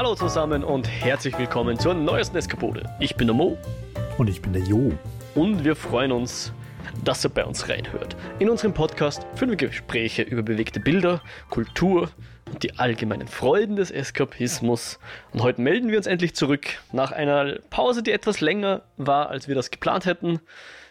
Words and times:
Hallo 0.00 0.14
zusammen 0.14 0.64
und 0.64 0.88
herzlich 0.88 1.38
willkommen 1.38 1.78
zur 1.78 1.92
neuesten 1.92 2.34
Eskapode. 2.38 2.88
Ich 3.00 3.16
bin 3.16 3.26
der 3.26 3.36
Mo. 3.36 3.58
Und 4.16 4.30
ich 4.30 4.40
bin 4.40 4.54
der 4.54 4.62
Jo. 4.62 4.92
Und 5.34 5.62
wir 5.62 5.76
freuen 5.76 6.10
uns, 6.10 6.54
dass 7.04 7.22
ihr 7.22 7.28
bei 7.28 7.44
uns 7.44 7.68
reinhört. 7.68 8.16
In 8.38 8.48
unserem 8.48 8.72
Podcast 8.72 9.26
führen 9.34 9.50
wir 9.50 9.58
Gespräche 9.58 10.22
über 10.22 10.42
bewegte 10.42 10.80
Bilder, 10.80 11.20
Kultur 11.50 12.08
und 12.50 12.62
die 12.62 12.78
allgemeinen 12.78 13.28
Freuden 13.28 13.76
des 13.76 13.90
Eskapismus. 13.90 14.98
Und 15.34 15.42
heute 15.42 15.60
melden 15.60 15.90
wir 15.90 15.98
uns 15.98 16.06
endlich 16.06 16.34
zurück 16.34 16.66
nach 16.92 17.12
einer 17.12 17.58
Pause, 17.68 18.02
die 18.02 18.12
etwas 18.12 18.40
länger 18.40 18.80
war, 18.96 19.28
als 19.28 19.48
wir 19.48 19.54
das 19.54 19.70
geplant 19.70 20.06
hätten. 20.06 20.40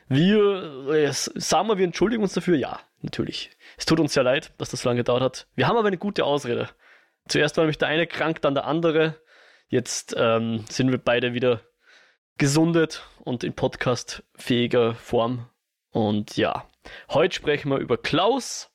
Wir, 0.07 0.87
äh, 0.93 1.11
sagen 1.11 1.67
wir, 1.67 1.79
wir 1.79 1.85
entschuldigen 1.85 2.21
uns 2.21 2.33
dafür. 2.33 2.57
Ja, 2.57 2.79
natürlich. 3.01 3.49
Es 3.75 3.87
tut 3.87 3.99
uns 3.99 4.13
sehr 4.13 4.21
leid, 4.21 4.51
dass 4.59 4.69
das 4.69 4.83
so 4.83 4.89
lange 4.89 4.99
gedauert 4.99 5.23
hat. 5.23 5.47
Wir 5.55 5.67
haben 5.67 5.77
aber 5.77 5.87
eine 5.87 5.97
gute 5.97 6.25
Ausrede. 6.25 6.69
Zuerst 7.29 7.57
war 7.57 7.63
nämlich 7.63 7.77
der 7.77 7.87
eine 7.87 8.07
krank, 8.07 8.41
dann 8.41 8.55
der 8.55 8.65
andere. 8.65 9.21
Jetzt 9.67 10.15
ähm, 10.17 10.65
sind 10.67 10.89
wir 10.89 10.97
beide 10.97 11.33
wieder 11.33 11.61
gesundet 12.39 13.07
und 13.19 13.43
in 13.43 13.53
podcastfähiger 13.53 14.95
Form. 14.95 15.47
Und 15.91 16.37
ja, 16.37 16.67
heute 17.09 17.35
sprechen 17.35 17.69
wir 17.69 17.77
über 17.77 17.97
Klaus, 17.97 18.71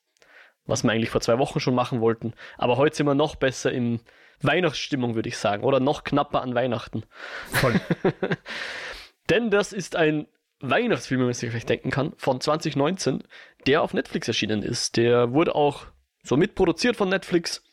was 0.66 0.84
wir 0.84 0.92
eigentlich 0.92 1.10
vor 1.10 1.20
zwei 1.20 1.38
Wochen 1.38 1.58
schon 1.58 1.74
machen 1.74 2.00
wollten. 2.00 2.32
Aber 2.56 2.76
heute 2.76 2.94
sind 2.94 3.06
wir 3.06 3.16
noch 3.16 3.34
besser 3.34 3.72
in 3.72 4.00
Weihnachtsstimmung, 4.40 5.16
würde 5.16 5.28
ich 5.28 5.36
sagen. 5.36 5.64
Oder 5.64 5.80
noch 5.80 6.04
knapper 6.04 6.40
an 6.40 6.54
Weihnachten. 6.54 7.04
Voll. 7.50 7.80
Denn 9.30 9.50
das 9.50 9.72
ist 9.72 9.96
ein 9.96 10.28
Weihnachtsfilm, 10.60 11.20
wenn 11.20 11.26
man 11.26 11.34
sich 11.34 11.50
vielleicht 11.50 11.70
denken 11.70 11.90
kann, 11.90 12.12
von 12.18 12.40
2019, 12.40 13.24
der 13.66 13.82
auf 13.82 13.94
Netflix 13.94 14.28
erschienen 14.28 14.62
ist. 14.62 14.96
Der 14.96 15.32
wurde 15.32 15.56
auch 15.56 15.86
so 16.22 16.36
mitproduziert 16.36 16.94
von 16.94 17.08
Netflix 17.08 17.64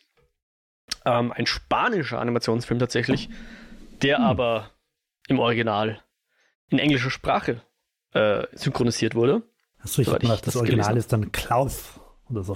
ähm, 1.06 1.32
ein 1.32 1.46
spanischer 1.46 2.20
Animationsfilm 2.20 2.80
tatsächlich, 2.80 3.30
der 4.02 4.18
hm. 4.18 4.26
aber 4.26 4.72
im 5.28 5.40
Original 5.40 6.02
in 6.70 6.80
englischer 6.80 7.12
Sprache 7.12 7.62
äh, 8.14 8.46
synchronisiert 8.54 9.16
wurde. 9.16 9.44
Achso, 9.80 10.02
ich 10.02 10.08
habe 10.08 10.20
gedacht, 10.20 10.46
das, 10.46 10.54
das 10.54 10.56
Original 10.58 10.98
ist 10.98 11.12
dann 11.12 11.32
Klaus 11.32 12.00
oder 12.30 12.44
so. 12.44 12.56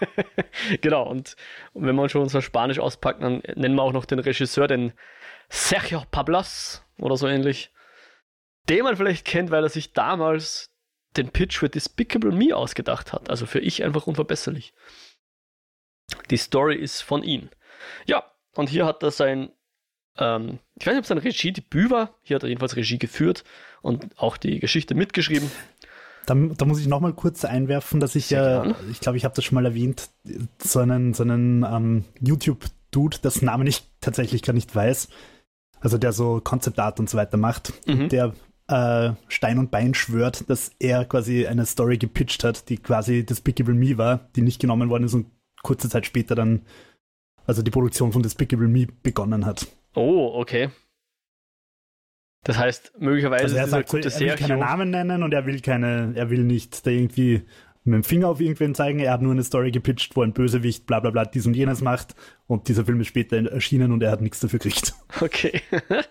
genau, 0.80 1.08
und, 1.08 1.36
und, 1.72 1.86
wenn 1.86 1.96
man 1.96 2.08
schon 2.08 2.22
unser 2.22 2.42
Spanisch 2.42 2.78
auspackt, 2.78 3.22
dann 3.22 3.42
nennen 3.54 3.74
wir 3.74 3.82
auch 3.82 3.92
noch 3.92 4.04
den 4.04 4.18
Regisseur, 4.18 4.68
den 4.68 4.92
Sergio 5.48 6.04
Pablas 6.10 6.84
oder 6.98 7.16
so 7.16 7.26
ähnlich, 7.26 7.72
den 8.68 8.84
man 8.84 8.96
vielleicht 8.96 9.24
kennt, 9.24 9.50
weil 9.50 9.62
er 9.62 9.68
sich 9.68 9.92
damals 9.92 10.70
den 11.16 11.30
Pitch 11.30 11.58
für 11.58 11.68
Despicable 11.68 12.32
Me 12.32 12.54
ausgedacht 12.54 13.12
hat. 13.12 13.30
Also 13.30 13.46
für 13.46 13.60
ich 13.60 13.84
einfach 13.84 14.06
unverbesserlich. 14.06 14.74
Die 16.30 16.36
Story 16.36 16.76
ist 16.76 17.02
von 17.02 17.22
ihm. 17.22 17.48
Ja, 18.06 18.24
und 18.54 18.68
hier 18.68 18.86
hat 18.86 19.02
er 19.02 19.10
sein, 19.10 19.50
ähm, 20.18 20.58
ich 20.78 20.86
weiß 20.86 20.94
nicht, 20.94 20.98
ob 20.98 21.02
es 21.02 21.08
sein 21.08 21.18
Regiedebüt 21.18 21.90
war. 21.90 22.14
Hier 22.22 22.36
hat 22.36 22.42
er 22.42 22.48
jedenfalls 22.48 22.76
Regie 22.76 22.98
geführt 22.98 23.44
und 23.82 24.06
auch 24.16 24.36
die 24.36 24.60
Geschichte 24.60 24.94
mitgeschrieben. 24.94 25.50
Da, 26.26 26.34
da 26.34 26.64
muss 26.64 26.80
ich 26.80 26.88
nochmal 26.88 27.12
kurz 27.12 27.44
einwerfen, 27.44 28.00
dass 28.00 28.16
ich 28.16 28.30
ja, 28.30 28.64
äh, 28.64 28.74
ich 28.90 29.00
glaube, 29.00 29.16
ich 29.16 29.24
habe 29.24 29.34
das 29.34 29.44
schon 29.44 29.54
mal 29.54 29.64
erwähnt, 29.64 30.10
so 30.58 30.80
einen, 30.80 31.14
so 31.14 31.22
einen 31.22 31.62
ähm, 31.62 32.04
YouTube-Dude, 32.20 33.18
das 33.22 33.42
Namen 33.42 33.66
ich 33.68 33.84
tatsächlich 34.00 34.42
gar 34.42 34.52
nicht 34.52 34.74
weiß, 34.74 35.08
also 35.80 35.98
der 35.98 36.12
so 36.12 36.40
Concept 36.42 36.80
Art 36.80 36.98
und 36.98 37.08
so 37.08 37.16
weiter 37.16 37.36
macht, 37.36 37.72
mhm. 37.86 38.08
der 38.08 38.34
äh, 38.68 39.12
Stein 39.28 39.58
und 39.58 39.70
Bein 39.70 39.94
schwört, 39.94 40.50
dass 40.50 40.72
er 40.80 41.04
quasi 41.04 41.46
eine 41.46 41.64
Story 41.64 41.98
gepitcht 41.98 42.42
hat, 42.42 42.68
die 42.68 42.78
quasi 42.78 43.24
Despicable 43.24 43.74
Me 43.74 43.96
war, 43.96 44.28
die 44.34 44.42
nicht 44.42 44.60
genommen 44.60 44.90
worden 44.90 45.04
ist 45.04 45.14
und 45.14 45.26
kurze 45.62 45.88
Zeit 45.88 46.06
später 46.06 46.34
dann, 46.34 46.62
also 47.46 47.62
die 47.62 47.70
Produktion 47.70 48.12
von 48.12 48.22
Despicable 48.22 48.68
Me 48.68 48.86
begonnen 49.02 49.46
hat. 49.46 49.66
Oh, 49.94 50.32
okay. 50.34 50.70
Das 52.44 52.58
heißt, 52.58 52.92
möglicherweise 53.00 53.44
also 53.44 53.56
er 53.56 53.66
sagt, 53.66 53.88
gute 53.88 54.08
er 54.08 54.20
will 54.20 54.36
keine 54.36 54.56
Namen 54.56 54.90
nennen 54.90 55.22
und 55.22 55.32
er 55.32 55.46
will 55.46 55.60
keine, 55.60 56.12
er 56.14 56.30
will 56.30 56.44
nicht 56.44 56.86
da 56.86 56.90
irgendwie 56.90 57.42
mit 57.82 57.94
dem 57.94 58.04
Finger 58.04 58.28
auf 58.28 58.40
irgendwen 58.40 58.74
zeigen. 58.74 59.00
Er 59.00 59.12
hat 59.12 59.22
nur 59.22 59.32
eine 59.32 59.42
Story 59.42 59.72
gepitcht, 59.72 60.14
wo 60.14 60.22
ein 60.22 60.32
Bösewicht 60.32 60.86
bla 60.86 61.00
bla 61.00 61.10
bla 61.10 61.24
dies 61.24 61.46
und 61.46 61.54
jenes 61.54 61.80
macht 61.80 62.14
und 62.46 62.68
dieser 62.68 62.84
Film 62.84 63.00
ist 63.00 63.08
später 63.08 63.36
erschienen 63.50 63.90
und 63.90 64.02
er 64.02 64.12
hat 64.12 64.20
nichts 64.20 64.40
dafür 64.40 64.58
gekriegt. 64.58 64.94
Okay. 65.20 65.60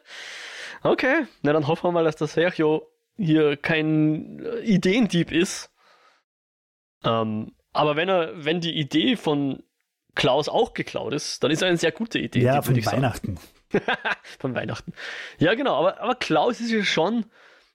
okay. 0.83 1.25
Na 1.41 1.53
dann 1.53 1.67
hoffen 1.67 1.87
wir 1.87 1.91
mal, 1.91 2.03
dass 2.03 2.15
der 2.15 2.27
Sergio 2.27 2.87
hier 3.17 3.55
kein 3.55 4.45
Ideendieb 4.63 5.31
ist. 5.31 5.71
Ähm, 7.03 7.53
aber 7.71 7.95
wenn 7.95 8.09
er, 8.09 8.43
wenn 8.43 8.61
die 8.61 8.77
Idee 8.77 9.15
von 9.15 9.63
Klaus 10.15 10.49
auch 10.49 10.73
geklaut 10.73 11.13
ist, 11.13 11.43
dann 11.43 11.51
ist 11.51 11.61
er 11.61 11.67
eine 11.67 11.77
sehr 11.77 11.91
gute 11.91 12.19
Idee. 12.19 12.41
Ja, 12.41 12.61
von 12.61 12.85
Weihnachten. 12.85 13.37
von 14.39 14.55
Weihnachten. 14.55 14.93
Ja, 15.37 15.53
genau, 15.53 15.75
aber, 15.75 15.99
aber 15.99 16.15
Klaus 16.15 16.61
ist 16.61 16.71
ja 16.71 16.83
schon, 16.83 17.25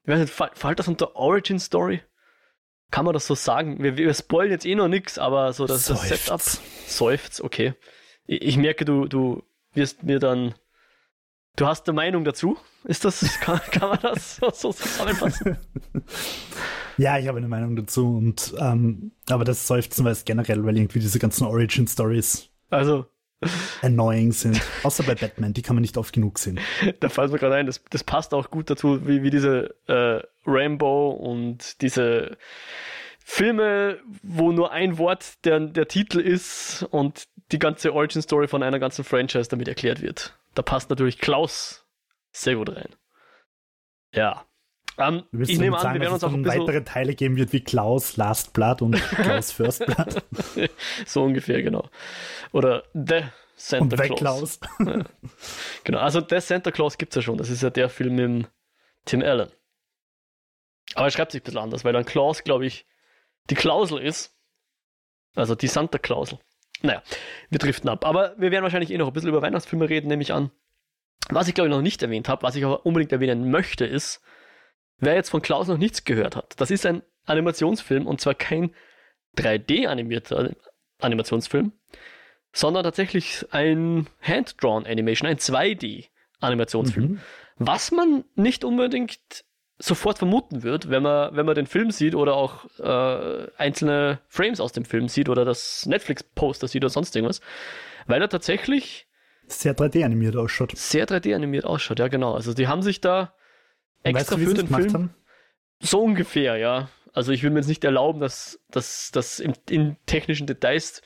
ich 0.05 0.09
weiß 0.09 0.21
nicht, 0.21 0.33
fällt 0.33 0.79
das 0.79 0.89
unter 0.89 1.17
Origin 1.17 1.59
Story? 1.59 2.03
Kann 2.91 3.05
man 3.05 3.15
das 3.15 3.27
so 3.27 3.35
sagen? 3.35 3.83
Wir, 3.83 3.97
wir 3.97 4.13
spoilen 4.15 4.51
jetzt 4.51 4.67
eh 4.67 4.75
noch 4.75 4.89
nichts, 4.89 5.19
aber 5.19 5.53
so 5.53 5.67
das, 5.67 5.87
das 5.87 6.09
Setup 6.09 6.41
seufzt, 6.41 7.41
okay. 7.41 7.75
Ich, 8.27 8.43
ich 8.43 8.57
merke, 8.57 8.85
du, 8.85 9.07
du 9.07 9.45
wirst 9.75 10.03
mir 10.03 10.19
dann 10.19 10.55
Du 11.57 11.67
hast 11.67 11.87
eine 11.89 11.95
Meinung 11.95 12.25
dazu? 12.25 12.57
Ist 12.85 13.05
das, 13.05 13.21
kann, 13.41 13.61
kann 13.71 13.91
man 13.91 13.99
das 14.01 14.37
so, 14.37 14.51
so 14.51 14.73
zusammenfassen? 14.73 15.59
ja, 17.01 17.19
ich 17.19 17.29
habe 17.29 17.39
eine 17.39 17.49
Meinung 17.49 17.77
dazu 17.77 18.17
und, 18.17 18.55
ähm, 18.59 19.13
aber 19.31 19.45
das 19.45 19.67
Seufzen 19.67 20.05
weiß 20.05 20.27
generell, 20.27 20.65
weil 20.65 20.77
irgendwie 20.77 20.99
diese 20.99 21.19
ganzen 21.19 21.45
Origin 21.47 21.87
Stories 21.87 22.51
also 22.69 23.07
annoying 23.81 24.33
sind. 24.33 24.61
Außer 24.83 25.03
bei 25.05 25.15
Batman, 25.15 25.55
die 25.55 25.63
kann 25.63 25.77
man 25.77 25.81
nicht 25.81 25.97
oft 25.97 26.13
genug 26.13 26.39
sehen. 26.39 26.61
Da 27.01 27.09
fällt 27.09 27.33
mir 27.33 27.39
gerade 27.39 27.55
ein, 27.55 27.67
das, 27.67 27.83
das 27.89 28.05
passt 28.05 28.35
auch 28.35 28.51
gut 28.51 28.69
dazu, 28.69 29.07
wie, 29.07 29.23
wie 29.23 29.31
diese 29.31 29.75
äh, 29.87 30.23
Rambo 30.45 31.11
und 31.11 31.81
diese 31.81 32.37
Filme, 33.25 33.99
wo 34.23 34.53
nur 34.53 34.71
ein 34.73 34.99
Wort 34.99 35.45
der, 35.47 35.59
der 35.61 35.89
Titel 35.89 36.21
ist 36.21 36.87
und 36.91 37.29
die 37.51 37.59
ganze 37.59 37.95
Origin 37.95 38.21
Story 38.21 38.47
von 38.47 38.63
einer 38.63 38.79
ganzen 38.79 39.05
Franchise 39.05 39.49
damit 39.49 39.69
erklärt 39.69 40.03
wird. 40.03 40.39
Da 40.55 40.61
passt 40.61 40.91
natürlich 40.91 41.19
Klaus 41.19 41.87
sehr 42.33 42.57
gut 42.57 42.69
rein. 42.69 42.95
Ja. 44.13 44.45
Um, 45.01 45.25
ähm, 45.33 45.43
ich 45.43 45.59
nehme 45.59 45.77
an, 45.77 45.83
sagen, 45.83 45.95
wir 45.95 46.03
werden 46.03 46.15
uns 46.15 46.25
auch 46.25 46.33
ein 46.33 46.43
bisschen 46.43 46.61
weitere 46.61 46.85
Teile 46.85 47.15
geben 47.15 47.37
wird 47.37 47.53
wie 47.53 47.61
Klaus 47.61 48.17
Last 48.17 48.53
Blood 48.53 48.83
und 48.83 48.93
Klaus 49.11 49.51
First 49.51 49.87
Blood. 49.87 50.23
so 51.07 51.23
ungefähr, 51.23 51.63
genau. 51.63 51.89
Oder 52.53 52.85
The 52.93 53.23
Santa 53.57 53.97
und 54.03 54.17
Claus. 54.17 54.61
Klaus. 54.61 54.61
ja. 54.87 55.05
Genau, 55.85 55.99
also 55.99 56.23
The 56.29 56.41
Santa 56.41 56.71
Claus 56.71 56.99
gibt 56.99 57.13
es 57.13 57.17
ja 57.17 57.23
schon. 57.23 57.39
Das 57.39 57.49
ist 57.49 57.63
ja 57.63 57.71
der 57.71 57.89
Film 57.89 58.15
mit 58.15 58.47
Tim 59.07 59.23
Allen. 59.23 59.51
Aber 60.95 61.07
er 61.07 61.11
schreibt 61.11 61.33
sich 61.33 61.41
ein 61.41 61.45
bisschen 61.45 61.61
anders, 61.61 61.85
weil 61.85 61.93
dann 61.93 62.05
Klaus, 62.05 62.45
glaube 62.45 62.67
ich, 62.67 62.87
die 63.49 63.55
Klausel 63.55 63.99
ist. 63.99 64.37
Also 65.35 65.55
die 65.55 65.69
Santa-Klausel. 65.69 66.39
Naja, 66.83 67.03
wir 67.51 67.59
driften 67.59 67.89
ab. 67.89 68.05
Aber 68.05 68.35
wir 68.39 68.51
werden 68.51 68.65
wahrscheinlich 68.65 68.91
eh 68.91 68.99
noch 68.99 69.07
ein 69.07 69.13
bisschen 69.13 69.29
über 69.29 69.43
Weihnachtsfilme 69.43 69.89
reden, 69.89 70.09
nehme 70.09 70.23
ich 70.23 70.33
an. 70.33 70.51
Was 71.29 71.47
ich 71.47 71.55
glaube 71.55 71.69
ich 71.69 71.75
noch 71.75 71.83
nicht 71.83 72.03
erwähnt 72.03 72.29
habe, 72.29 72.43
was 72.43 72.57
ich 72.57 72.65
aber 72.65 72.85
unbedingt 72.87 73.13
erwähnen 73.13 73.51
möchte, 73.51 73.85
ist, 73.85 74.21
wer 75.01 75.15
jetzt 75.15 75.31
von 75.31 75.43
Klaus 75.43 75.69
noch 75.69 75.79
nichts 75.79 76.05
gehört 76.05 76.37
hat. 76.37 76.55
Das 76.59 76.71
ist 76.71 76.87
ein 76.87 77.03
Animationsfilm 77.27 78.07
und 78.07 78.21
zwar 78.21 78.35
kein 78.35 78.73
3D-animierter 79.37 80.55
Animationsfilm, 81.01 81.73
sondern 82.53 82.85
tatsächlich 82.85 83.47
ein 83.51 84.07
Hand-Drawn 84.23 84.87
Animation, 84.87 85.29
ein 85.29 85.37
2D-Animationsfilm. 85.37 87.09
Mhm. 87.09 87.21
Was 87.57 87.93
man 87.93 88.25
nicht 88.35 88.65
unbedingt 88.65 89.45
sofort 89.79 90.19
vermuten 90.19 90.63
wird, 90.63 90.91
wenn 90.91 91.03
man, 91.03 91.35
wenn 91.35 91.47
man 91.47 91.55
den 91.55 91.67
Film 91.67 91.91
sieht 91.91 92.15
oder 92.15 92.35
auch 92.35 92.67
äh, 92.79 93.51
einzelne 93.57 94.21
Frames 94.29 94.61
aus 94.61 94.73
dem 94.73 94.85
Film 94.85 95.09
sieht 95.09 95.29
oder 95.29 95.45
das 95.45 95.87
Netflix-Poster 95.87 96.69
sieht 96.69 96.85
oder 96.85 96.91
sonst 96.91 97.17
irgendwas, 97.17 97.41
weil 98.07 98.21
er 98.21 98.29
tatsächlich 98.29 99.07
sehr 99.47 99.75
3D 99.75 100.05
animiert 100.05 100.37
ausschaut. 100.37 100.77
Sehr 100.77 101.09
3D 101.09 101.35
animiert 101.35 101.65
ausschaut, 101.65 101.99
ja 101.99 102.09
genau. 102.09 102.35
Also 102.35 102.55
die 102.55 102.69
haben 102.69 102.83
sich 102.83 103.01
da 103.01 103.35
extra 104.03 104.37
weißt 104.37 104.47
du, 104.47 104.51
für 104.51 104.55
den 104.55 104.69
Film 104.69 104.93
haben? 104.95 105.15
so 105.81 106.03
ungefähr, 106.03 106.57
ja. 106.57 106.89
Also 107.13 107.33
ich 107.33 107.43
will 107.43 107.51
mir 107.51 107.59
jetzt 107.59 107.69
nicht 107.69 107.85
erlauben, 107.85 108.21
das, 108.21 108.61
das, 108.71 109.11
das 109.13 109.41
in, 109.41 109.55
in 109.69 109.97
technischen 110.07 110.47
Details 110.47 111.03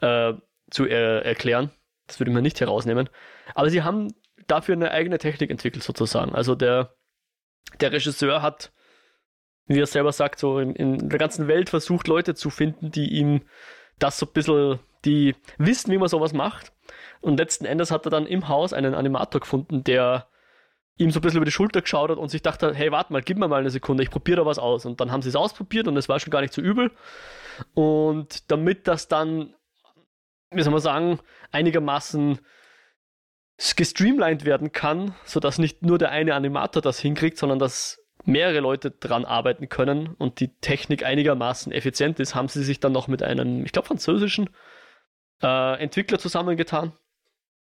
äh, 0.00 0.34
zu 0.70 0.86
er, 0.86 1.24
erklären. 1.24 1.70
Das 2.06 2.20
würde 2.20 2.30
ich 2.30 2.34
mir 2.34 2.42
nicht 2.42 2.60
herausnehmen. 2.60 3.08
Aber 3.54 3.70
sie 3.70 3.82
haben 3.82 4.14
dafür 4.46 4.74
eine 4.74 4.90
eigene 4.92 5.18
Technik 5.18 5.50
entwickelt 5.50 5.82
sozusagen. 5.82 6.34
Also 6.34 6.54
der 6.54 6.94
der 7.80 7.92
Regisseur 7.92 8.42
hat, 8.42 8.72
wie 9.66 9.80
er 9.80 9.86
selber 9.86 10.12
sagt, 10.12 10.38
so 10.38 10.58
in, 10.58 10.74
in 10.74 11.08
der 11.08 11.18
ganzen 11.18 11.48
Welt 11.48 11.70
versucht, 11.70 12.08
Leute 12.08 12.34
zu 12.34 12.50
finden, 12.50 12.90
die 12.90 13.12
ihm 13.14 13.42
das 13.98 14.18
so 14.18 14.26
ein 14.26 14.32
bisschen, 14.32 14.78
die 15.04 15.34
wissen, 15.58 15.92
wie 15.92 15.98
man 15.98 16.08
sowas 16.08 16.32
macht. 16.32 16.72
Und 17.20 17.38
letzten 17.38 17.64
Endes 17.64 17.90
hat 17.90 18.04
er 18.06 18.10
dann 18.10 18.26
im 18.26 18.48
Haus 18.48 18.72
einen 18.72 18.94
Animator 18.94 19.40
gefunden, 19.40 19.84
der 19.84 20.28
ihm 20.96 21.10
so 21.10 21.18
ein 21.18 21.22
bisschen 21.22 21.38
über 21.38 21.46
die 21.46 21.52
Schulter 21.52 21.80
geschaut 21.80 22.10
hat 22.10 22.18
und 22.18 22.28
sich 22.28 22.42
dachte, 22.42 22.74
hey, 22.74 22.92
warte 22.92 23.12
mal, 23.12 23.22
gib 23.22 23.38
mir 23.38 23.48
mal 23.48 23.60
eine 23.60 23.70
Sekunde, 23.70 24.02
ich 24.02 24.10
probiere 24.10 24.38
da 24.38 24.46
was 24.46 24.58
aus. 24.58 24.84
Und 24.84 25.00
dann 25.00 25.10
haben 25.10 25.22
sie 25.22 25.28
es 25.28 25.36
ausprobiert 25.36 25.88
und 25.88 25.96
es 25.96 26.08
war 26.08 26.20
schon 26.20 26.30
gar 26.30 26.42
nicht 26.42 26.52
so 26.52 26.60
übel. 26.60 26.90
Und 27.74 28.50
damit 28.50 28.86
das 28.88 29.08
dann, 29.08 29.54
wie 30.50 30.62
soll 30.62 30.72
man 30.72 30.80
sagen, 30.80 31.18
einigermaßen 31.50 32.38
gestreamlined 33.76 34.44
werden 34.44 34.72
kann, 34.72 35.14
sodass 35.24 35.58
nicht 35.58 35.82
nur 35.82 35.98
der 35.98 36.10
eine 36.10 36.34
Animator 36.34 36.82
das 36.82 36.98
hinkriegt, 36.98 37.38
sondern 37.38 37.58
dass 37.58 38.02
mehrere 38.24 38.60
Leute 38.60 38.90
dran 38.90 39.24
arbeiten 39.24 39.68
können 39.68 40.14
und 40.18 40.40
die 40.40 40.48
Technik 40.60 41.04
einigermaßen 41.04 41.72
effizient 41.72 42.20
ist, 42.20 42.34
haben 42.34 42.48
sie 42.48 42.62
sich 42.62 42.80
dann 42.80 42.92
noch 42.92 43.08
mit 43.08 43.22
einem, 43.22 43.64
ich 43.64 43.72
glaube, 43.72 43.88
französischen 43.88 44.50
äh, 45.42 45.82
Entwickler 45.82 46.18
zusammengetan. 46.18 46.92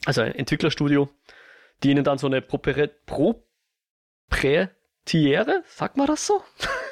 Also 0.06 0.22
ein 0.22 0.36
Entwicklerstudio, 0.36 1.10
die 1.84 1.92
ihnen 1.92 2.04
dann 2.04 2.18
so 2.18 2.28
eine 2.28 2.42
propriätäre, 2.42 3.54
sagt 5.68 5.98
man 5.98 6.08
das 6.08 6.26
so? 6.26 6.44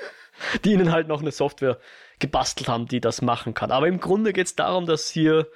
die 0.64 0.74
ihnen 0.74 0.92
halt 0.92 1.08
noch 1.08 1.22
eine 1.22 1.32
Software 1.32 1.80
gebastelt 2.20 2.70
haben, 2.70 2.88
die 2.88 3.02
das 3.02 3.22
machen 3.22 3.54
kann. 3.54 3.72
Aber 3.72 3.88
im 3.88 4.00
Grunde 4.00 4.34
geht 4.34 4.48
es 4.48 4.56
darum, 4.56 4.86
dass 4.86 5.10
hier 5.10 5.48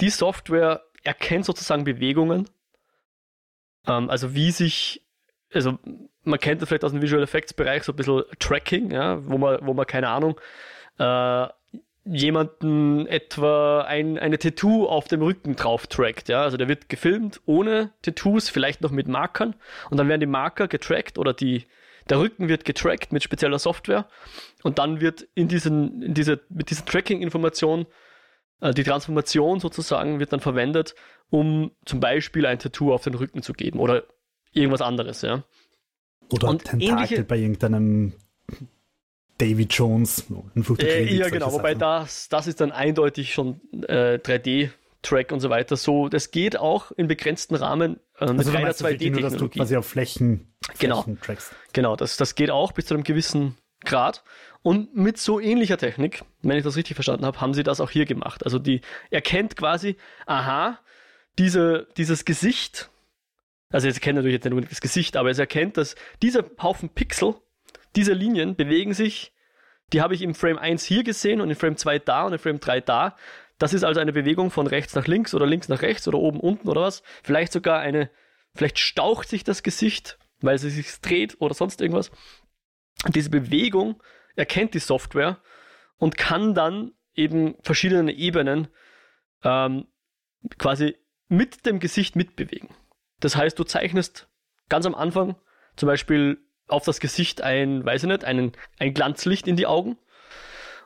die 0.00 0.10
Software 0.10 0.84
erkennt 1.04 1.44
sozusagen 1.44 1.84
Bewegungen. 1.84 2.48
Ähm, 3.86 4.10
also 4.10 4.34
wie 4.34 4.50
sich, 4.50 5.06
also 5.52 5.78
man 6.24 6.38
kennt 6.38 6.62
das 6.62 6.68
vielleicht 6.68 6.84
aus 6.84 6.92
dem 6.92 7.02
Visual 7.02 7.22
Effects 7.22 7.52
Bereich 7.52 7.82
so 7.82 7.92
ein 7.92 7.96
bisschen 7.96 8.22
Tracking, 8.38 8.90
ja, 8.90 9.24
wo 9.26 9.38
man, 9.38 9.58
wo 9.66 9.74
man 9.74 9.86
keine 9.86 10.08
Ahnung, 10.08 10.40
äh, 10.98 11.48
jemanden 12.04 13.06
etwa 13.06 13.82
ein, 13.82 14.18
eine 14.18 14.38
Tattoo 14.38 14.86
auf 14.86 15.08
dem 15.08 15.22
Rücken 15.22 15.54
drauf 15.56 15.86
trackt, 15.86 16.28
ja, 16.28 16.42
also 16.42 16.56
der 16.56 16.68
wird 16.68 16.88
gefilmt 16.88 17.40
ohne 17.46 17.92
Tattoos, 18.02 18.48
vielleicht 18.48 18.80
noch 18.80 18.90
mit 18.90 19.08
Markern. 19.08 19.54
Und 19.90 19.98
dann 19.98 20.08
werden 20.08 20.20
die 20.20 20.26
Marker 20.26 20.68
getrackt 20.68 21.18
oder 21.18 21.32
die, 21.32 21.66
der 22.10 22.18
Rücken 22.18 22.48
wird 22.48 22.64
getrackt 22.64 23.12
mit 23.12 23.22
spezieller 23.22 23.58
Software. 23.58 24.08
Und 24.62 24.78
dann 24.78 25.00
wird 25.00 25.28
in 25.34 25.48
diesen, 25.48 26.02
in 26.02 26.14
diese, 26.14 26.40
mit 26.48 26.70
diesen 26.70 26.86
Tracking-Informationen 26.86 27.86
äh, 28.60 28.74
die 28.74 28.84
Transformation 28.84 29.60
sozusagen 29.60 30.18
wird 30.18 30.32
dann 30.32 30.40
verwendet, 30.40 30.94
um 31.30 31.70
zum 31.84 32.00
Beispiel 32.00 32.46
ein 32.46 32.58
Tattoo 32.58 32.92
auf 32.92 33.04
den 33.04 33.14
Rücken 33.14 33.42
zu 33.42 33.52
geben 33.52 33.78
oder 33.78 34.04
irgendwas 34.52 34.82
anderes, 34.82 35.22
ja. 35.22 35.44
Oder 36.30 36.48
und 36.48 36.64
Tentakel 36.64 36.98
ähnliche, 36.98 37.24
bei 37.24 37.38
irgendeinem 37.38 38.14
David 39.42 39.72
Jones. 39.74 40.24
Äh, 40.78 41.14
ja, 41.14 41.28
genau, 41.28 41.52
wobei 41.52 41.74
das, 41.74 42.28
das 42.28 42.46
ist 42.46 42.60
dann 42.60 42.70
eindeutig 42.70 43.32
schon 43.32 43.60
äh, 43.88 44.18
3D. 44.18 44.70
Track 45.02 45.32
und 45.32 45.40
so 45.40 45.50
weiter. 45.50 45.76
So, 45.76 46.08
das 46.08 46.30
geht 46.30 46.56
auch 46.56 46.92
in 46.92 47.08
begrenzten 47.08 47.56
Rahmen 47.56 47.98
äh, 48.20 48.26
mit 48.26 48.38
also 48.38 48.52
reiner 48.52 48.70
2D-Technologie. 48.70 49.36
du 49.36 49.48
quasi 49.48 49.76
auf 49.76 49.84
Flächen, 49.84 50.46
genau. 50.78 51.02
Flächen 51.02 51.20
trackst. 51.20 51.52
Genau, 51.72 51.96
das, 51.96 52.16
das 52.16 52.36
geht 52.36 52.50
auch 52.50 52.70
bis 52.70 52.86
zu 52.86 52.94
einem 52.94 53.02
gewissen 53.02 53.58
Grad. 53.84 54.22
Und 54.62 54.94
mit 54.94 55.18
so 55.18 55.40
ähnlicher 55.40 55.76
Technik, 55.76 56.22
wenn 56.42 56.56
ich 56.56 56.62
das 56.62 56.76
richtig 56.76 56.94
verstanden 56.94 57.26
habe, 57.26 57.40
haben 57.40 57.52
sie 57.52 57.64
das 57.64 57.80
auch 57.80 57.90
hier 57.90 58.04
gemacht. 58.04 58.44
Also 58.44 58.60
die 58.60 58.80
erkennt 59.10 59.56
quasi, 59.56 59.96
aha, 60.26 60.78
diese, 61.36 61.88
dieses 61.96 62.24
Gesicht, 62.24 62.88
also 63.70 63.88
jetzt 63.88 64.00
kennt 64.02 64.14
natürlich 64.14 64.34
jetzt 64.34 64.44
nicht 64.44 64.52
nur 64.52 64.62
das 64.62 64.80
Gesicht, 64.80 65.16
aber 65.16 65.30
es 65.30 65.38
erkennt, 65.40 65.78
dass 65.78 65.96
dieser 66.22 66.44
Haufen 66.62 66.90
Pixel, 66.90 67.34
diese 67.96 68.12
Linien 68.12 68.56
bewegen 68.56 68.94
sich, 68.94 69.32
die 69.92 70.00
habe 70.00 70.14
ich 70.14 70.22
im 70.22 70.34
Frame 70.34 70.58
1 70.58 70.84
hier 70.84 71.04
gesehen 71.04 71.40
und 71.40 71.50
in 71.50 71.56
Frame 71.56 71.76
2 71.76 71.98
da 71.98 72.24
und 72.24 72.32
in 72.32 72.38
Frame 72.38 72.60
3 72.60 72.80
da. 72.80 73.16
Das 73.58 73.74
ist 73.74 73.84
also 73.84 74.00
eine 74.00 74.12
Bewegung 74.12 74.50
von 74.50 74.66
rechts 74.66 74.94
nach 74.94 75.06
links 75.06 75.34
oder 75.34 75.46
links 75.46 75.68
nach 75.68 75.82
rechts 75.82 76.08
oder 76.08 76.18
oben 76.18 76.40
unten 76.40 76.68
oder 76.68 76.82
was. 76.82 77.02
Vielleicht 77.22 77.52
sogar 77.52 77.80
eine, 77.80 78.10
vielleicht 78.54 78.78
staucht 78.78 79.28
sich 79.28 79.44
das 79.44 79.62
Gesicht, 79.62 80.18
weil 80.40 80.58
sie 80.58 80.70
sich 80.70 81.00
dreht 81.00 81.40
oder 81.40 81.54
sonst 81.54 81.80
irgendwas. 81.80 82.10
Diese 83.08 83.30
Bewegung 83.30 84.02
erkennt 84.34 84.74
die 84.74 84.78
Software 84.78 85.38
und 85.98 86.16
kann 86.16 86.54
dann 86.54 86.92
eben 87.14 87.56
verschiedene 87.62 88.12
Ebenen 88.12 88.68
ähm, 89.44 89.86
quasi 90.58 90.96
mit 91.28 91.66
dem 91.66 91.78
Gesicht 91.78 92.16
mitbewegen. 92.16 92.70
Das 93.20 93.36
heißt, 93.36 93.58
du 93.58 93.64
zeichnest 93.64 94.28
ganz 94.68 94.86
am 94.86 94.94
Anfang 94.94 95.36
zum 95.76 95.86
Beispiel 95.86 96.38
auf 96.72 96.84
das 96.84 97.00
Gesicht 97.00 97.42
ein, 97.42 97.84
weiß 97.84 98.04
ich 98.04 98.08
nicht, 98.08 98.24
einen, 98.24 98.52
ein 98.78 98.94
Glanzlicht 98.94 99.46
in 99.46 99.56
die 99.56 99.66
Augen. 99.66 99.96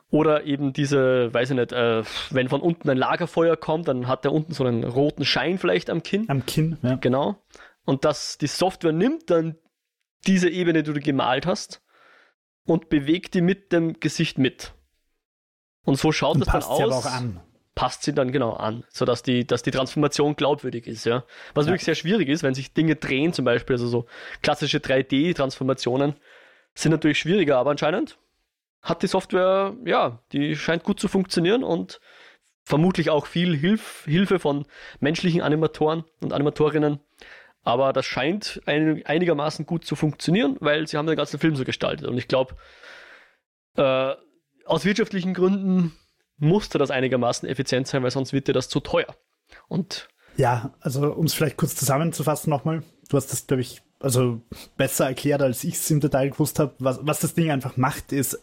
Oder 0.09 0.45
eben 0.45 0.71
diese, 0.71 1.33
weiß 1.33 1.49
ich 1.49 1.55
nicht, 1.57 1.73
äh, 1.73 2.03
wenn 2.29 2.47
von 2.47 2.61
unten 2.61 2.89
ein 2.89 2.97
Lagerfeuer 2.97 3.57
kommt, 3.57 3.89
dann 3.89 4.07
hat 4.07 4.23
der 4.23 4.31
unten 4.31 4.53
so 4.53 4.63
einen 4.63 4.85
roten 4.85 5.25
Schein 5.25 5.57
vielleicht 5.57 5.89
am 5.89 6.01
Kinn. 6.01 6.29
Am 6.29 6.45
Kinn, 6.45 6.77
ja. 6.81 6.95
Genau. 6.95 7.43
Und 7.83 8.05
dass 8.05 8.37
die 8.37 8.47
Software 8.47 8.93
nimmt 8.93 9.29
dann 9.29 9.57
diese 10.25 10.49
Ebene, 10.49 10.83
die 10.83 10.93
du 10.93 10.99
gemalt 10.99 11.45
hast, 11.45 11.81
und 12.65 12.89
bewegt 12.89 13.33
die 13.33 13.41
mit 13.41 13.71
dem 13.71 13.99
Gesicht 13.99 14.37
mit. 14.37 14.73
Und 15.83 15.97
so 15.97 16.11
schaut 16.11 16.35
und 16.35 16.41
es 16.41 16.47
dann 16.47 16.63
aus. 16.63 16.77
Sie 16.77 16.83
aber 16.83 16.95
auch 16.95 17.05
an. 17.05 17.41
Passt 17.77 18.01
sie 18.01 18.13
dann 18.13 18.31
genau 18.31 18.53
an, 18.53 18.83
sodass 18.89 19.21
die, 19.21 19.45
dass 19.45 19.61
die 19.61 19.69
Transformation 19.69 20.35
glaubwürdig 20.35 20.87
ist, 20.87 21.05
ja. 21.05 21.23
Was 21.53 21.67
ja. 21.67 21.71
wirklich 21.71 21.85
sehr 21.85 21.93
schwierig 21.93 22.27
ist, 22.27 22.41
wenn 22.41 22.55
sich 22.55 22.73
Dinge 22.73 22.95
drehen, 22.95 23.33
zum 23.33 23.45
Beispiel, 23.45 23.75
also 23.75 23.87
so 23.87 24.05
klassische 24.41 24.79
3D-Transformationen 24.79 26.15
sind 26.73 26.91
natürlich 26.91 27.19
schwieriger, 27.19 27.57
aber 27.59 27.69
anscheinend 27.69 28.17
hat 28.81 29.03
die 29.03 29.07
Software, 29.07 29.75
ja, 29.85 30.23
die 30.31 30.55
scheint 30.55 30.83
gut 30.83 30.99
zu 30.99 31.07
funktionieren 31.07 31.63
und 31.63 31.99
vermutlich 32.63 33.11
auch 33.11 33.27
viel 33.27 33.55
Hilf, 33.55 34.05
Hilfe 34.05 34.39
von 34.39 34.65
menschlichen 34.99 35.41
Animatoren 35.41 36.03
und 36.19 36.33
Animatorinnen 36.33 36.99
aber 37.67 37.91
das 37.91 38.05
scheint 38.05 38.61
ein, 38.65 39.05
einigermaßen 39.05 39.65
gut 39.65 39.83
zu 39.83 39.97
funktionieren, 39.97 40.55
weil 40.61 40.87
sie 40.87 40.95
haben 40.95 41.05
den 41.05 41.17
ganzen 41.17 41.37
Film 41.37 41.57
so 41.57 41.65
gestaltet. 41.65 42.07
Und 42.07 42.17
ich 42.17 42.29
glaube, 42.29 42.55
äh, 43.75 44.13
aus 44.63 44.85
wirtschaftlichen 44.85 45.33
Gründen 45.33 45.91
musste 46.37 46.77
das 46.77 46.91
einigermaßen 46.91 47.47
effizient 47.47 47.87
sein, 47.87 48.03
weil 48.03 48.11
sonst 48.11 48.33
wird 48.33 48.47
dir 48.47 48.53
das 48.53 48.69
zu 48.69 48.79
teuer. 48.79 49.15
Und 49.67 50.07
ja, 50.35 50.73
also 50.79 51.13
um 51.13 51.25
es 51.25 51.33
vielleicht 51.33 51.57
kurz 51.57 51.75
zusammenzufassen 51.75 52.49
nochmal, 52.49 52.83
du 53.09 53.17
hast 53.17 53.31
das, 53.31 53.47
glaube 53.47 53.61
ich, 53.61 53.81
also 53.99 54.41
besser 54.77 55.07
erklärt, 55.07 55.41
als 55.41 55.63
ich 55.63 55.75
es 55.75 55.89
im 55.89 55.99
Detail 55.99 56.29
gewusst 56.29 56.59
habe. 56.59 56.75
Was, 56.79 56.99
was 57.01 57.19
das 57.19 57.33
Ding 57.33 57.49
einfach 57.49 57.77
macht, 57.77 58.11
ist, 58.11 58.39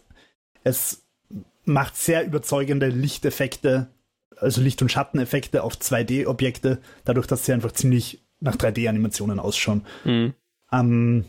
es 0.63 1.05
macht 1.63 1.95
sehr 1.95 2.25
überzeugende 2.25 2.87
Lichteffekte, 2.87 3.87
also 4.37 4.61
Licht- 4.61 4.81
und 4.81 4.91
Schatteneffekte 4.91 5.63
auf 5.63 5.75
2D-Objekte, 5.75 6.81
dadurch, 7.05 7.27
dass 7.27 7.45
sie 7.45 7.53
einfach 7.53 7.71
ziemlich 7.71 8.25
nach 8.41 8.57
3D-Animationen 8.57 9.39
ausschauen. 9.39 9.85
Mhm. 10.03 10.33
Ähm, 10.71 11.25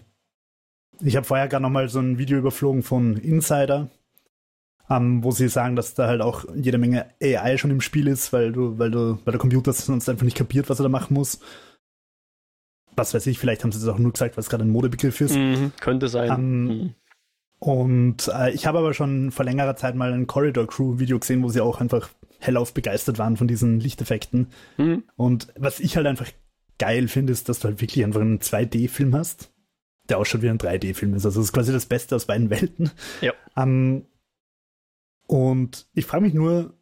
ich 1.00 1.16
habe 1.16 1.26
vorher 1.26 1.46
gerade 1.46 1.62
noch 1.62 1.70
mal 1.70 1.88
so 1.88 2.00
ein 2.00 2.18
Video 2.18 2.38
überflogen 2.38 2.82
von 2.82 3.16
Insider, 3.16 3.88
ähm, 4.88 5.24
wo 5.24 5.30
sie 5.30 5.48
sagen, 5.48 5.76
dass 5.76 5.94
da 5.94 6.06
halt 6.06 6.20
auch 6.20 6.44
jede 6.54 6.78
Menge 6.78 7.06
AI 7.22 7.58
schon 7.58 7.70
im 7.70 7.80
Spiel 7.80 8.06
ist, 8.08 8.32
weil 8.32 8.52
du, 8.52 8.78
weil 8.78 8.90
du, 8.90 9.18
weil 9.24 9.32
der 9.32 9.40
Computer 9.40 9.72
sonst 9.72 10.08
einfach 10.08 10.24
nicht 10.24 10.36
kapiert, 10.36 10.68
was 10.70 10.80
er 10.80 10.84
da 10.84 10.88
machen 10.88 11.14
muss. 11.14 11.40
Was 12.94 13.12
weiß 13.12 13.26
ich, 13.26 13.38
vielleicht 13.38 13.62
haben 13.62 13.72
sie 13.72 13.80
das 13.80 13.88
auch 13.88 13.98
nur 13.98 14.12
gesagt, 14.12 14.36
weil 14.36 14.42
es 14.42 14.48
gerade 14.48 14.64
ein 14.64 14.70
Modebegriff 14.70 15.20
ist. 15.20 15.36
Mhm, 15.36 15.72
könnte 15.80 16.08
sein. 16.08 16.30
Ähm, 16.30 16.64
mhm. 16.64 16.94
Und 17.58 18.28
äh, 18.28 18.52
ich 18.52 18.66
habe 18.66 18.78
aber 18.78 18.94
schon 18.94 19.32
vor 19.32 19.44
längerer 19.44 19.76
Zeit 19.76 19.94
mal 19.94 20.12
ein 20.12 20.26
Corridor 20.26 20.66
Crew 20.66 20.98
Video 20.98 21.18
gesehen, 21.18 21.42
wo 21.42 21.48
sie 21.48 21.60
auch 21.60 21.80
einfach 21.80 22.10
hellauf 22.38 22.74
begeistert 22.74 23.18
waren 23.18 23.36
von 23.36 23.48
diesen 23.48 23.80
Lichteffekten. 23.80 24.48
Mhm. 24.76 25.04
Und 25.16 25.48
was 25.56 25.80
ich 25.80 25.96
halt 25.96 26.06
einfach 26.06 26.30
geil 26.78 27.08
finde, 27.08 27.32
ist, 27.32 27.48
dass 27.48 27.60
du 27.60 27.68
halt 27.68 27.80
wirklich 27.80 28.04
einfach 28.04 28.20
einen 28.20 28.38
2D-Film 28.38 29.14
hast, 29.16 29.50
der 30.08 30.18
ausschaut 30.18 30.42
wie 30.42 30.50
ein 30.50 30.58
3D-Film 30.58 31.14
ist. 31.14 31.24
Also 31.24 31.40
das 31.40 31.48
ist 31.48 31.52
quasi 31.52 31.72
das 31.72 31.86
Beste 31.86 32.14
aus 32.14 32.26
beiden 32.26 32.50
Welten. 32.50 32.90
Ja. 33.20 33.32
Um, 33.54 34.04
und 35.26 35.86
ich 35.94 36.06
frage 36.06 36.24
mich 36.24 36.34
nur, 36.34 36.74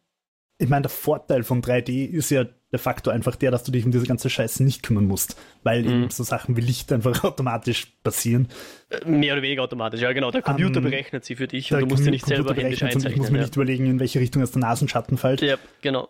ich 0.57 0.69
meine, 0.69 0.83
der 0.83 0.91
Vorteil 0.91 1.43
von 1.43 1.61
3D 1.61 2.05
ist 2.05 2.29
ja 2.29 2.43
de 2.43 2.79
facto 2.79 3.09
einfach 3.11 3.35
der, 3.35 3.51
dass 3.51 3.63
du 3.63 3.71
dich 3.71 3.85
um 3.85 3.91
diese 3.91 4.05
ganze 4.05 4.29
Scheiße 4.29 4.63
nicht 4.63 4.83
kümmern 4.83 5.05
musst, 5.05 5.37
weil 5.63 5.83
mhm. 5.83 5.89
eben 5.89 6.09
so 6.09 6.23
Sachen 6.23 6.55
wie 6.55 6.61
Licht 6.61 6.91
einfach 6.91 7.23
automatisch 7.25 7.93
passieren. 8.03 8.47
Äh, 8.89 9.09
mehr 9.09 9.33
oder 9.33 9.41
weniger 9.41 9.63
automatisch, 9.63 10.01
ja 10.01 10.11
genau. 10.13 10.31
Der 10.31 10.41
Computer 10.41 10.77
um, 10.77 10.83
berechnet 10.83 11.25
sie 11.25 11.35
für 11.35 11.47
dich 11.47 11.71
und 11.73 11.81
du 11.81 11.85
musst 11.87 12.03
sie 12.03 12.11
nicht 12.11 12.25
selber 12.25 12.53
händisch 12.53 12.83
einzeichnen. 12.83 13.11
ich 13.11 13.17
muss 13.17 13.31
mir 13.31 13.39
ja. 13.39 13.43
nicht 13.43 13.55
überlegen, 13.55 13.85
in 13.85 13.99
welche 13.99 14.19
Richtung 14.19 14.41
jetzt 14.41 14.55
der 14.55 14.61
Nasenschatten 14.61 15.17
fällt. 15.17 15.41
Ja, 15.41 15.57
genau 15.81 16.09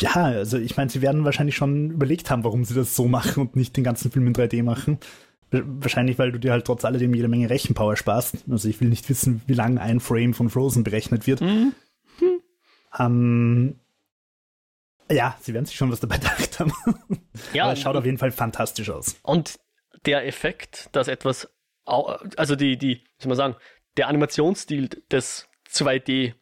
ja, 0.00 0.14
also 0.14 0.58
ich 0.58 0.76
meine, 0.76 0.90
sie 0.90 1.02
werden 1.02 1.24
wahrscheinlich 1.24 1.56
schon 1.56 1.90
überlegt 1.90 2.30
haben, 2.30 2.44
warum 2.44 2.64
sie 2.64 2.74
das 2.74 2.96
so 2.96 3.06
machen 3.06 3.42
und 3.42 3.56
nicht 3.56 3.76
den 3.76 3.84
ganzen 3.84 4.10
Film 4.10 4.26
in 4.26 4.34
3D 4.34 4.62
machen. 4.62 4.98
Wahrscheinlich, 5.50 6.18
weil 6.18 6.30
du 6.32 6.38
dir 6.38 6.52
halt 6.52 6.64
trotz 6.64 6.84
alledem 6.84 7.12
jede 7.14 7.28
Menge 7.28 7.50
Rechenpower 7.50 7.96
sparst. 7.96 8.44
Also 8.48 8.68
ich 8.68 8.80
will 8.80 8.88
nicht 8.88 9.08
wissen, 9.08 9.42
wie 9.46 9.54
lange 9.54 9.80
ein 9.80 10.00
Frame 10.00 10.32
von 10.32 10.48
Frozen 10.48 10.84
berechnet 10.84 11.26
wird. 11.26 11.40
Mhm. 11.40 11.72
Hm. 12.18 12.40
Ähm, 12.98 13.80
ja, 15.10 15.36
sie 15.40 15.52
werden 15.52 15.66
sich 15.66 15.76
schon 15.76 15.90
was 15.90 16.00
dabei 16.00 16.18
gedacht 16.18 16.60
haben. 16.60 16.72
Ja, 17.52 17.64
Aber 17.64 17.72
es 17.72 17.80
schaut 17.80 17.96
auf 17.96 18.04
jeden 18.04 18.18
Fall 18.18 18.30
fantastisch 18.30 18.90
aus. 18.90 19.16
Und 19.22 19.58
der 20.06 20.26
Effekt, 20.26 20.88
dass 20.92 21.08
etwas, 21.08 21.48
also 21.84 22.54
die, 22.54 22.78
die, 22.78 22.96
wie 22.96 23.22
soll 23.22 23.28
man 23.28 23.36
sagen, 23.36 23.56
der 23.96 24.08
Animationsstil 24.08 24.88
des 25.10 25.48
2D 25.68 26.34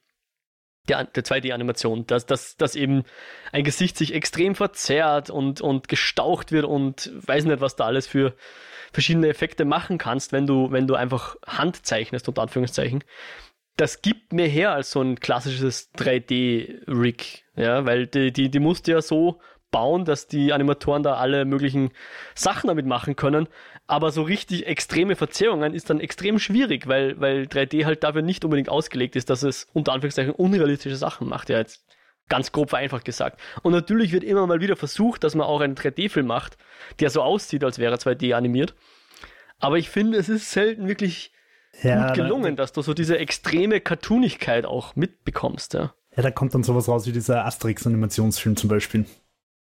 der, 0.89 1.05
der 1.05 1.25
2D-Animation, 1.25 2.07
dass, 2.07 2.27
dass, 2.27 2.57
dass 2.57 2.75
eben 2.75 3.05
ein 3.53 3.65
Gesicht 3.65 3.97
sich 3.99 4.15
extrem 4.15 4.55
verzerrt 4.55 5.31
und, 5.31 5.61
und 5.61 5.89
gestaucht 5.89 6.51
wird 6.51 6.65
und 6.65 7.13
weiß 7.15 7.45
nicht, 7.45 7.61
was 7.61 7.77
da 7.77 7.85
alles 7.85 8.07
für 8.07 8.35
verschiedene 8.93 9.29
Effekte 9.29 9.65
machen 9.65 9.99
kannst, 9.99 10.33
wenn 10.33 10.47
du, 10.47 10.71
wenn 10.71 10.87
du 10.87 10.95
einfach 10.95 11.37
Hand 11.47 11.85
zeichnest, 11.85 12.29
unter 12.29 12.43
Anführungszeichen. 12.43 13.05
Das 13.77 14.03
gibt 14.03 14.33
mir 14.33 14.47
her 14.47 14.73
als 14.73 14.91
so 14.91 15.01
ein 15.01 15.21
klassisches 15.21 15.93
3D-Rig, 15.95 17.45
ja, 17.55 17.85
weil 17.85 18.07
die, 18.07 18.33
die, 18.33 18.51
die 18.51 18.59
musst 18.59 18.87
du 18.87 18.93
ja 18.93 19.03
so 19.03 19.41
bauen, 19.71 20.05
dass 20.05 20.27
die 20.27 20.53
Animatoren 20.53 21.03
da 21.03 21.15
alle 21.15 21.45
möglichen 21.45 21.91
Sachen 22.35 22.69
damit 22.69 22.87
machen 22.87 23.17
können. 23.17 23.49
Aber 23.87 24.11
so 24.11 24.23
richtig 24.23 24.67
extreme 24.67 25.17
Verzerrungen 25.17 25.75
ist 25.75 25.89
dann 25.91 26.01
extrem 26.01 26.39
schwierig, 26.39 26.89
weil, 26.89 27.19
weil 27.21 27.45
3D 27.45 27.85
halt 27.85 28.05
dafür 28.05 28.23
nicht 28.23 28.45
unbedingt 28.45 28.69
ausgelegt 28.69 29.17
ist, 29.17 29.31
dass 29.31 29.43
es 29.43 29.67
unter 29.73 29.93
Anführungszeichen 29.93 30.35
unrealistische 30.35 30.97
Sachen 30.97 31.29
macht. 31.29 31.49
Ja, 31.49 31.59
jetzt 31.59 31.83
ganz 32.29 32.53
grob 32.53 32.71
vereinfacht 32.71 33.05
gesagt. 33.05 33.41
Und 33.63 33.73
natürlich 33.73 34.13
wird 34.13 34.25
immer 34.25 34.47
mal 34.47 34.61
wieder 34.61 34.77
versucht, 34.77 35.25
dass 35.25 35.35
man 35.35 35.47
auch 35.47 35.61
einen 35.61 35.75
3D-Film 35.75 36.27
macht, 36.27 36.57
der 37.01 37.11
so 37.11 37.23
aussieht, 37.23 37.65
als 37.65 37.79
wäre 37.79 37.95
er 37.95 37.99
2D 37.99 38.35
animiert. 38.35 38.75
Aber 39.59 39.79
ich 39.79 39.89
finde, 39.89 40.19
es 40.19 40.29
ist 40.29 40.51
selten 40.51 40.89
wirklich 40.89 41.33
ja, 41.83 42.07
gut 42.07 42.17
gelungen, 42.17 42.57
dass 42.57 42.73
du 42.73 42.83
so 42.83 42.95
diese 42.95 43.19
extreme 43.19 43.81
Cartoonigkeit 43.81 44.67
auch 44.67 44.97
mitbekommst. 44.97 45.75
Ja. 45.75 45.95
ja, 46.17 46.23
da 46.23 46.31
kommt 46.31 46.55
dann 46.55 46.63
sowas 46.63 46.89
raus 46.89 47.07
wie 47.07 47.13
dieser 47.13 47.45
Asterix-Animationsfilm 47.45 48.57
zum 48.57 48.69
Beispiel 48.69 49.07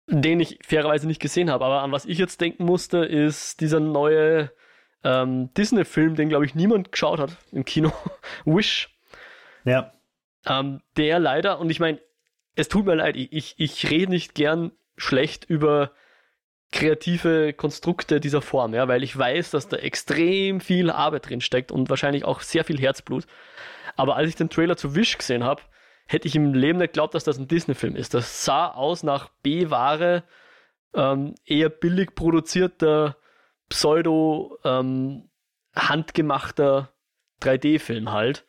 den 0.09 0.41
ich 0.41 0.59
fairerweise 0.65 1.07
nicht 1.07 1.21
gesehen 1.21 1.51
habe. 1.51 1.65
Aber 1.65 1.83
an 1.83 1.93
was 1.93 2.05
ich 2.05 2.19
jetzt 2.19 2.41
denken 2.41 2.65
musste, 2.65 2.99
ist 2.99 3.61
dieser 3.61 3.81
neue 3.81 4.51
ähm, 5.05 5.53
Disney-Film, 5.55 6.15
den, 6.15 6.29
glaube 6.29 6.45
ich, 6.45 6.55
niemand 6.55 6.93
geschaut 6.93 7.19
hat 7.19 7.37
im 7.51 7.65
Kino. 7.65 7.93
Wish. 8.45 8.91
Ja. 9.65 9.93
Ähm, 10.47 10.81
der 10.97 11.19
leider, 11.19 11.61
und 11.61 11.71
ich 11.71 11.81
meine, 11.81 12.01
es 12.55 12.69
tut 12.69 12.87
mir 12.87 12.95
leid, 12.95 13.17
ich, 13.17 13.55
ich 13.57 13.91
rede 13.91 14.13
nicht 14.13 14.35
gern 14.35 14.73
schlecht 14.97 15.45
über 15.45 15.93
kreative 16.71 17.53
Konstrukte 17.53 18.19
dieser 18.19 18.43
Form, 18.43 18.75
ja, 18.75 18.89
weil 18.89 19.03
ich 19.03 19.17
weiß, 19.17 19.51
dass 19.51 19.69
da 19.69 19.77
extrem 19.77 20.61
viel 20.61 20.91
Arbeit 20.91 21.29
drin 21.29 21.41
steckt 21.41 21.71
und 21.71 21.91
wahrscheinlich 21.91 22.25
auch 22.25 22.41
sehr 22.41 22.65
viel 22.65 22.81
Herzblut. 22.81 23.27
Aber 23.97 24.17
als 24.17 24.31
ich 24.31 24.37
den 24.37 24.49
Trailer 24.49 24.77
zu 24.77 24.95
Wish 24.95 25.19
gesehen 25.19 25.45
habe, 25.45 25.63
hätte 26.07 26.29
ich 26.29 26.35
im 26.35 26.55
Leben 26.55 26.79
nicht 26.79 26.93
geglaubt, 26.93 27.15
dass 27.15 27.25
das 27.25 27.39
ein 27.39 27.49
Disney-Film 27.49 27.95
ist. 27.95 28.15
Das 28.15 28.45
sah 28.45 28.69
aus 28.69 29.03
nach 29.03 29.29
B-Ware, 29.43 30.25
ähm, 30.95 31.35
eher 31.45 31.69
billig 31.69 32.15
produzierter, 32.15 33.17
pseudo 33.69 34.59
ähm, 34.65 35.31
handgemachter 35.75 36.93
3D-Film 37.43 38.13
halt. 38.13 38.47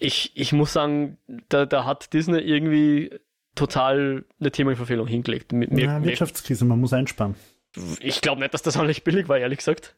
Ich, 0.00 0.32
ich 0.34 0.52
muss 0.52 0.72
sagen, 0.72 1.18
da, 1.48 1.66
da 1.66 1.84
hat 1.84 2.12
Disney 2.12 2.38
irgendwie 2.38 3.10
total 3.54 4.24
eine 4.40 4.50
Themenverfehlung 4.50 5.06
hingelegt. 5.06 5.52
Mir, 5.52 5.68
ja, 5.78 6.02
Wirtschaftskrise, 6.02 6.64
man 6.64 6.80
muss 6.80 6.92
einsparen. 6.92 7.36
Ich 8.00 8.20
glaube 8.20 8.40
nicht, 8.40 8.52
dass 8.54 8.62
das 8.62 8.76
auch 8.76 8.84
nicht 8.84 9.04
billig 9.04 9.28
war, 9.28 9.38
ehrlich 9.38 9.58
gesagt. 9.58 9.94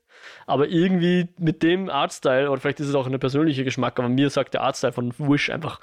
Aber 0.47 0.69
irgendwie 0.69 1.29
mit 1.39 1.63
dem 1.63 1.89
Artstyle, 1.89 2.51
oder 2.51 2.61
vielleicht 2.61 2.81
ist 2.81 2.89
es 2.89 2.95
auch 2.95 3.07
ein 3.07 3.19
persönlicher 3.19 3.65
Geschmack, 3.65 3.99
aber 3.99 4.09
mir 4.09 4.29
sagt 4.29 4.55
der 4.55 4.63
Artstyle 4.63 4.93
von 4.93 5.15
Wish 5.19 5.51
einfach 5.51 5.81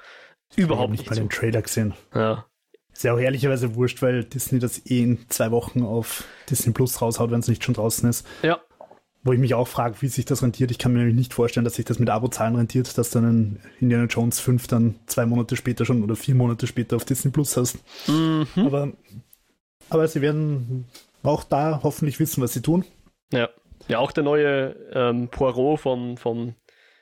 Überhaupt 0.56 0.90
nicht. 0.90 1.02
Ich 1.02 1.06
habe 1.06 1.20
mal 1.20 1.26
den 1.26 1.30
Trailer 1.30 1.62
gesehen. 1.62 1.94
Ja. 2.14 2.46
Ist 2.92 3.04
ja 3.04 3.14
auch 3.14 3.18
ehrlicherweise 3.18 3.74
wurscht, 3.76 4.02
weil 4.02 4.24
Disney 4.24 4.58
das 4.58 4.84
eh 4.86 5.02
in 5.02 5.28
zwei 5.28 5.50
Wochen 5.50 5.82
auf 5.82 6.24
Disney 6.48 6.72
Plus 6.72 7.00
raushaut, 7.00 7.30
wenn 7.30 7.40
es 7.40 7.48
nicht 7.48 7.64
schon 7.64 7.74
draußen 7.74 8.08
ist. 8.08 8.26
Ja. 8.42 8.60
Wo 9.22 9.32
ich 9.32 9.38
mich 9.38 9.52
auch 9.52 9.68
frage, 9.68 9.96
wie 10.00 10.08
sich 10.08 10.24
das 10.24 10.42
rentiert. 10.42 10.70
Ich 10.70 10.78
kann 10.78 10.92
mir 10.92 11.00
nämlich 11.00 11.16
nicht 11.16 11.34
vorstellen, 11.34 11.64
dass 11.64 11.74
sich 11.74 11.84
das 11.84 11.98
mit 11.98 12.08
Abo-Zahlen 12.08 12.56
rentiert, 12.56 12.96
dass 12.96 13.10
dann 13.10 13.24
ein 13.24 13.60
Indiana 13.78 14.06
Jones 14.06 14.40
5 14.40 14.66
dann 14.66 14.94
zwei 15.06 15.26
Monate 15.26 15.56
später 15.56 15.84
schon 15.84 16.02
oder 16.02 16.16
vier 16.16 16.34
Monate 16.34 16.66
später 16.66 16.96
auf 16.96 17.04
Disney 17.04 17.30
Plus 17.30 17.56
hast. 17.56 17.78
Mhm. 18.08 18.46
Aber, 18.56 18.92
aber 19.90 20.08
sie 20.08 20.22
werden 20.22 20.86
auch 21.22 21.44
da 21.44 21.80
hoffentlich 21.82 22.18
wissen, 22.18 22.42
was 22.42 22.54
sie 22.54 22.62
tun. 22.62 22.84
Ja. 23.30 23.50
Ja, 23.88 23.98
auch 23.98 24.12
der 24.12 24.24
neue 24.24 24.76
ähm, 24.92 25.28
Poirot 25.28 25.80
von, 25.80 26.16
von 26.16 26.54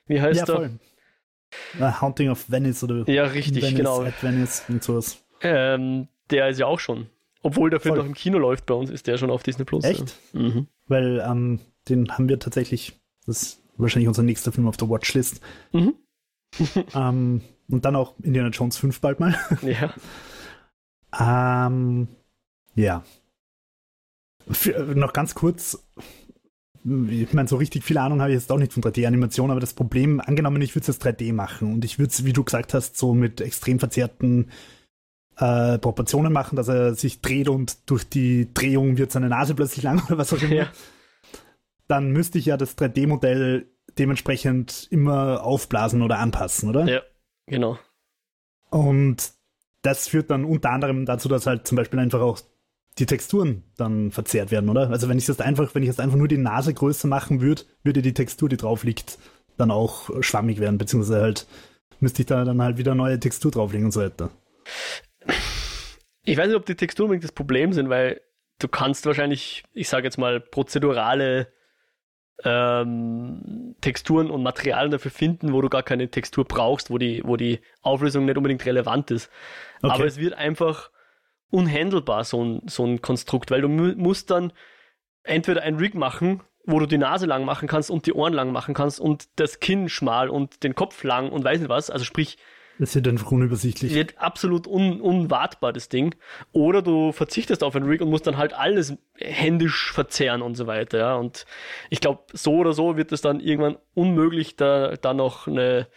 wie 0.07 0.21
heißt 0.21 0.41
ja, 0.41 0.47
der? 0.47 0.57
Voll. 0.57 2.01
Haunting 2.01 2.31
of 2.31 2.51
Venice 2.51 2.83
oder 2.83 3.09
Ja, 3.09 3.25
richtig, 3.25 3.63
Venice 3.63 3.77
genau. 3.77 4.03
At 4.03 4.23
Venice 4.23 4.65
und 4.69 4.83
sowas. 4.83 5.19
Ähm, 5.41 6.09
der 6.31 6.49
ist 6.49 6.59
ja 6.59 6.67
auch 6.67 6.81
schon. 6.81 7.07
Obwohl 7.43 7.71
der 7.71 7.81
Film 7.81 7.95
Voll. 7.95 8.03
noch 8.03 8.09
im 8.09 8.15
Kino 8.15 8.39
läuft 8.39 8.67
bei 8.67 8.75
uns, 8.75 8.91
ist 8.91 9.07
der 9.07 9.17
schon 9.17 9.31
auf 9.31 9.43
Disney 9.43 9.65
Plus. 9.65 9.85
Echt? 9.85 10.15
Ja. 10.33 10.41
Mhm. 10.41 10.67
Weil 10.89 11.25
ähm, 11.27 11.61
den 11.89 12.11
haben 12.11 12.29
wir 12.29 12.39
tatsächlich, 12.39 12.99
das 13.27 13.43
ist 13.43 13.63
wahrscheinlich 13.77 14.09
unser 14.09 14.23
nächster 14.23 14.53
Film 14.53 14.69
auf 14.69 14.77
der 14.77 14.89
Watchlist. 14.89 15.41
Mhm. 15.73 15.95
ähm, 16.95 17.43
und 17.71 17.85
dann 17.85 17.97
auch 17.97 18.15
Indiana 18.23 18.49
Jones 18.49 18.79
5 18.79 19.01
bald 19.01 19.21
mal. 19.21 19.37
Ja. 19.63 19.95
ähm, 21.67 22.09
ja. 22.75 23.05
Für, 24.51 24.95
noch 24.95 25.13
ganz 25.13 25.35
kurz, 25.35 25.87
ich 26.85 27.33
meine, 27.35 27.49
so 27.49 27.57
richtig 27.57 27.85
viel 27.85 27.99
Ahnung 27.99 28.21
habe 28.21 28.31
ich 28.31 28.37
jetzt 28.37 28.51
auch 28.51 28.59
nicht 28.59 28.73
von 28.73 28.83
3D-Animation, 28.83 29.51
aber 29.51 29.61
das 29.61 29.75
Problem, 29.75 30.21
angenommen, 30.21 30.63
ich 30.63 30.75
würde 30.75 30.91
es 30.91 31.01
3D 31.01 31.35
machen 31.35 31.75
und 31.75 31.85
ich 31.85 31.99
würde 31.99 32.11
es, 32.11 32.25
wie 32.25 32.33
du 32.33 32.45
gesagt 32.45 32.73
hast, 32.73 32.97
so 32.97 33.13
mit 33.13 33.43
extrem 33.43 33.79
verzerrten 33.79 34.51
äh, 35.37 35.79
Proportionen 35.79 36.33
machen, 36.33 36.57
dass 36.57 36.69
er 36.69 36.95
sich 36.95 37.21
dreht 37.21 37.49
und 37.49 37.91
durch 37.91 38.09
die 38.09 38.53
Drehung 38.55 38.97
wird 38.97 39.13
seine 39.13 39.29
Nase 39.29 39.55
plötzlich 39.55 39.85
lang 39.85 40.03
oder 40.07 40.17
was 40.17 40.33
auch 40.33 40.41
immer, 40.41 40.55
ja. 40.55 40.73
Dann 41.89 42.11
müsste 42.11 42.39
ich 42.39 42.47
ja 42.47 42.57
das 42.57 42.77
3D-Modell 42.79 43.67
dementsprechend 43.99 44.87
immer 44.91 45.43
aufblasen 45.43 46.03
oder 46.03 46.19
anpassen, 46.19 46.69
oder? 46.69 46.87
Ja, 46.87 47.03
genau. 47.47 47.79
Und 48.71 49.33
das 49.83 50.09
führt 50.09 50.31
dann 50.31 50.45
unter 50.45 50.71
anderem 50.71 51.07
dazu, 51.07 51.29
dass 51.29 51.47
halt 51.47 51.67
zum 51.67 51.77
Beispiel 51.77 51.99
einfach 51.99 52.21
auch 52.21 52.41
die 52.99 53.07
Texturen 53.07 53.65
dann 53.77 54.11
verzerrt 54.11 54.51
werden, 54.51 54.69
oder? 54.69 54.91
Also 54.91 55.09
wenn 55.09 55.19
ich 55.19 55.27
das 55.27 55.41
einfach, 55.41 55.75
wenn 55.75 55.83
ich 55.83 55.89
jetzt 55.89 56.01
einfach 56.01 56.17
nur 56.17 56.29
die 56.29 56.37
Nase 56.37 56.75
größer 56.75 57.09
machen 57.09 57.41
würde, 57.41 57.63
würde 57.83 58.03
die 58.03 58.15
Textur, 58.15 58.49
die 58.49 58.57
drauf 58.57 58.85
liegt, 58.85 59.19
dann 59.57 59.71
auch 59.71 60.23
schwammig 60.23 60.61
werden, 60.61 60.79
beziehungsweise 60.79 61.23
halt 61.23 61.47
müsste 62.01 62.23
ich 62.23 62.27
da 62.27 62.45
dann 62.45 62.63
halt 62.63 62.77
wieder 62.77 62.95
neue 62.95 63.19
Textur 63.19 63.51
drauflegen 63.51 63.87
und 63.87 63.93
so 63.93 64.01
weiter. 64.01 64.31
Ich 66.25 66.37
weiß 66.37 66.49
nicht, 66.49 66.57
ob 66.57 66.67
die 66.67 66.75
Texturen 66.75 67.21
das 67.21 67.33
Problem 67.33 67.73
sind, 67.73 67.89
weil 67.89 68.21
du 68.59 68.69
kannst 68.69 69.07
wahrscheinlich, 69.07 69.65
ich 69.73 69.89
sage 69.89 70.05
jetzt 70.05 70.19
mal, 70.19 70.41
prozedurale 70.41 71.49
ähm, 72.45 73.75
Texturen 73.81 74.31
und 74.31 74.43
Materialien 74.43 74.91
dafür 74.91 75.11
finden, 75.11 75.53
wo 75.53 75.61
du 75.61 75.69
gar 75.69 75.83
keine 75.83 76.09
Textur 76.09 76.45
brauchst, 76.45 76.91
wo 76.91 76.99
die, 76.99 77.23
wo 77.25 77.37
die 77.37 77.61
Auflösung 77.83 78.27
nicht 78.27 78.37
unbedingt 78.37 78.65
relevant 78.65 79.11
ist. 79.11 79.31
Okay. 79.83 79.93
Aber 79.93 80.05
es 80.05 80.19
wird 80.19 80.35
einfach 80.35 80.91
unhandelbar, 81.51 82.25
so 82.25 82.45
ein, 82.45 82.63
so 82.67 82.85
ein 82.85 83.01
Konstrukt, 83.01 83.51
weil 83.51 83.63
du 83.63 83.69
musst 83.69 84.31
dann 84.31 84.53
entweder 85.23 85.63
ein 85.63 85.77
Rig 85.77 85.95
machen, 85.95 86.43
wo 86.65 86.79
du 86.79 86.87
die 86.87 86.99
Nase 86.99 87.27
lang 87.27 87.45
machen 87.45 87.67
kannst 87.67 87.91
und 87.91 88.07
die 88.07 88.13
Ohren 88.13 88.35
lang 88.35 88.53
machen 88.53 88.75
kannst 88.75 89.01
und 89.01 89.29
das 89.37 89.59
Kinn 89.59 89.89
schmal 89.89 90.29
und 90.29 90.63
den 90.63 90.75
Kopf 90.75 91.03
lang 91.03 91.31
und 91.31 91.43
weiß 91.43 91.61
nicht 91.61 91.71
was. 91.71 91.91
Also 91.91 92.05
sprich, 92.05 92.39
das 92.79 92.95
wird 92.95 93.09
einfach 93.09 93.31
unübersichtlich. 93.33 93.95
Wird 93.95 94.19
absolut 94.19 94.67
un, 94.67 95.01
unwartbar, 95.01 95.73
das 95.73 95.89
Ding. 95.89 96.15
Oder 96.53 96.83
du 96.83 97.13
verzichtest 97.13 97.65
auf 97.65 97.75
ein 97.75 97.83
Rig 97.83 98.01
und 98.01 98.11
musst 98.11 98.27
dann 98.27 98.37
halt 98.37 98.53
alles 98.53 98.95
händisch 99.17 99.93
verzehren 99.93 100.43
und 100.43 100.55
so 100.55 100.67
weiter. 100.67 100.99
Ja. 100.99 101.17
Und 101.17 101.45
ich 101.91 102.01
glaube, 102.01 102.23
so 102.33 102.55
oder 102.55 102.73
so 102.73 102.97
wird 102.97 103.13
es 103.13 103.21
dann 103.21 103.41
irgendwann 103.41 103.79
unmöglich, 103.95 104.57
da, 104.57 104.97
da 104.97 105.13
noch 105.13 105.49
eine, 105.49 105.89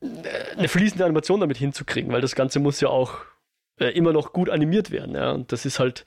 eine 0.00 0.68
fließende 0.68 1.04
Animation 1.04 1.40
damit 1.40 1.56
hinzukriegen, 1.56 2.12
weil 2.12 2.20
das 2.20 2.34
Ganze 2.34 2.58
muss 2.58 2.80
ja 2.80 2.88
auch 2.88 3.18
äh, 3.78 3.90
immer 3.90 4.12
noch 4.12 4.32
gut 4.32 4.50
animiert 4.50 4.90
werden. 4.90 5.14
Ja? 5.14 5.32
Und 5.32 5.52
das 5.52 5.64
ist 5.64 5.78
halt 5.78 6.04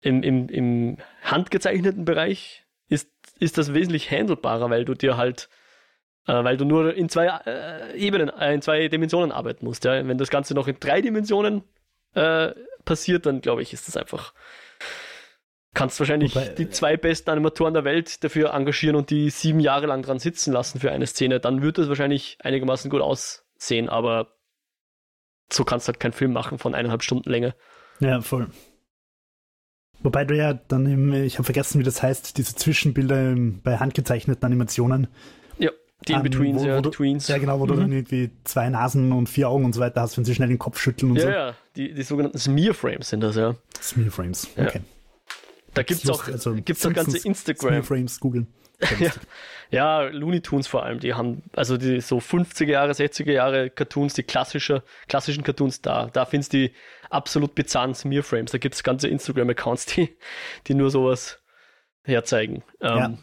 im, 0.00 0.22
im, 0.22 0.48
im 0.48 0.98
handgezeichneten 1.22 2.04
Bereich 2.04 2.66
ist, 2.88 3.10
ist 3.40 3.58
das 3.58 3.74
wesentlich 3.74 4.10
handelbarer, 4.10 4.70
weil 4.70 4.84
du 4.84 4.94
dir 4.94 5.16
halt, 5.16 5.48
weil 6.32 6.56
du 6.56 6.64
nur 6.64 6.94
in 6.94 7.08
zwei 7.08 7.26
äh, 7.26 7.96
Ebenen, 7.96 8.28
äh, 8.28 8.54
in 8.54 8.62
zwei 8.62 8.88
Dimensionen 8.88 9.32
arbeiten 9.32 9.64
musst. 9.64 9.84
Ja? 9.84 10.06
Wenn 10.06 10.18
das 10.18 10.30
Ganze 10.30 10.54
noch 10.54 10.68
in 10.68 10.76
drei 10.80 11.00
Dimensionen 11.00 11.62
äh, 12.14 12.52
passiert, 12.84 13.26
dann 13.26 13.40
glaube 13.40 13.62
ich, 13.62 13.72
ist 13.72 13.88
das 13.88 13.96
einfach. 13.96 14.32
Kannst 15.74 16.00
wahrscheinlich 16.00 16.34
Wobei, 16.34 16.48
die 16.48 16.70
zwei 16.70 16.96
besten 16.96 17.30
Animatoren 17.30 17.74
der 17.74 17.84
Welt 17.84 18.24
dafür 18.24 18.54
engagieren 18.54 18.96
und 18.96 19.10
die 19.10 19.28
sieben 19.28 19.60
Jahre 19.60 19.86
lang 19.86 20.02
dran 20.02 20.18
sitzen 20.18 20.52
lassen 20.52 20.80
für 20.80 20.90
eine 20.90 21.06
Szene. 21.06 21.38
Dann 21.38 21.60
wird 21.60 21.76
das 21.76 21.88
wahrscheinlich 21.88 22.38
einigermaßen 22.40 22.90
gut 22.90 23.02
aussehen, 23.02 23.90
aber 23.90 24.36
so 25.52 25.64
kannst 25.64 25.86
du 25.86 25.92
halt 25.92 26.00
keinen 26.00 26.12
Film 26.12 26.32
machen 26.32 26.58
von 26.58 26.74
eineinhalb 26.74 27.02
Stunden 27.02 27.28
Länge. 27.28 27.54
Ja, 28.00 28.20
voll. 28.20 28.48
Wobei 30.00 30.24
du 30.24 30.36
ja 30.36 30.54
dann 30.54 30.86
im, 30.86 31.12
ich 31.12 31.34
habe 31.34 31.44
vergessen, 31.44 31.78
wie 31.78 31.84
das 31.84 32.02
heißt, 32.02 32.36
diese 32.38 32.54
Zwischenbilder 32.54 33.34
bei 33.62 33.78
handgezeichneten 33.78 34.44
Animationen. 34.44 35.08
Die 36.06 36.12
In-Betweens, 36.12 36.62
ähm, 36.62 36.68
ja, 36.68 36.80
du, 36.80 36.90
Tweens. 36.90 37.26
Ja, 37.28 37.38
genau, 37.38 37.58
wo 37.58 37.64
mhm. 37.64 37.68
du 37.68 37.76
dann 37.76 37.92
irgendwie 37.92 38.30
zwei 38.44 38.68
Nasen 38.68 39.12
und 39.12 39.28
vier 39.28 39.48
Augen 39.48 39.64
und 39.64 39.72
so 39.72 39.80
weiter 39.80 40.02
hast, 40.02 40.16
wenn 40.16 40.24
sie 40.24 40.34
schnell 40.34 40.48
den 40.48 40.58
Kopf 40.58 40.78
schütteln 40.78 41.12
und 41.12 41.16
ja, 41.16 41.22
so. 41.22 41.28
Ja, 41.30 41.54
die, 41.74 41.94
die 41.94 42.02
sogenannten 42.02 42.38
Smear-Frames 42.38 43.08
sind 43.08 43.20
das, 43.22 43.36
ja. 43.36 43.56
Smear-Frames, 43.80 44.48
okay. 44.56 44.78
Ja. 44.78 44.80
Da 45.74 45.82
gibt 45.82 46.04
es 46.04 46.10
auch, 46.10 46.26
also 46.28 46.54
gibt's 46.54 46.84
auch 46.86 46.92
ganze 46.92 47.18
Instagram. 47.18 47.70
Smear-Frames 47.70 48.20
googeln. 48.20 48.46
ja. 49.00 49.10
ja, 49.70 50.00
Looney 50.02 50.42
Tunes 50.42 50.66
vor 50.66 50.84
allem, 50.84 51.00
die 51.00 51.14
haben, 51.14 51.42
also 51.54 51.78
die 51.78 52.02
so 52.02 52.18
50er 52.18 52.66
Jahre, 52.66 52.92
60er 52.92 53.32
Jahre 53.32 53.70
Cartoons, 53.70 54.12
die 54.12 54.22
klassische, 54.22 54.82
klassischen 55.08 55.44
Cartoons 55.44 55.80
da, 55.80 56.10
da 56.12 56.26
findest 56.26 56.52
du 56.52 56.58
die 56.58 56.72
absolut 57.08 57.54
bizarren 57.54 57.94
Smearframes. 57.94 58.52
Da 58.52 58.58
gibt 58.58 58.74
es 58.74 58.82
ganze 58.82 59.08
Instagram-Accounts, 59.08 59.86
die, 59.94 60.16
die 60.66 60.74
nur 60.74 60.90
sowas 60.90 61.40
herzeigen. 62.04 62.62
Ja, 62.80 63.06
ähm, 63.06 63.18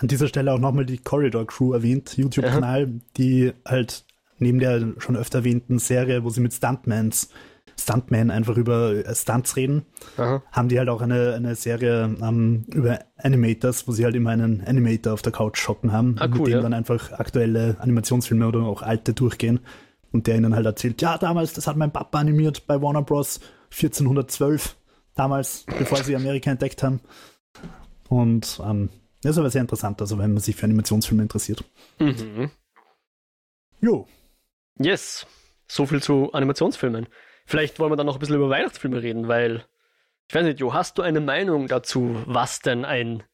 an 0.00 0.08
dieser 0.08 0.28
Stelle 0.28 0.52
auch 0.52 0.58
nochmal 0.58 0.86
die 0.86 0.98
Corridor 0.98 1.46
Crew 1.46 1.74
erwähnt, 1.74 2.16
YouTube-Kanal, 2.16 3.00
die 3.16 3.52
halt 3.66 4.04
neben 4.38 4.58
der 4.58 4.94
schon 4.98 5.16
öfter 5.16 5.38
erwähnten 5.38 5.78
Serie, 5.78 6.24
wo 6.24 6.30
sie 6.30 6.40
mit 6.40 6.54
Stuntmans 6.54 7.28
Stuntmen 7.78 8.30
einfach 8.30 8.56
über 8.56 9.02
Stunts 9.14 9.56
reden, 9.56 9.86
Aha. 10.18 10.42
haben 10.52 10.68
die 10.68 10.78
halt 10.78 10.88
auch 10.88 11.00
eine, 11.00 11.34
eine 11.34 11.54
Serie 11.54 12.14
ähm, 12.22 12.64
über 12.72 13.00
Animators, 13.16 13.88
wo 13.88 13.92
sie 13.92 14.04
halt 14.04 14.14
immer 14.14 14.30
einen 14.30 14.62
Animator 14.66 15.14
auf 15.14 15.22
der 15.22 15.32
Couch 15.32 15.58
schocken 15.58 15.92
haben, 15.92 16.16
ah, 16.18 16.26
cool, 16.26 16.38
mit 16.38 16.46
dem 16.48 16.52
ja. 16.52 16.60
dann 16.60 16.74
einfach 16.74 17.12
aktuelle 17.12 17.76
Animationsfilme 17.80 18.46
oder 18.46 18.60
auch 18.60 18.82
alte 18.82 19.14
durchgehen 19.14 19.60
und 20.12 20.26
der 20.26 20.36
ihnen 20.36 20.54
halt 20.54 20.66
erzählt, 20.66 21.00
ja, 21.00 21.16
damals, 21.16 21.54
das 21.54 21.66
hat 21.66 21.76
mein 21.76 21.92
Papa 21.92 22.18
animiert 22.18 22.66
bei 22.66 22.80
Warner 22.80 23.02
Bros. 23.02 23.40
1412, 23.72 24.76
damals, 25.14 25.64
bevor 25.78 26.02
sie 26.02 26.16
Amerika 26.16 26.50
entdeckt 26.50 26.82
haben. 26.82 27.00
Und 28.08 28.60
ähm, 28.64 28.88
das 29.22 29.32
ist 29.32 29.38
aber 29.38 29.50
sehr 29.50 29.60
interessant, 29.60 30.00
also 30.00 30.18
wenn 30.18 30.32
man 30.32 30.42
sich 30.42 30.56
für 30.56 30.64
Animationsfilme 30.64 31.22
interessiert. 31.22 31.64
Mhm. 31.98 32.50
Jo. 33.80 34.06
Yes. 34.78 35.26
So 35.66 35.86
viel 35.86 36.02
zu 36.02 36.32
Animationsfilmen. 36.32 37.06
Vielleicht 37.46 37.78
wollen 37.78 37.92
wir 37.92 37.96
dann 37.96 38.06
noch 38.06 38.16
ein 38.16 38.20
bisschen 38.20 38.36
über 38.36 38.50
Weihnachtsfilme 38.50 39.02
reden, 39.02 39.28
weil 39.28 39.64
ich 40.28 40.34
weiß 40.34 40.44
nicht, 40.44 40.60
Jo, 40.60 40.72
hast 40.72 40.96
du 40.98 41.02
eine 41.02 41.20
Meinung 41.20 41.66
dazu, 41.66 42.22
was 42.26 42.60
denn 42.60 42.84
ein 42.84 43.24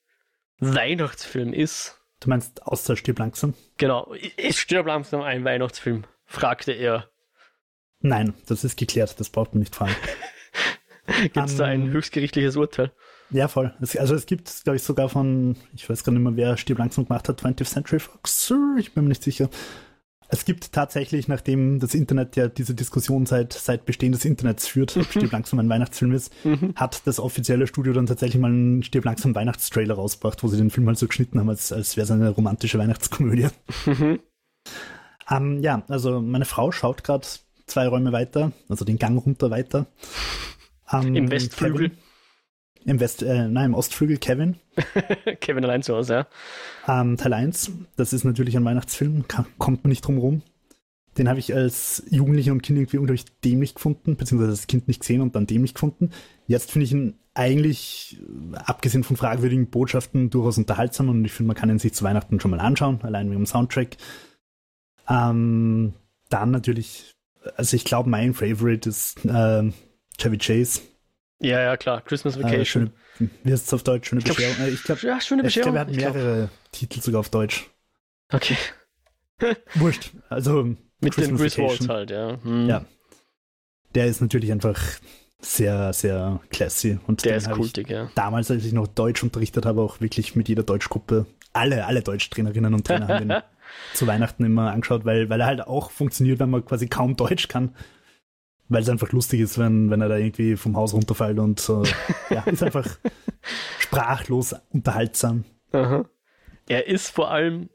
Weihnachtsfilm 0.58 1.52
ist? 1.52 2.00
Du 2.20 2.30
meinst 2.30 2.62
außer 2.62 2.96
Stirb 2.96 3.18
langsam? 3.18 3.54
Genau. 3.76 4.14
Ist 4.36 4.58
Stirb 4.58 4.86
langsam 4.86 5.20
ein 5.20 5.44
Weihnachtsfilm? 5.44 6.04
fragte 6.24 6.72
er. 6.72 7.10
Nein, 8.00 8.34
das 8.46 8.64
ist 8.64 8.76
geklärt, 8.76 9.20
das 9.20 9.30
braucht 9.30 9.54
man 9.54 9.60
nicht 9.60 9.74
fragen. 9.74 9.94
gibt 11.22 11.36
es 11.36 11.52
um, 11.52 11.58
da 11.58 11.64
ein 11.66 11.82
ähm, 11.82 11.90
höchstgerichtliches 11.90 12.56
Urteil? 12.56 12.92
Ja, 13.30 13.48
voll. 13.48 13.74
Es, 13.80 13.96
also 13.96 14.14
es 14.14 14.26
gibt, 14.26 14.64
glaube 14.64 14.76
ich, 14.76 14.82
sogar 14.82 15.08
von, 15.08 15.56
ich 15.74 15.88
weiß 15.88 16.04
gar 16.04 16.12
nicht 16.12 16.22
mehr, 16.22 16.36
wer 16.36 16.56
Stirb 16.56 16.78
langsam 16.78 17.06
gemacht 17.06 17.28
hat, 17.28 17.42
20th 17.42 17.64
Century 17.64 17.98
Fox, 17.98 18.52
ich 18.78 18.92
bin 18.92 19.04
mir 19.04 19.08
nicht 19.10 19.22
sicher. 19.22 19.48
Es 20.28 20.44
gibt 20.44 20.72
tatsächlich, 20.72 21.28
nachdem 21.28 21.78
das 21.78 21.94
Internet 21.94 22.34
ja 22.34 22.48
diese 22.48 22.74
Diskussion 22.74 23.26
seit, 23.26 23.52
seit 23.52 23.84
Bestehen 23.84 24.10
des 24.10 24.24
Internets 24.24 24.66
führt, 24.66 24.96
ob 24.96 25.06
Stirb 25.06 25.30
langsam 25.30 25.60
ein 25.60 25.68
Weihnachtsfilm 25.68 26.12
ist, 26.12 26.32
mhm. 26.44 26.74
hat 26.74 27.06
das 27.06 27.20
offizielle 27.20 27.68
Studio 27.68 27.92
dann 27.92 28.06
tatsächlich 28.06 28.40
mal 28.40 28.50
einen 28.50 28.82
Stirb 28.82 29.04
langsam 29.04 29.34
Weihnachtstrailer 29.34 29.94
rausgebracht, 29.94 30.42
wo 30.42 30.48
sie 30.48 30.56
den 30.56 30.70
Film 30.70 30.88
halt 30.88 30.98
so 30.98 31.06
geschnitten 31.06 31.38
haben, 31.38 31.48
als, 31.48 31.72
als 31.72 31.96
wäre 31.96 32.04
es 32.04 32.10
eine 32.10 32.30
romantische 32.30 32.78
Weihnachtskomödie. 32.78 33.48
Mhm. 33.86 34.18
Um, 35.28 35.60
ja, 35.60 35.82
also 35.88 36.20
meine 36.20 36.44
Frau 36.44 36.70
schaut 36.70 37.02
gerade 37.02 37.26
zwei 37.66 37.88
Räume 37.88 38.12
weiter, 38.12 38.52
also 38.68 38.84
den 38.84 38.98
Gang 38.98 39.24
runter 39.24 39.50
weiter. 39.50 39.86
Um, 40.90 41.14
Im 41.14 41.30
Westflügel. 41.30 41.90
Kevin, 41.90 41.98
Im 42.86 43.00
West, 43.00 43.22
äh, 43.22 43.48
nein, 43.48 43.66
im 43.66 43.74
Ostflügel 43.74 44.16
Kevin. 44.16 44.56
Kevin 45.40 45.64
allein 45.64 45.82
zu 45.82 45.94
Hause, 45.94 46.26
ja. 46.86 47.00
Um, 47.00 47.16
Teil 47.16 47.32
1, 47.32 47.72
das 47.96 48.12
ist 48.12 48.22
natürlich 48.22 48.56
ein 48.56 48.64
Weihnachtsfilm, 48.64 49.26
kann, 49.26 49.46
kommt 49.58 49.82
man 49.82 49.88
nicht 49.88 50.06
drum 50.06 50.18
rum. 50.18 50.42
Den 51.18 51.28
habe 51.28 51.40
ich 51.40 51.52
als 51.52 52.04
Jugendlicher 52.10 52.52
und 52.52 52.62
Kind 52.62 52.78
irgendwie 52.78 52.98
unglaublich 52.98 53.24
dämlich 53.44 53.74
gefunden, 53.74 54.16
beziehungsweise 54.16 54.52
das 54.52 54.68
Kind 54.68 54.86
nicht 54.86 55.00
gesehen 55.00 55.20
und 55.20 55.34
dann 55.34 55.46
dämlich 55.46 55.74
gefunden. 55.74 56.10
Jetzt 56.46 56.70
finde 56.70 56.84
ich 56.84 56.92
ihn 56.92 57.14
eigentlich, 57.34 58.20
abgesehen 58.54 59.02
von 59.02 59.16
fragwürdigen 59.16 59.68
Botschaften, 59.68 60.30
durchaus 60.30 60.58
unterhaltsam 60.58 61.08
und 61.08 61.24
ich 61.24 61.32
finde, 61.32 61.48
man 61.48 61.56
kann 61.56 61.70
ihn 61.70 61.80
sich 61.80 61.92
zu 61.92 62.04
Weihnachten 62.04 62.38
schon 62.38 62.52
mal 62.52 62.60
anschauen, 62.60 63.00
allein 63.02 63.30
wegen 63.30 63.40
dem 63.40 63.46
Soundtrack. 63.46 63.96
Ähm, 65.08 65.94
dann 66.28 66.50
natürlich, 66.52 67.14
also 67.56 67.74
ich 67.74 67.84
glaube, 67.84 68.10
mein 68.10 68.32
Favorite 68.32 68.88
ist 68.88 69.24
äh, 69.24 69.72
Chevy 70.18 70.38
Chase. 70.38 70.82
Ja, 71.40 71.60
ja, 71.60 71.76
klar. 71.76 72.00
Christmas 72.02 72.36
äh, 72.36 72.42
Vacation. 72.42 72.86
Äh, 72.86 72.90
schöne, 73.18 73.30
wie 73.44 73.52
heißt 73.52 73.66
es 73.66 73.74
auf 73.74 73.82
Deutsch? 73.82 74.08
Schöne 74.08 74.20
ich 74.20 74.26
Bescherung. 74.26 74.66
Äh, 74.66 74.70
ich 74.70 74.82
glaube, 74.82 75.06
ja, 75.06 75.20
schöne 75.20 75.42
Bescherung. 75.42 75.76
Ich 75.76 75.96
glaube, 75.96 76.02
er 76.02 76.10
hat 76.10 76.14
mehrere 76.14 76.48
Titel 76.72 77.00
sogar 77.00 77.20
auf 77.20 77.28
Deutsch. 77.28 77.68
Okay. 78.32 78.56
Wurscht. 79.74 80.12
Also 80.28 80.64
mit 81.00 81.14
Christmas 81.14 81.40
den 81.40 81.50
Chris 81.50 81.58
Waltz 81.58 81.88
halt, 81.88 82.10
ja. 82.10 82.38
Hm. 82.42 82.68
Ja. 82.68 82.84
Der 83.94 84.06
ist 84.06 84.20
natürlich 84.20 84.50
einfach 84.50 84.80
sehr, 85.40 85.92
sehr 85.92 86.40
classy. 86.50 86.98
Und 87.06 87.24
der 87.24 87.36
ist 87.36 87.50
kultig, 87.50 87.88
ja. 87.88 88.10
Damals, 88.14 88.50
als 88.50 88.64
ich 88.64 88.72
noch 88.72 88.86
Deutsch 88.86 89.22
unterrichtet 89.22 89.66
habe, 89.66 89.82
auch 89.82 90.00
wirklich 90.00 90.34
mit 90.34 90.48
jeder 90.48 90.62
Deutschgruppe, 90.62 91.26
alle, 91.52 91.86
alle 91.86 92.02
Deutschtrainerinnen 92.02 92.74
und 92.74 92.86
Trainer 92.86 93.08
haben 93.08 93.28
den 93.28 93.42
zu 93.94 94.06
Weihnachten 94.06 94.44
immer 94.44 94.72
angeschaut, 94.72 95.04
weil, 95.04 95.28
weil 95.28 95.40
er 95.40 95.46
halt 95.46 95.66
auch 95.66 95.90
funktioniert, 95.90 96.38
wenn 96.38 96.50
man 96.50 96.64
quasi 96.64 96.88
kaum 96.88 97.16
Deutsch 97.16 97.48
kann. 97.48 97.74
Weil 98.68 98.82
es 98.82 98.88
einfach 98.88 99.12
lustig 99.12 99.40
ist, 99.40 99.58
wenn, 99.58 99.90
wenn 99.90 100.00
er 100.00 100.08
da 100.08 100.16
irgendwie 100.16 100.56
vom 100.56 100.76
Haus 100.76 100.92
runterfällt 100.92 101.38
und 101.38 101.60
so. 101.60 101.84
ja, 102.30 102.42
ist 102.42 102.62
einfach 102.62 102.98
sprachlos 103.78 104.54
unterhaltsam. 104.72 105.44
Aha. 105.72 106.04
Er 106.68 106.88
ist 106.88 107.10
vor 107.10 107.30
allem 107.30 107.68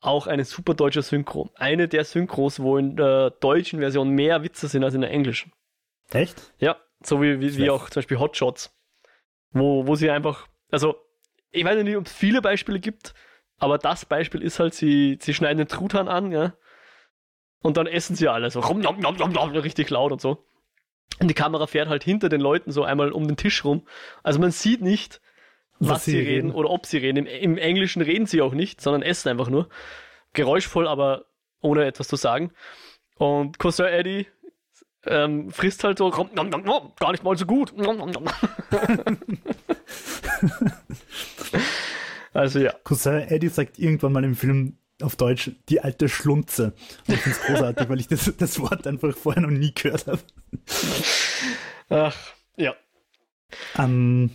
auch 0.00 0.26
eine 0.26 0.44
super 0.44 0.74
deutsche 0.74 1.02
Synchro. 1.02 1.50
Eine 1.54 1.88
der 1.88 2.04
Synchros, 2.04 2.60
wo 2.60 2.76
in 2.76 2.96
der 2.96 3.30
deutschen 3.30 3.80
Version 3.80 4.10
mehr 4.10 4.42
Witze 4.42 4.68
sind 4.68 4.84
als 4.84 4.94
in 4.94 5.00
der 5.00 5.10
englischen. 5.10 5.52
Echt? 6.10 6.52
Ja, 6.58 6.76
so 7.02 7.22
wie, 7.22 7.40
wie, 7.40 7.56
wie 7.56 7.70
auch 7.70 7.88
zum 7.88 8.00
Beispiel 8.00 8.18
Hotshots. 8.18 8.70
Wo, 9.52 9.86
wo 9.86 9.94
sie 9.94 10.10
einfach, 10.10 10.46
also 10.70 10.96
ich 11.52 11.64
weiß 11.64 11.82
nicht, 11.82 11.96
ob 11.96 12.06
es 12.06 12.12
viele 12.12 12.42
Beispiele 12.42 12.80
gibt, 12.80 13.14
aber 13.58 13.78
das 13.78 14.04
Beispiel 14.04 14.42
ist 14.42 14.58
halt, 14.58 14.74
sie, 14.74 15.18
sie 15.20 15.32
schneiden 15.32 15.58
den 15.58 15.68
Truthahn 15.68 16.08
an, 16.08 16.32
ja. 16.32 16.54
Und 17.64 17.78
dann 17.78 17.86
essen 17.86 18.14
sie 18.14 18.28
alle 18.28 18.50
so 18.50 18.60
rum, 18.60 18.80
nom, 18.80 19.00
nom, 19.00 19.16
nom, 19.16 19.32
nom, 19.32 19.48
richtig 19.52 19.88
laut 19.88 20.12
und 20.12 20.20
so. 20.20 20.44
Und 21.18 21.28
die 21.28 21.34
Kamera 21.34 21.66
fährt 21.66 21.88
halt 21.88 22.04
hinter 22.04 22.28
den 22.28 22.42
Leuten 22.42 22.70
so 22.72 22.84
einmal 22.84 23.10
um 23.10 23.26
den 23.26 23.38
Tisch 23.38 23.64
rum. 23.64 23.86
Also 24.22 24.38
man 24.38 24.50
sieht 24.50 24.82
nicht, 24.82 25.22
was, 25.78 25.88
was 25.88 26.04
sie 26.04 26.18
reden, 26.18 26.28
reden, 26.28 26.50
oder 26.50 26.68
ob 26.68 26.84
sie 26.84 26.98
reden. 26.98 27.24
Im, 27.24 27.26
Im, 27.26 27.56
Englischen 27.56 28.02
reden 28.02 28.26
sie 28.26 28.42
auch 28.42 28.52
nicht, 28.52 28.82
sondern 28.82 29.00
essen 29.00 29.30
einfach 29.30 29.48
nur. 29.48 29.70
Geräuschvoll, 30.34 30.86
aber 30.86 31.24
ohne 31.62 31.86
etwas 31.86 32.06
zu 32.06 32.16
sagen. 32.16 32.52
Und 33.16 33.58
Cousin 33.58 33.86
Eddie 33.86 34.26
ähm, 35.06 35.50
frisst 35.50 35.84
halt 35.84 35.96
so, 35.96 36.10
nom, 36.10 36.50
nom, 36.50 36.62
nom, 36.62 36.92
gar 37.00 37.12
nicht 37.12 37.24
mal 37.24 37.38
so 37.38 37.46
gut. 37.46 37.74
Nom, 37.74 37.96
nom, 37.96 38.10
nom. 38.10 38.24
Also 42.34 42.58
ja. 42.58 42.74
Cousin 42.82 43.22
Eddie 43.28 43.48
sagt 43.48 43.78
irgendwann 43.78 44.12
mal 44.12 44.24
im 44.24 44.34
Film 44.34 44.76
auf 45.04 45.16
Deutsch 45.16 45.50
die 45.68 45.80
alte 45.80 46.08
Schlunze. 46.08 46.74
Und 47.06 47.14
ich 47.14 47.20
finde 47.20 47.38
es 47.38 47.44
großartig, 47.44 47.88
weil 47.88 48.00
ich 48.00 48.08
das, 48.08 48.32
das 48.36 48.58
Wort 48.60 48.86
einfach 48.86 49.16
vorher 49.16 49.42
noch 49.42 49.50
nie 49.50 49.72
gehört 49.72 50.06
habe. 50.06 50.20
Ach, 51.88 52.16
ja. 52.56 52.74
Um. 53.78 54.30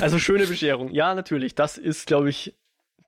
also 0.00 0.18
schöne 0.18 0.46
Bescherung. 0.46 0.92
Ja, 0.92 1.14
natürlich. 1.14 1.54
Das 1.54 1.78
ist, 1.78 2.06
glaube 2.06 2.30
ich, 2.30 2.54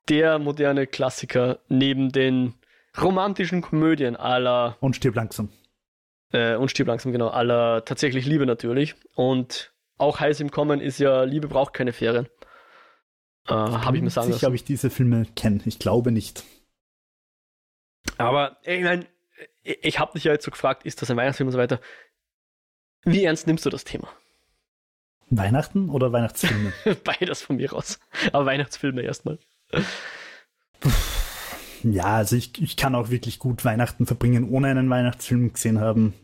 der 0.09 0.39
moderne 0.39 0.87
Klassiker 0.87 1.61
neben 1.69 2.11
den 2.11 2.55
romantischen 3.01 3.63
Komödien 3.63 4.17
aller. 4.17 4.77
Und 4.81 4.97
stirb 4.97 5.15
langsam. 5.15 5.51
Äh, 6.33 6.57
und 6.57 6.71
stirb 6.71 6.89
langsam, 6.89 7.13
genau. 7.13 7.29
Aller 7.29 7.85
tatsächlich 7.85 8.27
Liebe 8.27 8.47
natürlich. 8.47 8.95
Und 9.15 9.73
auch 9.99 10.21
heiß 10.21 10.41
im 10.41 10.51
Kommen 10.51 10.81
ist 10.81 10.99
ja, 10.99 11.25
Liebe 11.25 11.49
braucht 11.49 11.75
keine 11.75 11.93
Ferien. 11.93 12.27
Äh, 13.49 13.53
Habe 13.53 13.97
ich 13.97 14.03
mir 14.03 14.11
sagen 14.11 14.31
lassen. 14.31 14.47
ob 14.47 14.55
ich 14.55 14.65
diese 14.65 14.91
Filme 14.91 15.27
kenne. 15.37 15.61
Ich 15.65 15.79
glaube 15.79 16.11
nicht. 16.11 16.45
Aber 18.19 18.59
ich 18.63 18.83
meine, 18.83 19.07
ich 19.63 19.99
habe 19.99 20.13
dich 20.13 20.25
ja 20.25 20.33
jetzt 20.33 20.45
so 20.45 20.51
gefragt, 20.51 20.85
ist 20.85 21.03
das 21.03 21.11
ein 21.11 21.17
Weihnachtsfilm 21.17 21.49
und 21.49 21.53
so 21.53 21.59
weiter. 21.59 21.81
Wie 23.05 23.25
ernst 23.25 23.47
nimmst 23.47 23.65
du 23.67 23.71
das 23.71 23.85
Thema? 23.85 24.09
Weihnachten 25.29 25.91
oder 25.91 26.13
Weihnachtsfilme? 26.13 26.73
Beides 27.05 27.43
von 27.43 27.57
mir 27.57 27.73
aus. 27.73 27.99
Aber 28.33 28.47
Weihnachtsfilme 28.47 29.03
erstmal. 29.03 29.39
Ja, 31.83 32.17
also 32.17 32.37
ich, 32.37 32.61
ich 32.61 32.77
kann 32.77 32.95
auch 32.95 33.11
wirklich 33.11 33.39
gut 33.39 33.65
Weihnachten 33.65 34.07
verbringen, 34.07 34.49
ohne 34.51 34.69
einen 34.69 34.89
Weihnachtsfilm 34.89 35.53
gesehen 35.53 35.81
haben, 35.81 36.15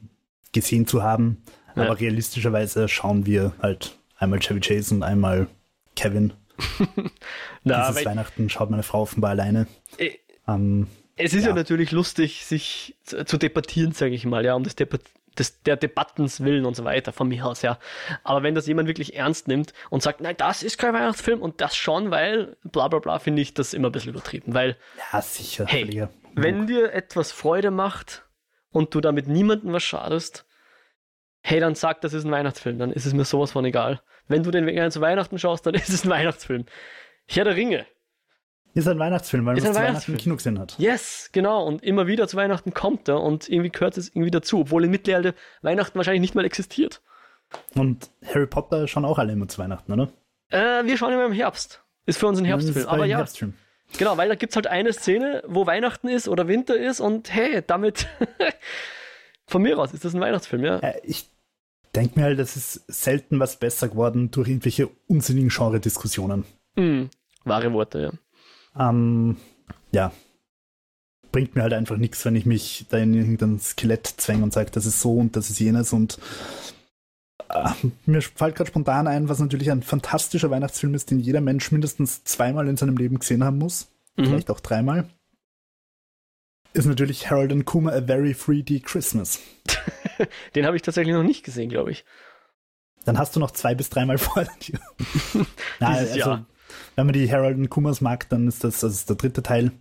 gesehen 0.53 0.87
zu 0.87 1.03
haben. 1.03 1.43
Ja. 1.75 1.85
Aber 1.85 2.01
realistischerweise 2.01 2.89
schauen 2.89 3.27
wir 3.27 3.53
halt 3.61 3.97
einmal 4.19 4.41
Chevy 4.41 4.61
Chase 4.61 4.95
und 4.95 5.03
einmal 5.03 5.49
Kevin. 5.97 6.33
Na, 7.65 7.89
Dieses 7.89 8.05
Weihnachten 8.05 8.49
schaut 8.51 8.71
meine 8.71 8.83
Frau 8.83 9.03
offenbar 9.03 9.31
alleine. 9.31 9.67
Äh, 9.99 10.13
ähm, 10.47 10.87
es 11.17 11.35
ist 11.35 11.45
ja. 11.45 11.51
ja. 11.51 11.55
natürlich 11.55 11.91
lustig, 11.91 12.45
sich 12.45 12.97
zu 13.05 13.37
debattieren, 13.37 13.93
sage 13.93 14.15
ich 14.15 14.25
mal, 14.25 14.45
ja, 14.45 14.55
um 14.55 14.65
des, 14.65 14.77
Debat 14.77 15.01
des, 15.39 15.63
der 15.63 15.77
Debattens 15.77 16.41
willen 16.43 16.65
und 16.65 16.75
so 16.75 16.85
weiter, 16.85 17.13
von 17.13 17.29
mir 17.29 17.47
aus, 17.47 17.63
ja. 17.63 17.79
Aber 18.25 18.43
wenn 18.43 18.55
das 18.55 18.67
jemand 18.67 18.89
wirklich 18.89 19.17
ernst 19.17 19.49
nimmt 19.49 19.73
und 19.91 20.03
sagt, 20.03 20.21
nein, 20.21 20.37
das 20.37 20.63
ist 20.63 20.79
kein 20.79 20.95
Weihnachtsfilm 20.95 21.41
und 21.41 21.61
das 21.61 21.77
schon, 21.77 22.11
weil 22.11 22.57
bla 22.65 22.89
bla 22.89 22.99
bla, 22.99 23.19
finde 23.19 23.43
ich 23.43 23.55
das 23.55 23.75
immer 23.75 23.89
ein 23.89 23.93
bisschen 23.93 24.11
übertrieben, 24.11 24.55
weil. 24.55 24.77
Ja, 25.13 25.23
sicher. 25.23 25.67
Hey, 25.67 26.09
wenn 26.35 26.67
dir 26.67 26.93
etwas 26.93 27.31
Freude 27.33 27.71
macht 27.71 28.25
und 28.71 28.95
du 28.95 29.01
damit 29.01 29.29
niemandem 29.29 29.73
was 29.73 29.83
schadest, 29.83 30.47
hey, 31.43 31.61
dann 31.61 31.75
sag, 31.75 32.01
das 32.01 32.15
ist 32.15 32.25
ein 32.25 32.31
Weihnachtsfilm, 32.31 32.79
dann 32.79 32.93
ist 32.93 33.07
es 33.07 33.13
mir 33.13 33.25
sowas 33.25 33.53
von 33.53 33.65
egal. 33.65 34.01
Wenn 34.29 34.43
du 34.43 34.51
den 34.51 34.67
gerne 34.67 34.91
zu 34.91 35.01
Weihnachten 35.01 35.39
schaust, 35.39 35.67
dann 35.67 35.75
ist 35.75 35.91
es 35.91 36.05
ein 36.05 36.11
Weihnachtsfilm. 36.11 36.65
Herr 37.27 37.45
der 37.45 37.57
Ringe. 37.57 37.87
Ist 38.75 38.89
ein 38.89 38.99
Weihnachtsfilm, 38.99 39.45
weil 39.45 39.55
man 39.55 39.65
es 39.65 39.71
zu 39.71 39.79
Weihnachten 39.79 40.13
im 40.13 40.19
Kino 40.19 40.37
gesehen 40.37 40.59
hat. 40.59 40.79
Yes, 40.79 41.29
genau. 41.33 41.67
Und 41.67 41.83
immer 41.83 42.07
wieder 42.07 42.27
zu 42.27 42.37
Weihnachten 42.37 42.73
kommt 42.73 43.09
er 43.09 43.21
und 43.21 43.49
irgendwie 43.49 43.71
gehört 43.71 43.99
es 43.99 44.09
irgendwie 44.09 44.31
dazu, 44.31 44.61
obwohl 44.61 44.85
in 44.85 44.91
Mittelalter 44.91 45.35
Weihnachten 45.61 45.97
wahrscheinlich 45.97 46.23
nicht 46.23 46.35
mal 46.35 46.45
existiert. 46.45 47.03
Und 47.75 48.11
Harry 48.25 48.47
Potter 48.47 48.89
schauen 48.89 49.05
auch 49.05 49.19
alle 49.19 49.33
immer 49.33 49.47
zu 49.47 49.59
Weihnachten, 49.59 49.93
oder? 49.93 50.11
Äh, 50.49 50.85
wir 50.87 50.97
schauen 50.97 51.13
immer 51.13 51.27
im 51.27 51.33
Herbst. 51.33 51.83
Ist 52.07 52.19
für 52.19 52.27
uns 52.27 52.39
ein 52.39 52.45
Herbstfilm. 52.47 52.89
Aber 52.89 53.05
ja. 53.05 53.19
Herbstfilm. 53.19 53.55
Genau, 53.99 54.17
weil 54.17 54.29
da 54.29 54.35
gibt 54.35 54.53
es 54.53 54.57
halt 54.57 54.67
eine 54.67 54.93
Szene, 54.93 55.43
wo 55.47 55.67
Weihnachten 55.67 56.09
ist 56.09 56.29
oder 56.29 56.49
Winter 56.49 56.77
ist 56.77 57.01
und 57.01 57.33
hey, 57.33 57.63
damit 57.67 58.07
von 59.47 59.63
mir 59.63 59.79
aus 59.79 59.93
ist 59.93 60.05
das 60.05 60.15
ein 60.15 60.21
Weihnachtsfilm, 60.21 60.65
ja. 60.65 60.79
Äh, 60.79 61.01
ich 61.05 61.29
denke 61.95 62.19
mir 62.19 62.25
halt, 62.25 62.39
es 62.39 62.57
ist 62.57 62.85
selten 62.89 63.39
was 63.39 63.57
besser 63.57 63.89
geworden 63.89 64.31
durch 64.31 64.49
irgendwelche 64.49 64.89
unsinnigen 65.09 65.51
Genre-Diskussionen. 65.51 66.45
Mm, 66.77 67.05
wahre 67.45 67.73
Worte, 67.75 68.01
ja. 68.01 68.11
Ähm, 68.79 69.37
ja. 69.93 70.13
Bringt 71.31 71.55
mir 71.55 71.63
halt 71.63 71.73
einfach 71.73 71.97
nichts, 71.97 72.25
wenn 72.25 72.37
ich 72.37 72.47
mich 72.47 72.87
da 72.91 72.99
in 72.99 73.15
irgendein 73.15 73.59
Skelett 73.59 74.07
zwänge 74.07 74.43
und 74.43 74.53
sage, 74.53 74.71
das 74.71 74.87
ist 74.87 75.01
so 75.01 75.17
und 75.17 75.35
das 75.37 75.49
ist 75.49 75.59
jenes 75.59 75.93
und 75.93 76.19
äh, 77.49 77.71
mir 78.07 78.23
fällt 78.23 78.57
gerade 78.57 78.69
spontan 78.69 79.07
ein, 79.07 79.29
was 79.29 79.39
natürlich 79.39 79.71
ein 79.71 79.83
fantastischer 79.83 80.51
Weihnachtsfilm 80.51 80.95
ist, 80.95 81.11
den 81.11 81.21
jeder 81.21 81.41
Mensch 81.41 81.71
mindestens 81.73 82.25
zweimal 82.25 82.69
in 82.69 82.77
seinem 82.77 82.97
Leben 82.97 83.19
gesehen 83.19 83.45
haben 83.45 83.59
muss. 83.59 83.89
Mhm. 84.17 84.27
Vielleicht 84.27 84.51
auch 84.51 84.61
dreimal. 84.61 85.09
Ist 86.75 86.87
natürlich 86.87 87.31
Harold 87.31 87.53
and 87.53 87.67
Kuma 87.67 87.93
A 87.93 88.03
Very 88.03 88.33
3D 88.33 88.83
Christmas. 88.83 89.41
Den 90.55 90.65
habe 90.65 90.77
ich 90.77 90.83
tatsächlich 90.83 91.15
noch 91.15 91.23
nicht 91.23 91.45
gesehen, 91.45 91.69
glaube 91.69 91.91
ich. 91.91 92.05
Dann 93.05 93.19
hast 93.19 93.37
du 93.37 93.41
noch 93.41 93.51
zwei 93.51 93.75
bis 93.75 93.91
dreimal 93.91 94.17
vor 94.19 94.45
dir. 94.61 94.81
Nein, 95.81 95.99
also, 95.99 96.19
Jahr. 96.19 96.47
Wenn 96.97 97.07
man 97.07 97.13
die 97.13 97.31
Harold 97.31 97.57
and 97.57 97.71
Kumas 97.71 98.01
mag, 98.01 98.29
dann 98.29 98.49
ist 98.49 98.65
das, 98.65 98.81
das 98.81 98.93
ist 98.93 99.09
der 99.09 99.17
dritte 99.17 99.43
Teil. 99.43 99.73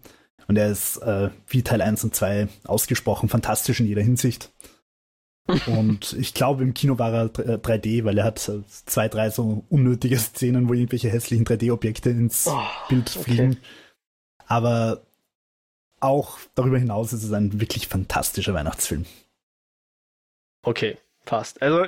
Und 0.47 0.57
er 0.57 0.69
ist 0.69 0.97
äh, 0.97 1.29
wie 1.47 1.61
Teil 1.61 1.81
1 1.81 2.03
und 2.03 2.15
2 2.15 2.47
ausgesprochen 2.65 3.29
fantastisch 3.29 3.79
in 3.79 3.87
jeder 3.87 4.01
Hinsicht. 4.01 4.51
und 5.67 6.13
ich 6.13 6.33
glaube, 6.33 6.63
im 6.63 6.73
Kino 6.73 6.99
war 6.99 7.13
er 7.13 7.25
3D, 7.27 7.99
äh, 7.99 8.05
weil 8.05 8.17
er 8.17 8.25
hat 8.25 8.47
äh, 8.47 8.61
zwei, 8.67 9.07
drei 9.07 9.29
so 9.29 9.65
unnötige 9.69 10.17
Szenen, 10.17 10.69
wo 10.69 10.73
irgendwelche 10.73 11.09
hässlichen 11.09 11.45
3D-Objekte 11.45 12.09
ins 12.09 12.47
oh, 12.47 12.61
Bild 12.89 13.09
fliegen. 13.09 13.51
Okay. 13.51 13.61
Aber 14.47 15.01
auch 15.99 16.37
darüber 16.55 16.77
hinaus 16.77 17.13
ist 17.13 17.23
es 17.23 17.31
ein 17.31 17.59
wirklich 17.59 17.87
fantastischer 17.87 18.53
Weihnachtsfilm. 18.53 19.05
Okay, 20.63 20.97
passt. 21.25 21.61
Also 21.61 21.85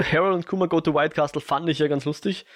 Harold 0.00 0.34
und 0.34 0.46
Kuma 0.46 0.66
Go 0.66 0.80
to 0.80 0.94
White 0.94 1.14
Castle 1.14 1.40
fand 1.40 1.68
ich 1.68 1.78
ja 1.78 1.88
ganz 1.88 2.04
lustig. 2.04 2.46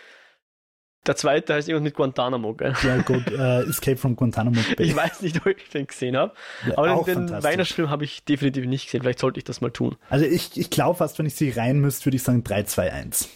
Der 1.06 1.16
zweite 1.16 1.54
heißt 1.54 1.68
irgendwas 1.68 1.84
mit 1.84 1.94
Guantanamo, 1.94 2.54
gell? 2.54 2.74
Ja, 2.82 2.96
gut, 3.02 3.30
uh, 3.30 3.68
Escape 3.68 3.96
from 3.96 4.16
Guantanamo 4.16 4.60
Bay. 4.76 4.86
Ich 4.86 4.96
weiß 4.96 5.20
nicht, 5.22 5.38
ob 5.38 5.46
ich 5.46 5.68
den 5.68 5.86
gesehen 5.86 6.16
habe. 6.16 6.32
Ja, 6.66 6.78
aber 6.78 7.02
den, 7.04 7.26
den 7.26 7.42
Weihnachtsfilm 7.42 7.90
habe 7.90 8.04
ich 8.04 8.24
definitiv 8.24 8.66
nicht 8.66 8.86
gesehen. 8.86 9.02
Vielleicht 9.02 9.18
sollte 9.18 9.38
ich 9.38 9.44
das 9.44 9.60
mal 9.60 9.70
tun. 9.70 9.96
Also 10.08 10.24
ich, 10.24 10.58
ich 10.58 10.70
glaube 10.70 10.96
fast, 10.96 11.18
wenn 11.18 11.26
ich 11.26 11.34
sie 11.34 11.50
rein 11.50 11.78
müsste, 11.78 12.06
würde 12.06 12.16
ich 12.16 12.22
sagen 12.22 12.42
3, 12.42 12.62
2, 12.62 12.92
1. 12.92 13.28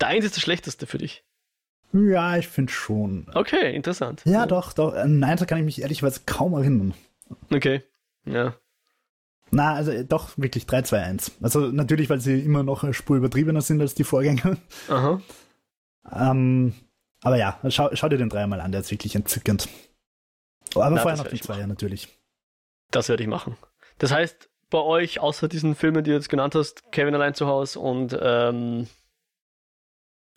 Der 0.00 0.08
1 0.08 0.24
ist 0.24 0.36
das 0.36 0.42
schlechteste 0.42 0.86
für 0.86 0.98
dich. 0.98 1.24
Ja, 1.92 2.36
ich 2.36 2.48
finde 2.48 2.72
schon. 2.72 3.26
Okay, 3.34 3.74
interessant. 3.74 4.22
Ja, 4.24 4.32
ja, 4.32 4.46
doch, 4.46 4.72
doch. 4.72 4.94
Nein, 5.04 5.36
da 5.36 5.44
kann 5.44 5.58
ich 5.58 5.64
mich 5.64 5.82
ehrlicherweise 5.82 6.20
kaum 6.24 6.54
erinnern. 6.54 6.94
Okay, 7.52 7.82
ja. 8.24 8.54
Na, 9.50 9.74
also 9.74 10.02
doch, 10.02 10.30
wirklich 10.38 10.66
3, 10.66 10.82
2, 10.82 11.02
1. 11.02 11.32
Also 11.42 11.60
natürlich, 11.66 12.08
weil 12.08 12.20
sie 12.20 12.40
immer 12.40 12.62
noch 12.62 12.84
eine 12.84 12.94
Spur 12.94 13.18
übertriebener 13.18 13.60
sind 13.60 13.82
als 13.82 13.94
die 13.94 14.04
Vorgänger. 14.04 14.56
Aha. 14.88 15.20
Ähm, 16.10 16.72
aber 17.22 17.36
ja, 17.36 17.58
schau, 17.68 17.90
schau 17.94 18.08
dir 18.08 18.18
den 18.18 18.28
dreimal 18.28 18.60
an, 18.60 18.72
der 18.72 18.82
ist 18.82 18.90
wirklich 18.90 19.14
entzückend. 19.14 19.68
aber 20.74 20.90
Na, 20.90 21.02
vorher 21.02 21.16
noch 21.22 21.28
den 21.28 21.40
Zweier 21.40 21.66
natürlich. 21.66 22.08
Das 22.90 23.08
werde 23.08 23.22
ich 23.22 23.28
machen. 23.28 23.56
Das 23.98 24.12
heißt, 24.12 24.50
bei 24.70 24.78
euch, 24.78 25.20
außer 25.20 25.48
diesen 25.48 25.74
Filmen, 25.74 26.02
die 26.02 26.10
du 26.10 26.16
jetzt 26.16 26.28
genannt 26.28 26.54
hast, 26.54 26.90
Kevin 26.92 27.14
allein 27.14 27.34
zu 27.34 27.46
Hause 27.46 27.78
und 27.78 28.16
ähm, 28.20 28.88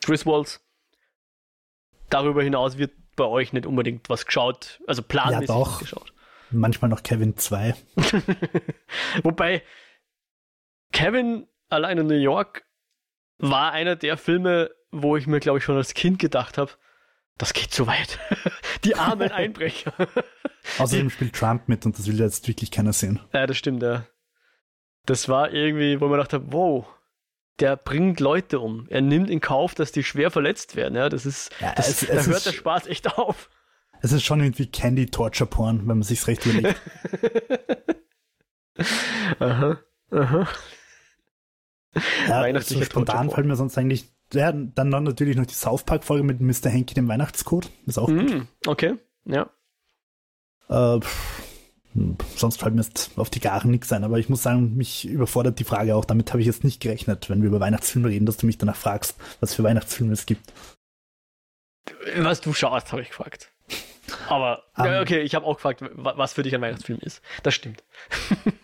Chris 0.04 0.26
Walls, 0.26 0.62
darüber 2.10 2.44
hinaus 2.44 2.78
wird 2.78 2.92
bei 3.16 3.26
euch 3.26 3.54
nicht 3.54 3.66
unbedingt 3.66 4.10
was 4.10 4.26
geschaut, 4.26 4.82
also 4.88 5.02
planmäßig 5.02 5.50
ja, 5.50 5.56
doch. 5.56 5.80
geschaut. 5.80 6.14
Manchmal 6.52 6.90
noch 6.90 7.02
Kevin 7.02 7.38
2. 7.38 7.76
Wobei 9.24 9.64
Kevin 10.92 11.48
allein 11.70 11.98
in 11.98 12.08
New 12.08 12.14
York 12.14 12.66
war 13.38 13.72
einer 13.72 13.96
der 13.96 14.18
Filme, 14.18 14.70
wo 14.92 15.18
ich 15.18 15.28
mir, 15.28 15.40
glaube 15.40 15.60
ich, 15.60 15.64
schon 15.64 15.78
als 15.78 15.94
Kind 15.94 16.20
gedacht 16.20 16.58
habe, 16.58 16.72
das 17.38 17.54
geht 17.54 17.72
zu 17.72 17.88
weit. 17.88 18.20
Die 18.84 18.96
armen 18.96 19.32
Einbrecher. 19.32 19.94
Außerdem 20.78 21.10
spielt 21.10 21.36
Trump 21.36 21.68
mit 21.68 21.86
und 21.86 21.98
das 21.98 22.08
will 22.08 22.20
jetzt 22.20 22.48
wirklich 22.48 22.72
keiner 22.72 22.94
sehen. 22.94 23.20
Ja, 23.34 23.46
das 23.46 23.58
stimmt, 23.58 23.84
ja. 23.84 24.06
Das 25.06 25.30
war 25.30 25.52
irgendwie, 25.52 26.02
wo 26.02 26.08
man 26.08 26.18
dachte, 26.18 26.52
wow, 26.52 26.88
der 27.60 27.78
bringt 27.78 28.20
Leute 28.20 28.60
um. 28.60 28.88
Er 28.90 29.02
nimmt 29.02 29.30
in 29.30 29.40
Kauf, 29.40 29.76
dass 29.76 29.92
die 29.92 30.04
schwer 30.04 30.32
verletzt 30.32 30.76
werden. 30.76 30.96
Ja, 30.96 31.10
das 31.10 31.26
ist, 31.26 31.52
ja, 31.60 31.74
das, 31.76 31.88
es, 31.90 32.04
es 32.04 32.08
da 32.10 32.14
hört 32.26 32.38
ist, 32.38 32.46
der 32.48 32.52
Spaß 32.54 32.88
echt 32.88 33.18
auf. 33.18 33.50
Es 34.02 34.12
ist 34.12 34.24
schon 34.24 34.42
irgendwie 34.42 34.68
Candy 34.68 35.06
Torture 35.06 35.50
Porn, 35.50 35.80
wenn 35.80 35.98
man 35.98 36.04
sich's 36.04 36.28
recht 36.28 36.46
überlegt. 36.46 36.82
aha, 39.40 39.80
aha. 40.12 40.48
Ja, 42.28 42.62
so 42.62 42.84
spontan 42.84 43.30
fällt 43.30 43.48
mir 43.48 43.56
sonst 43.56 43.78
eigentlich, 43.78 44.10
ja, 44.34 44.52
dann 44.52 44.90
noch 44.90 45.02
natürlich 45.02 45.38
noch 45.38 45.46
die 45.46 45.54
South 45.54 45.84
Park 45.84 46.04
Folge 46.04 46.24
mit 46.24 46.42
Mr. 46.42 46.72
Hanky 46.72 46.94
dem 46.94 47.08
Weihnachtscode. 47.08 47.70
Ist 47.86 47.98
auch 47.98 48.10
mm, 48.10 48.18
gut. 48.18 48.48
Okay, 48.66 48.96
ja. 49.26 49.50
Äh, 50.70 51.00
sonst 52.36 52.60
fällt 52.60 52.76
mir 52.76 52.82
jetzt 52.82 53.12
auf 53.16 53.30
die 53.30 53.40
Garen 53.40 53.72
nichts 53.72 53.92
ein, 53.92 54.04
aber 54.04 54.20
ich 54.20 54.30
muss 54.30 54.44
sagen, 54.44 54.76
mich 54.76 55.08
überfordert 55.08 55.60
die 55.60 55.64
Frage 55.64 55.96
auch. 55.96 56.06
Damit 56.06 56.32
habe 56.32 56.42
ich 56.42 56.48
jetzt 56.48 56.64
nicht 56.64 56.82
gerechnet, 56.82 57.30
wenn 57.30 57.42
wir 57.42 57.48
über 57.48 57.60
Weihnachtsfilme 57.60 58.10
reden, 58.10 58.26
dass 58.26 58.38
du 58.38 58.46
mich 58.46 58.58
danach 58.58 58.76
fragst, 58.76 59.16
was 59.40 59.54
für 59.54 59.64
Weihnachtsfilme 59.64 60.14
es 60.14 60.26
gibt. 60.26 60.54
Was 62.18 62.42
du 62.42 62.54
schaust, 62.54 62.92
habe 62.92 63.02
ich 63.02 63.10
gefragt. 63.10 63.52
Aber, 64.28 64.64
um, 64.78 64.86
ja, 64.86 65.02
okay, 65.02 65.22
ich 65.22 65.36
habe 65.36 65.46
auch 65.46 65.56
gefragt, 65.56 65.84
was 65.94 66.34
für 66.34 66.44
dich 66.44 66.54
ein 66.54 66.62
Weihnachtsfilm 66.62 67.00
ist. 67.02 67.22
Das 67.44 67.54
stimmt. 67.54 67.84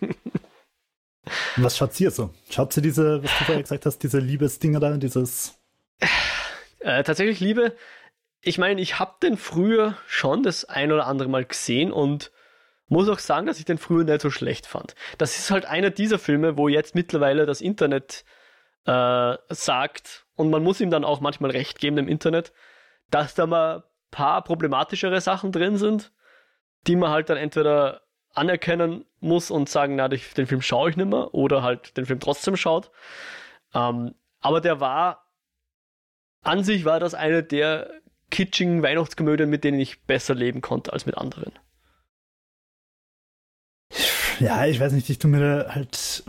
was 1.56 1.76
schaut 1.76 1.98
ihr 2.00 2.10
so? 2.10 2.30
Schaut 2.50 2.72
sie 2.72 2.82
diese, 2.82 3.22
was 3.22 3.30
du 3.38 3.44
vorher 3.44 3.62
gesagt 3.62 3.86
hast, 3.86 3.98
diese 3.98 4.18
Liebesdinger 4.18 4.80
da, 4.80 4.96
dieses. 4.96 5.58
Äh, 6.80 7.04
tatsächlich 7.04 7.40
Liebe. 7.40 7.76
Ich 8.40 8.58
meine, 8.58 8.80
ich 8.80 8.98
habe 8.98 9.14
den 9.22 9.36
früher 9.36 9.96
schon 10.06 10.42
das 10.42 10.64
ein 10.64 10.90
oder 10.90 11.06
andere 11.06 11.28
Mal 11.28 11.44
gesehen 11.44 11.92
und 11.92 12.32
muss 12.88 13.08
auch 13.08 13.20
sagen, 13.20 13.46
dass 13.46 13.58
ich 13.58 13.64
den 13.64 13.78
früher 13.78 14.04
nicht 14.04 14.20
so 14.20 14.30
schlecht 14.30 14.66
fand. 14.66 14.94
Das 15.16 15.38
ist 15.38 15.50
halt 15.50 15.64
einer 15.64 15.90
dieser 15.90 16.18
Filme, 16.18 16.56
wo 16.56 16.68
jetzt 16.68 16.94
mittlerweile 16.94 17.46
das 17.46 17.60
Internet 17.60 18.24
äh, 18.84 19.36
sagt, 19.48 20.26
und 20.34 20.50
man 20.50 20.62
muss 20.62 20.80
ihm 20.80 20.90
dann 20.90 21.04
auch 21.04 21.20
manchmal 21.20 21.52
recht 21.52 21.78
geben 21.78 21.98
im 21.98 22.08
Internet, 22.08 22.52
dass 23.10 23.34
da 23.34 23.46
mal 23.46 23.84
paar 24.10 24.42
problematischere 24.44 25.20
Sachen 25.20 25.52
drin 25.52 25.76
sind, 25.76 26.12
die 26.86 26.96
man 26.96 27.10
halt 27.10 27.30
dann 27.30 27.36
entweder 27.36 28.02
anerkennen 28.34 29.04
muss 29.20 29.50
und 29.50 29.68
sagen, 29.68 29.96
na, 29.96 30.08
den 30.08 30.46
Film 30.46 30.62
schaue 30.62 30.90
ich 30.90 30.96
nicht 30.96 31.08
mehr 31.08 31.34
oder 31.34 31.62
halt 31.62 31.96
den 31.96 32.06
Film 32.06 32.20
trotzdem 32.20 32.56
schaut. 32.56 32.90
Ähm, 33.74 34.14
aber 34.40 34.60
der 34.60 34.80
war, 34.80 35.26
an 36.42 36.64
sich 36.64 36.84
war 36.84 37.00
das 37.00 37.14
eine 37.14 37.42
der 37.42 37.90
kitschigen 38.30 38.82
Weihnachtskomödien, 38.82 39.48
mit 39.48 39.62
denen 39.64 39.78
ich 39.78 40.02
besser 40.04 40.34
leben 40.34 40.60
konnte 40.60 40.92
als 40.92 41.06
mit 41.06 41.16
anderen. 41.16 41.52
Ja, 44.40 44.66
ich 44.66 44.80
weiß 44.80 44.92
nicht, 44.92 45.08
ich 45.08 45.18
tue 45.18 45.30
mir 45.30 45.66
halt. 45.68 46.24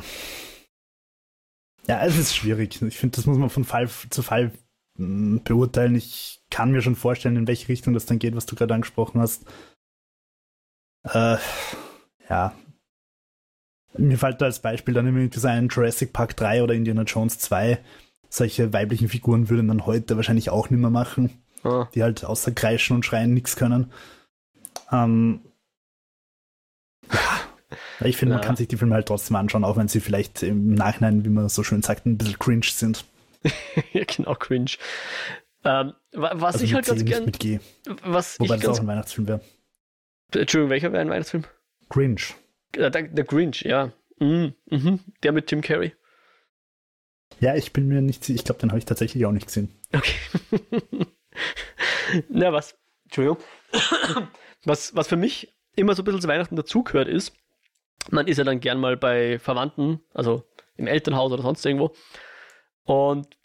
Ja, 1.88 2.06
es 2.06 2.18
ist 2.18 2.36
schwierig. 2.36 2.82
Ich 2.82 2.98
finde, 2.98 3.16
das 3.16 3.26
muss 3.26 3.38
man 3.38 3.50
von 3.50 3.64
Fall 3.64 3.90
zu 4.10 4.22
Fall 4.22 4.52
hm, 4.98 5.42
beurteilen. 5.44 5.96
Ich 5.96 6.42
kann 6.50 6.72
mir 6.72 6.82
schon 6.82 6.96
vorstellen, 6.96 7.38
in 7.38 7.48
welche 7.48 7.70
Richtung 7.70 7.94
das 7.94 8.06
dann 8.06 8.20
geht, 8.20 8.36
was 8.36 8.46
du 8.46 8.56
gerade 8.56 8.74
angesprochen 8.74 9.20
hast. 9.20 9.46
Äh, 11.04 11.38
ja. 12.30 12.54
Mir 13.96 14.18
fällt 14.18 14.42
da 14.42 14.46
als 14.46 14.60
Beispiel 14.60 14.94
dann 14.94 15.08
immer 15.08 15.28
so 15.32 15.48
ein 15.48 15.68
Jurassic 15.68 16.14
Park 16.14 16.36
3 16.36 16.64
oder 16.64 16.74
Indiana 16.74 17.04
Jones 17.04 17.38
2. 17.40 17.78
Solche 18.30 18.74
weiblichen 18.74 19.10
Figuren 19.10 19.50
würden 19.50 19.68
man 19.68 19.86
heute 19.86 20.16
wahrscheinlich 20.16 20.50
auch 20.50 20.72
nicht 20.72 20.80
mehr 20.80 20.90
machen, 20.90 21.44
ah. 21.64 21.88
die 21.94 22.02
halt 22.02 22.26
außer 22.26 22.52
Kreischen 22.52 22.96
und 22.96 23.06
Schreien 23.06 23.34
nichts 23.34 23.56
können. 23.56 23.92
Ähm, 24.92 25.42
ja, 27.12 28.08
ich 28.08 28.18
finde, 28.18 28.34
ja. 28.34 28.40
man 28.40 28.48
kann 28.48 28.56
sich 28.56 28.68
die 28.68 28.78
Filme 28.78 28.96
halt 28.96 29.08
trotzdem 29.08 29.36
anschauen, 29.36 29.64
auch 29.64 29.78
wenn 29.78 29.88
sie 29.88 30.00
vielleicht 30.00 30.42
im 30.42 30.74
Nachhinein, 30.74 31.24
wie 31.26 31.30
man 31.30 31.50
so 31.50 31.64
schön 31.64 31.84
sagt, 31.84 32.06
ein 32.06 32.18
bisschen 32.18 32.40
cringe 32.40 32.66
sind. 32.66 33.06
ja, 33.94 34.04
genau, 34.06 34.34
cringe. 34.36 34.72
Ähm, 35.64 35.94
was 36.12 36.56
also 36.56 36.66
ich 36.66 36.74
halt 36.74 36.86
ganz 36.86 37.04
gerne. 37.04 37.60
Was 38.04 38.40
Wobei 38.40 38.58
das 38.58 38.68
auch 38.68 38.80
ein 38.80 38.88
Weihnachtsfilm 38.88 39.28
wäre. 39.28 39.42
Entschuldigung, 40.34 40.70
welcher 40.72 40.92
wäre 40.92 41.02
ein 41.02 41.10
Weihnachtsfilm? 41.10 41.46
Grinch. 41.94 42.34
Der, 42.76 42.90
der 42.90 43.24
Grinch, 43.24 43.62
ja. 43.62 43.92
Mhm, 44.18 44.56
mhm. 44.66 45.00
Der 45.22 45.32
mit 45.32 45.46
Tim 45.46 45.62
Carey. 45.62 45.94
Ja, 47.40 47.56
ich 47.56 47.72
bin 47.72 47.88
mir 47.88 48.02
nicht 48.02 48.24
sicher. 48.24 48.36
Ich 48.36 48.46
glaube, 48.46 48.60
den 48.60 48.72
habe 48.72 48.80
ich 48.80 48.86
tatsächlich 48.86 49.24
auch 49.26 49.32
nicht 49.32 49.46
gesehen. 49.46 49.70
Okay. 49.94 50.16
Na, 52.30 52.52
was? 52.52 52.76
Entschuldigung. 53.04 53.38
was, 54.64 54.96
was 54.96 55.08
für 55.08 55.18
mich 55.18 55.54
immer 55.76 55.94
so 55.94 56.02
ein 56.02 56.06
bisschen 56.06 56.22
zu 56.22 56.28
Weihnachten 56.28 56.56
dazugehört 56.56 57.08
ist, 57.08 57.34
man 58.10 58.28
ist 58.28 58.38
ja 58.38 58.44
dann 58.44 58.60
gern 58.60 58.80
mal 58.80 58.98
bei 58.98 59.38
Verwandten, 59.38 60.00
also 60.16 60.44
im 60.76 60.88
Elternhaus 60.88 61.32
oder 61.32 61.44
sonst 61.44 61.64
irgendwo. 61.64 61.94
Und 62.86 63.38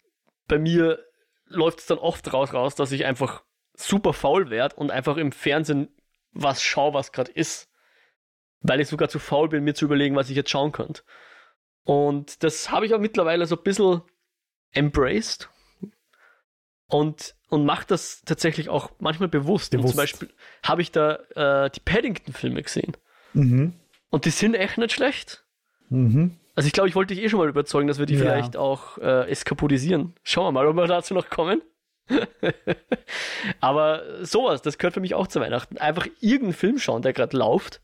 bei 0.47 0.57
mir 0.57 1.05
läuft 1.45 1.79
es 1.79 1.85
dann 1.85 1.99
oft 1.99 2.33
raus, 2.33 2.53
raus, 2.53 2.73
dass 2.73 2.91
ich 2.91 3.05
einfach 3.05 3.43
super 3.75 4.13
faul 4.13 4.49
werde 4.49 4.75
und 4.75 4.89
einfach 4.89 5.17
im 5.17 5.31
Fernsehen 5.31 5.89
was 6.31 6.63
schaue, 6.63 6.93
was 6.95 7.11
gerade 7.11 7.31
ist. 7.31 7.68
Weil 8.61 8.81
ich 8.81 8.87
sogar 8.87 9.09
zu 9.09 9.19
faul 9.19 9.49
bin, 9.49 9.63
mir 9.63 9.73
zu 9.73 9.85
überlegen, 9.85 10.15
was 10.15 10.29
ich 10.29 10.35
jetzt 10.35 10.49
schauen 10.49 10.71
könnte. 10.71 11.01
Und 11.83 12.43
das 12.43 12.71
habe 12.71 12.85
ich 12.85 12.93
auch 12.93 12.99
mittlerweile 12.99 13.45
so 13.45 13.55
ein 13.55 13.63
bisschen 13.63 14.01
embraced 14.71 15.49
und, 16.87 17.35
und 17.49 17.65
mache 17.65 17.85
das 17.87 18.21
tatsächlich 18.25 18.69
auch 18.69 18.91
manchmal 18.99 19.29
bewusst. 19.29 19.71
bewusst. 19.71 19.85
Und 19.85 19.89
zum 19.89 19.97
Beispiel 19.97 20.29
habe 20.63 20.81
ich 20.81 20.91
da 20.91 21.15
äh, 21.35 21.69
die 21.69 21.79
Paddington-Filme 21.79 22.61
gesehen. 22.61 22.97
Mhm. 23.33 23.73
Und 24.09 24.25
die 24.25 24.31
sind 24.31 24.55
echt 24.55 24.77
nicht 24.77 24.93
schlecht. 24.93 25.45
Mhm. 25.89 26.37
Also 26.55 26.67
ich 26.67 26.73
glaube, 26.73 26.89
ich 26.89 26.95
wollte 26.95 27.13
dich 27.13 27.23
eh 27.23 27.29
schon 27.29 27.39
mal 27.39 27.47
überzeugen, 27.47 27.87
dass 27.87 27.99
wir 27.99 28.05
die 28.05 28.15
ja. 28.15 28.19
vielleicht 28.19 28.57
auch 28.57 28.97
äh, 28.97 29.29
eskapodisieren. 29.29 30.13
Schauen 30.23 30.47
wir 30.47 30.51
mal, 30.51 30.67
ob 30.67 30.75
wir 30.75 30.87
dazu 30.87 31.13
noch 31.13 31.29
kommen. 31.29 31.61
Aber 33.61 34.25
sowas, 34.25 34.61
das 34.61 34.77
gehört 34.77 34.95
für 34.95 34.99
mich 34.99 35.13
auch 35.13 35.27
zu 35.27 35.39
Weihnachten. 35.39 35.77
Einfach 35.77 36.07
irgendeinen 36.19 36.53
Film 36.53 36.79
schauen, 36.79 37.01
der 37.01 37.13
gerade 37.13 37.37
läuft. 37.37 37.81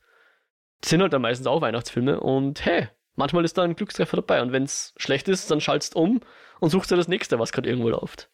Sind 0.86 1.02
halt 1.02 1.14
dann 1.14 1.24
meistens 1.24 1.48
auch 1.48 1.62
Weihnachtsfilme. 1.62 2.20
Und 2.20 2.64
hey, 2.64 2.90
manchmal 3.16 3.44
ist 3.44 3.58
da 3.58 3.64
ein 3.64 3.76
Glückstreffer 3.76 4.18
dabei. 4.18 4.44
Und 4.44 4.52
wenn 4.52 4.64
es 4.64 4.94
schlecht 4.98 5.28
ist, 5.28 5.50
dann 5.50 5.60
schaltest 5.60 5.96
um 5.96 6.22
und 6.60 6.70
suchst 6.70 6.92
dir 6.92 6.96
das 6.96 7.08
nächste, 7.08 7.40
was 7.40 7.52
gerade 7.52 7.68
irgendwo 7.68 7.90
läuft. 7.90 8.30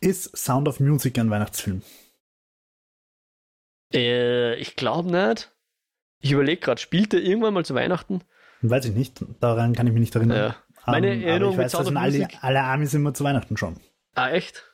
Ist 0.00 0.34
Sound 0.34 0.68
of 0.68 0.80
Music 0.80 1.18
ein 1.18 1.28
Weihnachtsfilm? 1.28 1.82
Äh, 3.92 4.54
ich 4.54 4.74
glaube 4.76 5.10
nicht. 5.10 5.52
Ich 6.20 6.32
überlege 6.32 6.62
gerade, 6.62 6.80
spielt 6.80 7.12
der 7.12 7.20
irgendwann 7.20 7.52
mal 7.52 7.64
zu 7.64 7.74
Weihnachten? 7.74 8.22
Weiß 8.62 8.86
ich 8.86 8.94
nicht. 8.94 9.22
Daran 9.40 9.74
kann 9.74 9.86
ich 9.86 9.92
mich 9.92 10.00
nicht 10.00 10.14
erinnern. 10.14 10.38
Ja. 10.38 10.56
Meine 10.86 11.12
um, 11.12 11.22
Erinnerung 11.22 11.60
ich 11.60 11.72
weiß, 11.72 11.90
Music. 11.90 12.38
Alle, 12.40 12.42
alle 12.42 12.62
Amis 12.62 12.94
immer 12.94 13.12
zu 13.12 13.22
Weihnachten 13.22 13.58
schon. 13.58 13.78
Ah, 14.14 14.30
echt? 14.30 14.64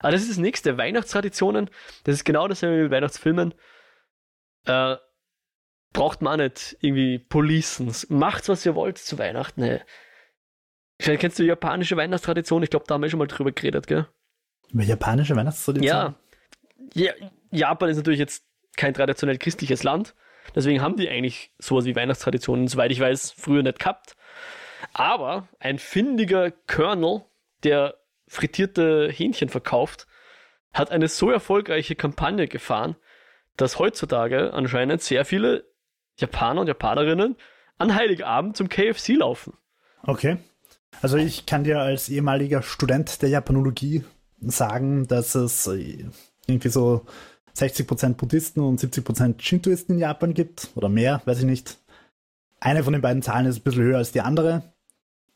Ah, 0.00 0.10
das 0.10 0.20
ist 0.20 0.32
das 0.32 0.38
nächste. 0.38 0.76
Weihnachtstraditionen. 0.76 1.70
Das 2.04 2.16
ist 2.16 2.24
genau 2.24 2.46
dasselbe 2.46 2.76
wie 2.76 2.82
mit 2.82 2.90
Weihnachtsfilmen. 2.90 3.54
Äh, 4.66 4.96
braucht 5.96 6.20
man 6.20 6.38
nicht 6.38 6.76
irgendwie 6.80 7.18
policen. 7.18 7.90
Macht, 8.10 8.50
was 8.50 8.66
ihr 8.66 8.74
wollt 8.74 8.98
zu 8.98 9.18
Weihnachten. 9.18 9.62
Hey. 9.62 9.80
Vielleicht 11.00 11.22
kennst 11.22 11.38
du 11.38 11.42
die 11.42 11.48
japanische 11.48 11.96
Weihnachtstradition. 11.96 12.62
Ich 12.62 12.68
glaube, 12.70 12.84
da 12.86 12.94
haben 12.94 13.02
wir 13.02 13.08
schon 13.08 13.18
mal 13.18 13.26
drüber 13.26 13.50
geredet, 13.50 13.86
gell? 13.86 14.06
Über 14.70 14.82
japanische 14.82 15.34
Weihnachtstradition? 15.34 15.86
Ja. 15.86 16.14
ja. 16.94 17.12
Japan 17.50 17.88
ist 17.88 17.96
natürlich 17.96 18.18
jetzt 18.18 18.44
kein 18.76 18.92
traditionell 18.92 19.38
christliches 19.38 19.84
Land. 19.84 20.14
Deswegen 20.54 20.82
haben 20.82 20.96
die 20.96 21.08
eigentlich 21.08 21.54
sowas 21.58 21.86
wie 21.86 21.96
Weihnachtstraditionen, 21.96 22.68
soweit 22.68 22.92
ich 22.92 23.00
weiß, 23.00 23.30
früher 23.30 23.62
nicht 23.62 23.78
gehabt. 23.78 24.16
Aber 24.92 25.48
ein 25.60 25.78
findiger 25.78 26.50
Colonel, 26.50 27.22
der 27.64 27.94
frittierte 28.28 29.10
Hähnchen 29.10 29.48
verkauft, 29.48 30.06
hat 30.74 30.90
eine 30.90 31.08
so 31.08 31.30
erfolgreiche 31.30 31.94
Kampagne 31.94 32.48
gefahren, 32.48 32.96
dass 33.56 33.78
heutzutage 33.78 34.52
anscheinend 34.52 35.00
sehr 35.00 35.24
viele 35.24 35.64
Japaner 36.16 36.62
und 36.62 36.66
Japanerinnen 36.66 37.36
an 37.78 37.94
Heiligabend 37.94 38.56
zum 38.56 38.68
KFC 38.68 39.10
laufen. 39.10 39.54
Okay. 40.02 40.38
Also 41.02 41.16
ich 41.16 41.46
kann 41.46 41.64
dir 41.64 41.80
als 41.80 42.08
ehemaliger 42.08 42.62
Student 42.62 43.20
der 43.22 43.28
Japanologie 43.28 44.04
sagen, 44.40 45.06
dass 45.06 45.34
es 45.34 45.66
irgendwie 46.46 46.68
so 46.68 47.04
60% 47.56 48.14
Buddhisten 48.14 48.60
und 48.60 48.80
70% 48.80 49.40
Shintoisten 49.40 49.96
in 49.96 50.00
Japan 50.00 50.34
gibt 50.34 50.70
oder 50.74 50.88
mehr, 50.88 51.22
weiß 51.24 51.40
ich 51.40 51.44
nicht. 51.44 51.78
Eine 52.60 52.84
von 52.84 52.92
den 52.92 53.02
beiden 53.02 53.22
Zahlen 53.22 53.46
ist 53.46 53.58
ein 53.58 53.62
bisschen 53.62 53.82
höher 53.82 53.98
als 53.98 54.12
die 54.12 54.20
andere. 54.20 54.62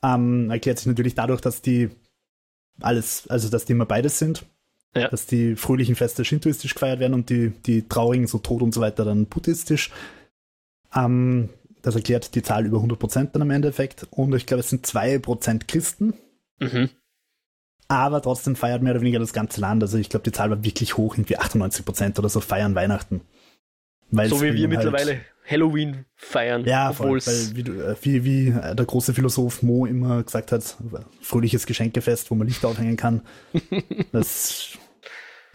Ähm, 0.03 0.51
erklärt 0.51 0.79
sich 0.79 0.87
natürlich 0.87 1.15
dadurch, 1.15 1.41
dass 1.41 1.61
die 1.61 1.91
alles, 2.81 3.29
also 3.29 3.49
dass 3.49 3.67
die 3.67 3.73
immer 3.73 3.87
beides 3.87 4.19
sind. 4.19 4.45
Ja. 4.95 5.09
Dass 5.09 5.27
die 5.27 5.55
fröhlichen 5.55 5.95
Feste 5.95 6.25
shintoistisch 6.25 6.75
gefeiert 6.75 6.99
werden 6.99 7.15
und 7.15 7.31
die, 7.31 7.51
die 7.51 7.87
traurigen, 7.87 8.27
so 8.27 8.39
Tod 8.39 8.61
und 8.61 8.75
so 8.75 8.81
weiter, 8.81 9.05
dann 9.05 9.27
buddhistisch. 9.27 9.91
Ähm, 10.95 11.51
das 11.83 11.95
erklärt 11.95 12.35
die 12.35 12.43
Zahl 12.43 12.67
über 12.67 12.79
100% 12.79 13.31
dann 13.33 13.43
im 13.43 13.51
Endeffekt. 13.51 14.07
Und 14.11 14.35
ich 14.35 14.47
glaube, 14.47 14.61
es 14.61 14.71
sind 14.71 14.87
2% 14.87 15.67
Christen. 15.67 16.15
Mhm. 16.59 16.91
Aber 17.89 18.23
trotzdem 18.23 18.55
feiert 18.55 18.83
mehr 18.83 18.93
oder 18.93 19.01
weniger 19.01 19.19
das 19.19 19.33
ganze 19.33 19.61
Land. 19.61 19.83
Also 19.83 19.99
ich 19.99 20.09
glaube, 20.09 20.23
die 20.25 20.33
Zahl 20.33 20.51
war 20.51 20.63
wirklich 20.63 20.97
hoch, 20.97 21.15
irgendwie 21.15 21.39
98% 21.39 22.19
oder 22.19 22.29
so 22.29 22.41
feiern 22.41 22.75
Weihnachten. 22.75 23.23
Weil 24.11 24.29
so 24.29 24.41
wie 24.43 24.55
wir 24.55 24.61
halt 24.61 24.71
mittlerweile 24.71 25.21
Halloween 25.49 26.05
feiern. 26.15 26.65
Ja, 26.65 26.93
voll, 26.93 27.21
weil 27.25 27.57
wie, 27.57 27.61
äh, 27.63 27.97
wie, 28.03 28.25
wie 28.25 28.49
äh, 28.49 28.75
der 28.77 28.87
große 28.87 29.15
Philosoph 29.15 29.63
Mo 29.63 29.87
immer 29.87 30.23
gesagt 30.23 30.53
hat, 30.53 30.77
fröhliches 31.21 31.67
Geschenkefest, 31.67 32.31
wo 32.31 32.35
man 32.35 32.47
Lichter 32.47 32.69
aufhängen 32.69 32.97
kann. 32.97 33.23
das, 34.13 34.79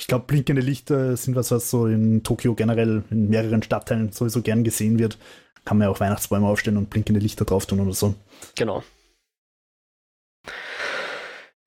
ich 0.06 0.08
glaube, 0.08 0.26
blinkende 0.28 0.62
Lichter 0.62 1.18
sind 1.18 1.36
was, 1.36 1.50
was 1.50 1.72
so 1.72 1.88
in 1.88 2.22
Tokio 2.22 2.54
generell 2.54 3.04
in 3.10 3.28
mehreren 3.28 3.64
Stadtteilen 3.64 4.12
sowieso 4.12 4.44
gern 4.44 4.64
gesehen 4.64 5.00
wird. 5.00 5.18
Kann 5.66 5.80
man 5.80 5.88
ja 5.88 5.92
auch 5.92 6.00
Weihnachtsbäume 6.00 6.46
aufstellen 6.46 6.78
und 6.78 6.92
blinkende 6.92 7.20
Lichter 7.20 7.44
drauf 7.44 7.66
tun 7.66 7.80
oder 7.80 7.94
so. 7.94 8.14
Genau. 8.56 8.84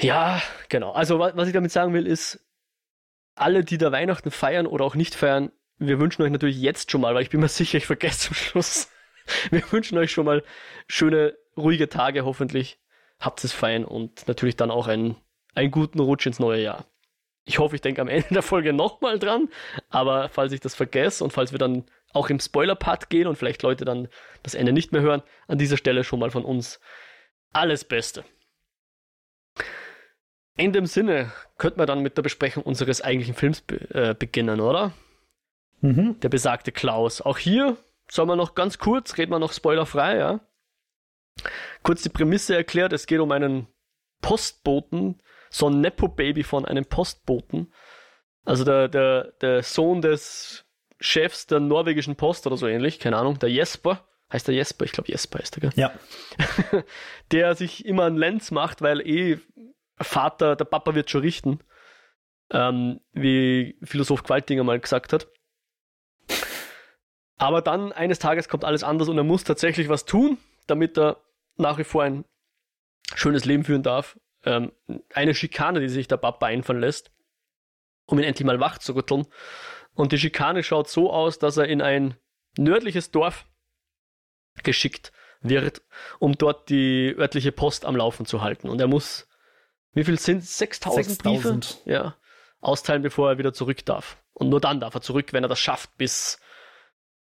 Ja, 0.00 0.40
genau. 0.68 0.92
Also 0.92 1.18
was 1.18 1.48
ich 1.48 1.52
damit 1.52 1.72
sagen 1.72 1.94
will, 1.94 2.06
ist, 2.06 2.38
alle, 3.34 3.64
die 3.64 3.76
da 3.76 3.90
Weihnachten 3.90 4.30
feiern 4.30 4.68
oder 4.68 4.84
auch 4.84 4.94
nicht 4.94 5.16
feiern, 5.16 5.50
wir 5.78 5.98
wünschen 5.98 6.22
euch 6.22 6.30
natürlich 6.30 6.60
jetzt 6.60 6.92
schon 6.92 7.00
mal, 7.00 7.16
weil 7.16 7.24
ich 7.24 7.30
bin 7.30 7.40
mir 7.40 7.48
sicher, 7.48 7.78
ich 7.78 7.86
vergesse 7.86 8.28
zum 8.28 8.36
Schluss. 8.36 8.88
Wir 9.50 9.64
wünschen 9.72 9.98
euch 9.98 10.12
schon 10.12 10.26
mal 10.26 10.44
schöne, 10.86 11.36
ruhige 11.56 11.88
Tage 11.88 12.24
hoffentlich. 12.24 12.78
Habt 13.18 13.42
es 13.42 13.52
fein 13.52 13.84
und 13.84 14.28
natürlich 14.28 14.54
dann 14.54 14.70
auch 14.70 14.86
einen, 14.86 15.16
einen 15.54 15.72
guten 15.72 15.98
Rutsch 15.98 16.24
ins 16.24 16.38
neue 16.38 16.62
Jahr. 16.62 16.86
Ich 17.48 17.58
hoffe, 17.58 17.74
ich 17.74 17.80
denke 17.80 18.02
am 18.02 18.08
Ende 18.08 18.28
der 18.30 18.42
Folge 18.42 18.74
nochmal 18.74 19.18
dran, 19.18 19.48
aber 19.88 20.28
falls 20.28 20.52
ich 20.52 20.60
das 20.60 20.74
vergesse 20.74 21.24
und 21.24 21.32
falls 21.32 21.50
wir 21.50 21.58
dann 21.58 21.84
auch 22.12 22.28
im 22.28 22.40
Spoiler-Part 22.40 23.08
gehen 23.08 23.26
und 23.26 23.36
vielleicht 23.36 23.62
Leute 23.62 23.86
dann 23.86 24.08
das 24.42 24.54
Ende 24.54 24.72
nicht 24.72 24.92
mehr 24.92 25.00
hören, 25.00 25.22
an 25.46 25.56
dieser 25.56 25.78
Stelle 25.78 26.04
schon 26.04 26.20
mal 26.20 26.30
von 26.30 26.44
uns 26.44 26.78
alles 27.54 27.84
Beste. 27.84 28.22
In 30.58 30.74
dem 30.74 30.84
Sinne 30.84 31.32
könnten 31.56 31.80
wir 31.80 31.86
dann 31.86 32.02
mit 32.02 32.18
der 32.18 32.22
Besprechung 32.22 32.64
unseres 32.64 33.00
eigentlichen 33.00 33.34
Films 33.34 33.62
be 33.62 33.76
äh, 33.94 34.14
beginnen, 34.14 34.60
oder? 34.60 34.92
Mhm. 35.80 36.20
Der 36.20 36.28
besagte 36.28 36.70
Klaus. 36.70 37.22
Auch 37.22 37.38
hier 37.38 37.78
soll 38.10 38.26
man 38.26 38.36
noch 38.36 38.54
ganz 38.54 38.78
kurz, 38.78 39.16
reden 39.16 39.32
wir 39.32 39.38
noch 39.38 39.54
spoilerfrei, 39.54 40.18
ja. 40.18 40.40
Kurz 41.82 42.02
die 42.02 42.10
Prämisse 42.10 42.56
erklärt, 42.56 42.92
es 42.92 43.06
geht 43.06 43.20
um 43.20 43.32
einen 43.32 43.68
Postboten, 44.20 45.22
so 45.50 45.68
ein 45.68 45.80
Nepo-Baby 45.80 46.42
von 46.42 46.64
einem 46.64 46.84
Postboten. 46.84 47.72
Also 48.44 48.64
der, 48.64 48.88
der, 48.88 49.32
der 49.40 49.62
Sohn 49.62 50.00
des 50.00 50.66
Chefs 51.00 51.46
der 51.46 51.60
norwegischen 51.60 52.16
Post 52.16 52.46
oder 52.46 52.56
so 52.56 52.66
ähnlich, 52.66 52.98
keine 52.98 53.16
Ahnung, 53.16 53.38
der 53.38 53.50
Jesper. 53.50 54.06
Heißt 54.32 54.48
der 54.48 54.54
Jesper? 54.54 54.84
Ich 54.84 54.92
glaube 54.92 55.10
Jesper 55.10 55.38
heißt 55.38 55.56
der, 55.56 55.60
gell? 55.60 55.72
Ja. 55.76 55.92
der 57.32 57.54
sich 57.54 57.86
immer 57.86 58.04
einen 58.04 58.16
Lenz 58.16 58.50
macht, 58.50 58.82
weil 58.82 59.00
eh 59.00 59.38
Vater, 59.96 60.54
der 60.56 60.64
Papa 60.64 60.94
wird 60.94 61.10
schon 61.10 61.22
richten. 61.22 61.60
Ähm, 62.50 63.00
wie 63.12 63.78
Philosoph 63.82 64.22
Qualtinger 64.22 64.64
mal 64.64 64.80
gesagt 64.80 65.12
hat. 65.12 65.28
Aber 67.36 67.62
dann 67.62 67.92
eines 67.92 68.18
Tages 68.18 68.48
kommt 68.48 68.64
alles 68.64 68.82
anders 68.82 69.08
und 69.08 69.16
er 69.16 69.24
muss 69.24 69.44
tatsächlich 69.44 69.88
was 69.88 70.04
tun, 70.04 70.38
damit 70.66 70.98
er 70.98 71.22
nach 71.56 71.78
wie 71.78 71.84
vor 71.84 72.02
ein 72.02 72.24
schönes 73.14 73.44
Leben 73.44 73.64
führen 73.64 73.82
darf. 73.82 74.18
Ähm, 74.48 74.72
eine 75.12 75.34
Schikane, 75.34 75.80
die 75.80 75.88
sich 75.88 76.08
der 76.08 76.16
Papa 76.16 76.46
einfallen 76.46 76.80
lässt, 76.80 77.10
um 78.06 78.18
ihn 78.18 78.24
endlich 78.24 78.46
mal 78.46 78.60
wach 78.60 78.78
zu 78.78 78.94
rütteln. 78.94 79.26
Und 79.94 80.12
die 80.12 80.18
Schikane 80.18 80.62
schaut 80.62 80.88
so 80.88 81.12
aus, 81.12 81.38
dass 81.38 81.56
er 81.56 81.66
in 81.66 81.82
ein 81.82 82.16
nördliches 82.56 83.10
Dorf 83.10 83.46
geschickt 84.62 85.12
wird, 85.40 85.82
um 86.18 86.36
dort 86.36 86.68
die 86.68 87.14
örtliche 87.16 87.52
Post 87.52 87.84
am 87.84 87.96
Laufen 87.96 88.26
zu 88.26 88.42
halten. 88.42 88.68
Und 88.68 88.80
er 88.80 88.86
muss, 88.86 89.28
wie 89.92 90.04
viel 90.04 90.18
sind 90.18 90.44
6000 90.44 91.22
Briefe? 91.22 91.60
Ja, 91.84 92.16
austeilen, 92.60 93.02
bevor 93.02 93.30
er 93.30 93.38
wieder 93.38 93.52
zurück 93.52 93.84
darf. 93.84 94.16
Und 94.32 94.48
nur 94.48 94.60
dann 94.60 94.80
darf 94.80 94.94
er 94.94 95.00
zurück, 95.02 95.32
wenn 95.32 95.44
er 95.44 95.48
das 95.48 95.60
schafft, 95.60 95.96
bis 95.98 96.40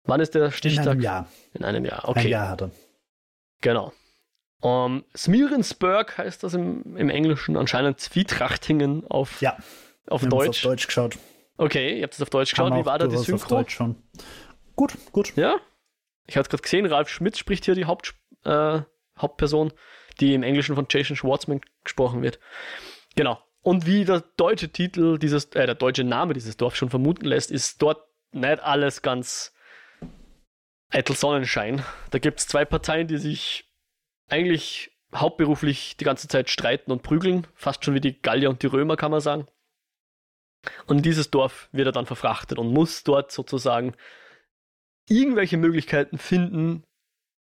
Wann 0.06 0.20
ist 0.20 0.34
der 0.34 0.52
Stichtag? 0.52 0.84
In 0.84 0.90
einem 0.90 1.00
Jahr. 1.00 1.26
In 1.52 1.64
einem 1.64 1.84
Jahr, 1.84 2.08
okay. 2.08 2.20
Ein 2.20 2.28
Jahr 2.28 2.48
hat 2.48 2.62
er. 2.62 2.70
Genau. 3.60 3.92
Um, 4.66 5.04
Smirensburg 5.16 6.18
heißt 6.18 6.42
das 6.42 6.54
im, 6.54 6.96
im 6.96 7.08
Englischen, 7.08 7.56
anscheinend 7.56 8.00
Zwietrachtingen 8.00 9.06
auf, 9.06 9.40
ja, 9.40 9.56
auf 10.08 10.22
Wir 10.22 10.28
Deutsch. 10.28 10.64
auf 10.66 10.70
Deutsch 10.72 10.88
geschaut. 10.88 11.18
Okay, 11.56 11.96
ihr 11.98 12.02
habt 12.02 12.14
es 12.14 12.20
auf 12.20 12.30
Deutsch 12.30 12.50
geschaut. 12.50 12.74
Wie 12.74 12.84
war 12.84 12.98
da 12.98 13.06
die 13.06 13.16
Synchro? 13.16 13.44
Auf 13.44 13.46
Deutsch 13.46 13.76
schon. 13.76 13.94
Gut, 14.74 14.94
gut. 15.12 15.36
Ja? 15.36 15.60
Ich 16.26 16.36
hatte 16.36 16.48
gerade 16.48 16.64
gesehen, 16.64 16.84
Ralf 16.86 17.08
Schmitz 17.08 17.38
spricht 17.38 17.64
hier 17.64 17.76
die 17.76 17.84
Haupt, 17.84 18.16
äh, 18.42 18.80
Hauptperson, 19.16 19.72
die 20.18 20.34
im 20.34 20.42
Englischen 20.42 20.74
von 20.74 20.88
Jason 20.90 21.14
Schwartzman 21.14 21.60
gesprochen 21.84 22.22
wird. 22.22 22.40
Genau. 23.14 23.38
Und 23.62 23.86
wie 23.86 24.04
der 24.04 24.24
deutsche 24.36 24.70
Titel 24.70 25.16
dieses, 25.16 25.44
äh, 25.54 25.66
der 25.66 25.76
deutsche 25.76 26.02
Name 26.02 26.34
dieses 26.34 26.56
Dorfs 26.56 26.76
schon 26.78 26.90
vermuten 26.90 27.26
lässt, 27.26 27.52
ist 27.52 27.80
dort 27.82 28.02
nicht 28.32 28.60
alles 28.64 29.00
ganz 29.02 29.54
Eitel 30.90 31.14
Sonnenschein. 31.14 31.84
Da 32.10 32.18
gibt 32.18 32.40
es 32.40 32.48
zwei 32.48 32.64
Parteien, 32.64 33.06
die 33.06 33.18
sich 33.18 33.65
eigentlich 34.28 34.90
hauptberuflich 35.14 35.96
die 35.96 36.04
ganze 36.04 36.28
Zeit 36.28 36.50
streiten 36.50 36.92
und 36.92 37.02
prügeln, 37.02 37.46
fast 37.54 37.84
schon 37.84 37.94
wie 37.94 38.00
die 38.00 38.20
Gallier 38.20 38.50
und 38.50 38.62
die 38.62 38.66
Römer, 38.66 38.96
kann 38.96 39.10
man 39.10 39.20
sagen. 39.20 39.46
Und 40.86 40.98
in 40.98 41.02
dieses 41.02 41.30
Dorf 41.30 41.68
wird 41.72 41.86
er 41.86 41.92
dann 41.92 42.06
verfrachtet 42.06 42.58
und 42.58 42.72
muss 42.72 43.04
dort 43.04 43.30
sozusagen 43.30 43.94
irgendwelche 45.08 45.56
Möglichkeiten 45.56 46.18
finden, 46.18 46.82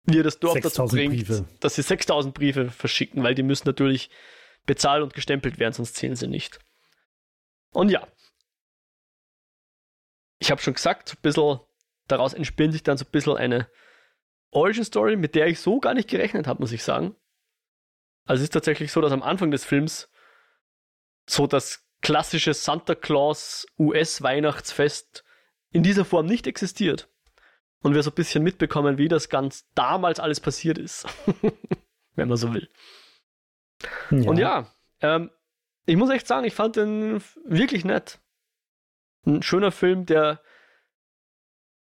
wie 0.04 0.18
er 0.18 0.24
das 0.24 0.40
Dorf 0.40 0.58
dazu 0.60 0.86
bringt, 0.86 1.14
Briefe. 1.14 1.44
dass 1.60 1.74
sie 1.74 1.82
6000 1.82 2.34
Briefe 2.34 2.70
verschicken, 2.70 3.22
weil 3.22 3.34
die 3.34 3.42
müssen 3.42 3.68
natürlich 3.68 4.10
bezahlt 4.64 5.02
und 5.02 5.14
gestempelt 5.14 5.58
werden, 5.58 5.74
sonst 5.74 5.96
zählen 5.96 6.16
sie 6.16 6.28
nicht. 6.28 6.58
Und 7.72 7.90
ja, 7.90 8.06
ich 10.38 10.50
habe 10.50 10.60
schon 10.62 10.74
gesagt, 10.74 11.10
so 11.10 11.16
ein 11.16 11.22
bisschen, 11.22 11.60
daraus 12.08 12.32
entspinnt 12.32 12.72
sich 12.72 12.82
dann 12.82 12.96
so 12.96 13.04
ein 13.04 13.10
bisschen 13.10 13.36
eine 13.36 13.68
Origin 14.50 14.84
Story, 14.84 15.16
mit 15.16 15.34
der 15.34 15.46
ich 15.46 15.60
so 15.60 15.80
gar 15.80 15.94
nicht 15.94 16.08
gerechnet 16.08 16.46
habe, 16.46 16.60
muss 16.60 16.72
ich 16.72 16.82
sagen. 16.82 17.14
Also 18.24 18.40
es 18.40 18.44
ist 18.44 18.52
tatsächlich 18.52 18.92
so, 18.92 19.00
dass 19.00 19.12
am 19.12 19.22
Anfang 19.22 19.50
des 19.50 19.64
Films 19.64 20.10
so 21.28 21.46
das 21.46 21.86
klassische 22.00 22.54
Santa 22.54 22.94
Claus 22.94 23.66
US-Weihnachtsfest 23.78 25.24
in 25.70 25.82
dieser 25.82 26.04
Form 26.04 26.26
nicht 26.26 26.46
existiert. 26.46 27.08
Und 27.82 27.94
wir 27.94 28.02
so 28.02 28.10
ein 28.10 28.14
bisschen 28.14 28.42
mitbekommen, 28.42 28.98
wie 28.98 29.08
das 29.08 29.28
ganz 29.28 29.66
damals 29.74 30.20
alles 30.20 30.40
passiert 30.40 30.76
ist. 30.76 31.06
Wenn 32.14 32.28
man 32.28 32.36
so 32.36 32.52
will. 32.52 32.68
Ja. 34.10 34.28
Und 34.28 34.38
ja, 34.38 34.74
ähm, 35.00 35.30
ich 35.86 35.96
muss 35.96 36.10
echt 36.10 36.26
sagen, 36.26 36.44
ich 36.46 36.54
fand 36.54 36.76
den 36.76 37.22
wirklich 37.44 37.84
nett. 37.84 38.20
Ein 39.24 39.42
schöner 39.42 39.72
Film, 39.72 40.04
der 40.06 40.42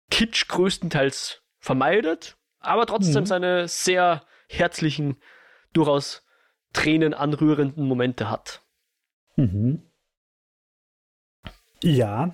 Kitsch 0.10 0.48
größtenteils 0.48 1.42
vermeidet, 1.60 2.38
aber 2.68 2.86
trotzdem 2.86 3.24
mhm. 3.24 3.28
seine 3.28 3.68
sehr 3.68 4.24
herzlichen, 4.48 5.18
durchaus 5.74 6.24
tränenanrührenden 6.74 7.86
Momente 7.86 8.30
hat. 8.30 8.62
Mhm. 9.36 9.84
Ja, 11.82 12.34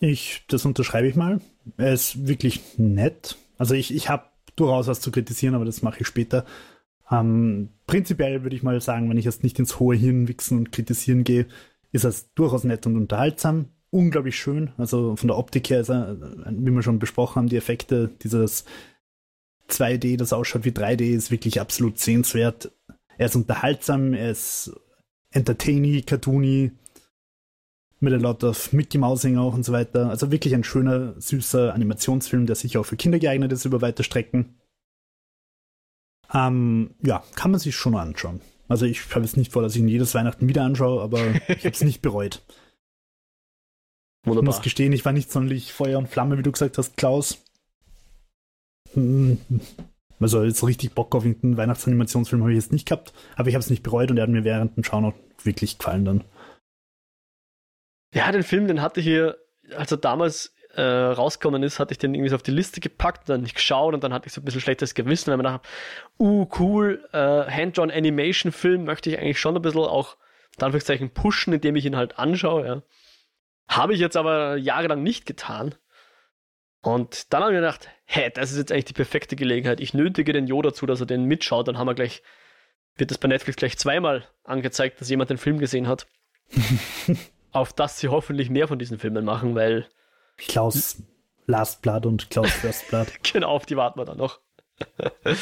ich, 0.00 0.44
das 0.48 0.64
unterschreibe 0.64 1.08
ich 1.08 1.16
mal. 1.16 1.40
Er 1.76 1.92
ist 1.92 2.26
wirklich 2.26 2.78
nett. 2.78 3.36
Also 3.58 3.74
ich, 3.74 3.94
ich 3.94 4.08
habe 4.08 4.24
durchaus 4.56 4.86
was 4.86 5.00
zu 5.00 5.10
kritisieren, 5.10 5.54
aber 5.54 5.64
das 5.64 5.82
mache 5.82 6.00
ich 6.00 6.06
später. 6.06 6.44
Ähm, 7.10 7.70
prinzipiell 7.86 8.42
würde 8.42 8.56
ich 8.56 8.62
mal 8.62 8.80
sagen, 8.80 9.08
wenn 9.08 9.18
ich 9.18 9.24
jetzt 9.24 9.42
nicht 9.42 9.58
ins 9.58 9.78
hohe 9.78 9.96
Hirn 9.96 10.28
wichsen 10.28 10.58
und 10.58 10.72
kritisieren 10.72 11.24
gehe, 11.24 11.46
ist 11.92 12.04
es 12.04 12.32
durchaus 12.34 12.64
nett 12.64 12.86
und 12.86 12.96
unterhaltsam. 12.96 13.70
Unglaublich 13.90 14.38
schön. 14.38 14.72
Also 14.76 15.16
von 15.16 15.28
der 15.28 15.38
Optik 15.38 15.70
her 15.70 15.80
ist 15.80 15.88
er, 15.88 16.16
wie 16.50 16.70
wir 16.70 16.82
schon 16.82 16.98
besprochen 16.98 17.36
haben, 17.36 17.48
die 17.48 17.56
Effekte, 17.56 18.10
dieses 18.22 18.64
2D, 19.70 20.16
das 20.16 20.32
ausschaut 20.32 20.64
wie 20.64 20.70
3D, 20.70 21.14
ist 21.14 21.30
wirklich 21.30 21.60
absolut 21.60 21.98
sehenswert. 21.98 22.72
Er 23.16 23.26
ist 23.26 23.36
unterhaltsam, 23.36 24.14
er 24.14 24.30
ist 24.30 24.72
entertaining, 25.30 26.04
cartoony, 26.04 26.72
mit 28.00 28.12
a 28.12 28.16
lot 28.16 28.44
of 28.44 28.72
Mickey 28.72 28.98
Mousing 28.98 29.36
auch 29.38 29.54
und 29.54 29.64
so 29.64 29.72
weiter. 29.72 30.08
Also 30.08 30.30
wirklich 30.30 30.54
ein 30.54 30.64
schöner, 30.64 31.20
süßer 31.20 31.74
Animationsfilm, 31.74 32.46
der 32.46 32.56
sicher 32.56 32.80
auch 32.80 32.86
für 32.86 32.96
Kinder 32.96 33.18
geeignet 33.18 33.52
ist 33.52 33.64
über 33.64 33.82
weite 33.82 34.04
Strecken. 34.04 34.56
Ähm, 36.32 36.94
ja, 37.02 37.24
kann 37.34 37.50
man 37.50 37.60
sich 37.60 37.74
schon 37.74 37.96
anschauen. 37.96 38.40
Also 38.68 38.84
ich 38.84 39.14
habe 39.14 39.24
es 39.24 39.36
nicht 39.36 39.52
vor, 39.52 39.62
dass 39.62 39.74
ich 39.74 39.80
ihn 39.80 39.88
jedes 39.88 40.14
Weihnachten 40.14 40.48
wieder 40.48 40.62
anschaue, 40.62 41.02
aber 41.02 41.18
ich 41.48 41.64
habe 41.64 41.70
es 41.70 41.82
nicht 41.82 42.02
bereut. 42.02 42.42
Wunderbar. 44.24 44.42
Ich 44.42 44.56
muss 44.56 44.62
gestehen, 44.62 44.92
ich 44.92 45.04
war 45.04 45.12
nicht 45.12 45.30
sonderlich 45.30 45.72
Feuer 45.72 45.98
und 45.98 46.08
Flamme, 46.08 46.38
wie 46.38 46.42
du 46.42 46.52
gesagt 46.52 46.76
hast, 46.78 46.96
Klaus. 46.96 47.44
Hm, 48.94 49.38
also 50.20 50.42
jetzt 50.42 50.64
richtig 50.66 50.94
Bock 50.94 51.14
auf 51.14 51.24
irgendeinen 51.24 51.56
Weihnachtsanimationsfilm 51.56 52.42
habe 52.42 52.52
ich 52.52 52.58
jetzt 52.58 52.72
nicht 52.72 52.88
gehabt, 52.88 53.12
aber 53.36 53.48
ich 53.48 53.54
habe 53.54 53.62
es 53.62 53.70
nicht 53.70 53.82
bereut 53.82 54.10
und 54.10 54.16
er 54.16 54.24
hat 54.24 54.30
mir 54.30 54.44
während 54.44 54.76
dem 54.76 54.84
Schauen 54.84 55.04
auch 55.04 55.14
wirklich 55.42 55.78
gefallen 55.78 56.04
dann. 56.04 56.24
Ja, 58.14 58.32
den 58.32 58.42
Film, 58.42 58.66
den 58.66 58.82
hatte 58.82 59.00
ich 59.00 59.06
hier, 59.06 59.36
als 59.76 59.92
er 59.92 59.98
damals 59.98 60.54
äh, 60.74 60.82
rausgekommen 60.82 61.62
ist, 61.62 61.78
hatte 61.78 61.92
ich 61.92 61.98
den 61.98 62.14
irgendwie 62.14 62.30
so 62.30 62.36
auf 62.36 62.42
die 62.42 62.50
Liste 62.50 62.80
gepackt, 62.80 63.28
dann 63.28 63.42
nicht 63.42 63.54
geschaut 63.54 63.94
und 63.94 64.02
dann 64.02 64.12
hatte 64.12 64.26
ich 64.26 64.32
so 64.32 64.40
ein 64.40 64.44
bisschen 64.44 64.60
schlechtes 64.60 64.94
Gewissen, 64.94 65.30
weil 65.30 65.36
man 65.36 65.44
dachte, 65.44 65.68
uh, 66.18 66.48
cool, 66.58 67.04
äh, 67.12 67.18
Hand-Drawn 67.18 67.90
Animation 67.90 68.52
Film 68.52 68.84
möchte 68.84 69.10
ich 69.10 69.18
eigentlich 69.18 69.40
schon 69.40 69.56
ein 69.56 69.62
bisschen 69.62 69.80
auch, 69.80 70.16
in 70.56 70.64
Anführungszeichen, 70.64 71.10
pushen, 71.10 71.52
indem 71.52 71.76
ich 71.76 71.84
ihn 71.84 71.96
halt 71.96 72.18
anschaue, 72.18 72.66
ja. 72.66 72.82
Habe 73.68 73.92
ich 73.92 74.00
jetzt 74.00 74.16
aber 74.16 74.56
jahrelang 74.56 75.02
nicht 75.02 75.26
getan. 75.26 75.74
Und 76.88 77.32
dann 77.32 77.42
habe 77.42 77.52
ich 77.52 77.56
mir 77.56 77.60
gedacht, 77.60 77.88
hä, 78.06 78.30
das 78.34 78.50
ist 78.50 78.56
jetzt 78.56 78.72
eigentlich 78.72 78.86
die 78.86 78.94
perfekte 78.94 79.36
Gelegenheit. 79.36 79.78
Ich 79.80 79.92
nötige 79.92 80.32
den 80.32 80.46
Jo 80.46 80.62
dazu, 80.62 80.86
dass 80.86 81.00
er 81.00 81.06
den 81.06 81.24
mitschaut. 81.24 81.68
Dann 81.68 81.76
haben 81.76 81.86
wir 81.86 81.94
gleich, 81.94 82.22
wird 82.96 83.10
das 83.10 83.18
bei 83.18 83.28
Netflix 83.28 83.56
gleich 83.56 83.76
zweimal 83.76 84.26
angezeigt, 84.44 84.98
dass 84.98 85.10
jemand 85.10 85.28
den 85.28 85.36
Film 85.36 85.58
gesehen 85.58 85.86
hat. 85.86 86.06
auf 87.52 87.74
das 87.74 87.98
sie 87.98 88.08
hoffentlich 88.08 88.48
mehr 88.48 88.68
von 88.68 88.78
diesen 88.78 88.98
Filmen 88.98 89.24
machen, 89.24 89.54
weil. 89.54 89.86
Klaus 90.38 91.02
Last 91.46 91.82
Blood 91.82 92.06
und 92.06 92.30
Klaus 92.30 92.50
First 92.50 92.88
Blood. 92.88 93.08
genau, 93.22 93.48
auf 93.48 93.66
die 93.66 93.76
warten 93.76 93.98
wir 93.98 94.06
dann 94.06 94.18
noch. 94.18 94.40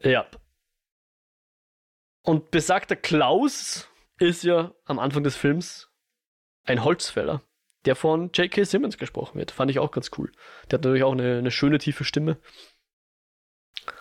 ja. 0.00 0.26
Und 2.22 2.50
besagter 2.50 2.96
Klaus 2.96 3.88
ist 4.18 4.44
ja 4.44 4.74
am 4.84 4.98
Anfang 4.98 5.22
des 5.22 5.36
Films 5.36 5.88
ein 6.64 6.84
Holzfäller, 6.84 7.42
der 7.86 7.96
von 7.96 8.30
J.K. 8.32 8.64
Simmons 8.64 8.98
gesprochen 8.98 9.38
wird. 9.38 9.50
Fand 9.50 9.70
ich 9.70 9.78
auch 9.78 9.90
ganz 9.90 10.10
cool. 10.18 10.30
Der 10.70 10.78
hat 10.78 10.84
natürlich 10.84 11.04
auch 11.04 11.12
eine, 11.12 11.38
eine 11.38 11.50
schöne, 11.50 11.78
tiefe 11.78 12.04
Stimme. 12.04 12.36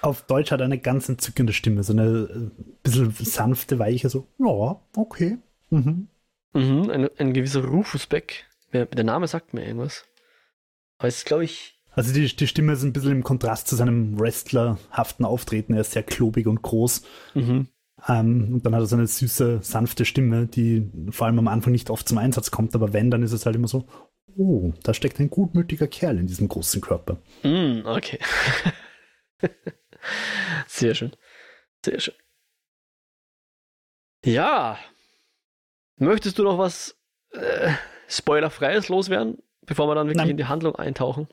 Auf 0.02 0.24
Deutsch 0.24 0.52
hat 0.52 0.60
er 0.60 0.66
eine 0.66 0.80
ganz 0.80 1.08
entzückende 1.08 1.54
Stimme, 1.54 1.84
so 1.84 1.94
eine 1.94 2.52
äh, 2.58 2.64
bisschen 2.84 3.12
sanfte, 3.12 3.80
weiche, 3.80 4.10
so, 4.10 4.28
ja, 4.38 4.80
okay. 4.96 5.38
Mhm. 5.70 6.08
Mhm, 6.54 6.90
ein, 6.90 7.10
ein 7.18 7.34
gewisser 7.34 7.64
Rufus 7.64 8.08
Beck. 8.08 8.46
Der, 8.74 8.86
der 8.86 9.04
Name 9.04 9.28
sagt 9.28 9.54
mir 9.54 9.66
irgendwas. 9.66 10.06
Aber 10.98 11.08
es 11.08 11.18
ist, 11.18 11.26
glaube 11.26 11.46
ich. 11.46 11.80
Also 11.92 12.14
die, 12.14 12.36
die 12.36 12.48
Stimme 12.48 12.74
ist 12.74 12.84
ein 12.84 12.94
bisschen 12.94 13.12
im 13.12 13.24
Kontrast 13.24 13.68
zu 13.68 13.76
seinem 13.76 14.20
wrestlerhaften 14.20 15.26
Auftreten. 15.26 15.74
Er 15.74 15.82
ist 15.82 15.92
sehr 15.92 16.04
klobig 16.04 16.48
und 16.48 16.62
groß. 16.62 17.04
Mhm. 17.34 17.68
Ähm, 18.08 18.54
und 18.54 18.66
dann 18.66 18.74
hat 18.74 18.82
er 18.82 18.86
so 18.88 18.96
eine 18.96 19.08
süße, 19.08 19.60
sanfte 19.62 20.06
Stimme, 20.06 20.48
die 20.48 20.90
vor 21.12 21.28
allem 21.28 21.40
am 21.40 21.48
Anfang 21.48 21.72
nicht 21.72 21.90
oft 21.90 22.08
zum 22.08 22.18
Einsatz 22.18 22.52
kommt, 22.52 22.76
aber 22.76 22.94
wenn, 22.94 23.12
dann 23.12 23.24
ist 23.24 23.34
es 23.34 23.46
halt 23.46 23.56
immer 23.56 23.68
so, 23.68 23.86
oh, 24.38 24.72
da 24.84 24.94
steckt 24.94 25.20
ein 25.20 25.30
gutmütiger 25.30 25.88
Kerl 25.88 26.18
in 26.18 26.28
diesem 26.28 26.48
großen 26.48 26.82
Körper. 26.82 27.18
Mm, 27.44 27.86
okay. 27.86 28.20
Sehr 30.68 30.96
schön. 30.96 31.12
Sehr 31.84 32.00
schön. 32.00 32.16
Ja, 34.24 34.78
Möchtest 36.00 36.40
du 36.40 36.44
noch 36.44 36.58
was 36.58 36.98
äh, 37.32 37.74
Spoilerfreies 38.08 38.88
loswerden, 38.88 39.38
bevor 39.66 39.88
wir 39.90 39.96
dann 39.96 40.08
wirklich 40.08 40.18
Nein. 40.18 40.30
in 40.30 40.38
die 40.38 40.46
Handlung 40.46 40.78
eintauchen? 40.78 41.28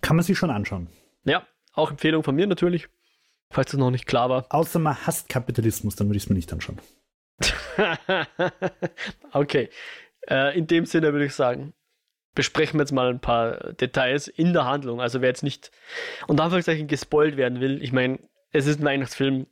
Kann 0.00 0.16
man 0.16 0.24
sich 0.24 0.36
schon 0.36 0.50
anschauen. 0.50 0.88
Ja, 1.24 1.46
auch 1.72 1.92
Empfehlung 1.92 2.24
von 2.24 2.34
mir 2.34 2.48
natürlich, 2.48 2.88
falls 3.50 3.70
das 3.70 3.78
noch 3.78 3.90
nicht 3.90 4.06
klar 4.06 4.28
war. 4.30 4.46
Außer 4.50 4.78
man 4.78 5.06
hasst 5.06 5.28
Kapitalismus, 5.28 5.96
dann 5.96 6.08
würde 6.08 6.16
ich 6.18 6.24
es 6.24 6.28
mir 6.28 6.36
nicht 6.36 6.52
anschauen. 6.52 6.78
okay. 9.32 9.68
Äh, 10.28 10.58
in 10.58 10.66
dem 10.66 10.86
Sinne 10.86 11.12
würde 11.12 11.26
ich 11.26 11.34
sagen, 11.34 11.74
besprechen 12.34 12.78
wir 12.78 12.82
jetzt 12.82 12.92
mal 12.92 13.08
ein 13.08 13.20
paar 13.20 13.72
Details 13.74 14.28
in 14.28 14.52
der 14.52 14.64
Handlung. 14.64 15.00
Also 15.00 15.20
wer 15.20 15.28
jetzt 15.28 15.42
nicht 15.42 15.70
und 16.26 16.40
Anführungszeichen 16.40 16.86
gespoilt 16.86 17.36
werden 17.36 17.60
will, 17.60 17.82
ich 17.82 17.92
meine, 17.92 18.18
es 18.52 18.66
ist 18.66 18.80
ein 18.80 18.84
Weihnachtsfilm. 18.84 19.46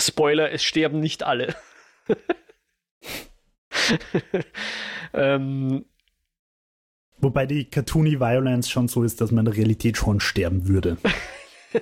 Spoiler, 0.00 0.52
es 0.52 0.62
sterben 0.62 1.00
nicht 1.00 1.22
alle. 1.24 1.56
ähm, 5.12 5.84
Wobei 7.20 7.46
die 7.46 7.64
Cartoony 7.64 8.20
Violence 8.20 8.70
schon 8.70 8.86
so 8.86 9.02
ist, 9.02 9.20
dass 9.20 9.32
man 9.32 9.44
in 9.44 9.52
der 9.52 9.56
Realität 9.56 9.96
schon 9.96 10.20
sterben 10.20 10.68
würde. 10.68 10.98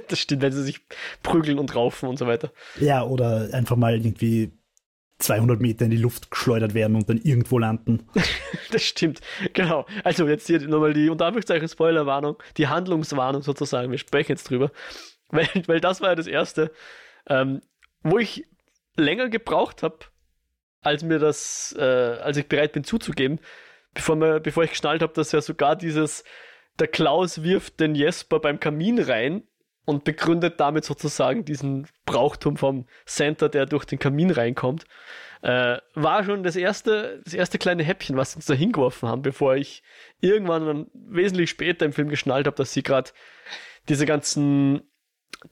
das 0.08 0.18
stimmt, 0.18 0.42
wenn 0.42 0.52
sie 0.52 0.62
sich 0.62 0.80
prügeln 1.22 1.58
und 1.58 1.74
raufen 1.74 2.08
und 2.08 2.18
so 2.18 2.26
weiter. 2.26 2.52
Ja, 2.80 3.04
oder 3.04 3.48
einfach 3.52 3.76
mal 3.76 3.94
irgendwie 3.94 4.52
200 5.18 5.60
Meter 5.60 5.86
in 5.86 5.90
die 5.90 5.96
Luft 5.96 6.30
geschleudert 6.30 6.74
werden 6.74 6.96
und 6.96 7.08
dann 7.08 7.18
irgendwo 7.18 7.58
landen. 7.58 8.06
das 8.70 8.82
stimmt, 8.82 9.20
genau. 9.54 9.86
Also 10.04 10.28
jetzt 10.28 10.46
hier 10.46 10.60
nochmal 10.60 10.92
die 10.92 11.08
unter 11.08 11.26
Anführungszeichen 11.26 11.68
Spoilerwarnung, 11.68 12.42
die 12.58 12.68
Handlungswarnung 12.68 13.42
sozusagen. 13.42 13.90
Wir 13.90 13.98
sprechen 13.98 14.32
jetzt 14.32 14.50
drüber. 14.50 14.70
Weil, 15.28 15.48
weil 15.66 15.80
das 15.80 16.00
war 16.00 16.10
ja 16.10 16.14
das 16.14 16.28
Erste, 16.28 16.70
ähm, 17.28 17.60
wo 18.04 18.16
ich 18.16 18.46
länger 18.96 19.28
gebraucht 19.28 19.82
habe, 19.82 19.98
als 20.82 21.02
mir 21.02 21.18
das, 21.18 21.74
äh, 21.76 21.82
als 21.82 22.36
ich 22.36 22.46
bereit 22.46 22.70
bin 22.70 22.84
zuzugeben, 22.84 23.40
bevor, 23.92 24.14
mir, 24.14 24.38
bevor 24.38 24.62
ich 24.62 24.70
geschnallt 24.70 25.02
habe, 25.02 25.14
dass 25.14 25.32
ja 25.32 25.40
sogar 25.40 25.74
dieses, 25.74 26.22
der 26.78 26.86
Klaus 26.86 27.42
wirft 27.42 27.80
den 27.80 27.96
Jesper 27.96 28.38
beim 28.38 28.60
Kamin 28.60 29.00
rein 29.00 29.42
und 29.86 30.04
begründet 30.04 30.60
damit 30.60 30.84
sozusagen 30.84 31.46
diesen 31.46 31.86
Brauchtum 32.04 32.58
vom 32.58 32.86
Center, 33.06 33.48
der 33.48 33.64
durch 33.64 33.86
den 33.86 33.98
Kamin 33.98 34.30
reinkommt. 34.30 34.84
Äh, 35.42 35.78
war 35.94 36.24
schon 36.24 36.42
das 36.42 36.56
erste, 36.56 37.22
das 37.24 37.32
erste 37.32 37.56
kleine 37.56 37.84
Häppchen, 37.84 38.16
was 38.16 38.32
sie 38.32 38.36
uns 38.36 38.46
da 38.46 38.54
hingeworfen 38.54 39.08
haben, 39.08 39.22
bevor 39.22 39.56
ich 39.56 39.82
irgendwann 40.20 40.66
dann 40.66 40.86
wesentlich 40.92 41.50
später 41.50 41.86
im 41.86 41.92
Film 41.92 42.08
geschnallt 42.08 42.46
habe, 42.46 42.56
dass 42.56 42.72
sie 42.72 42.82
gerade 42.82 43.10
diese 43.88 44.06
ganzen 44.06 44.82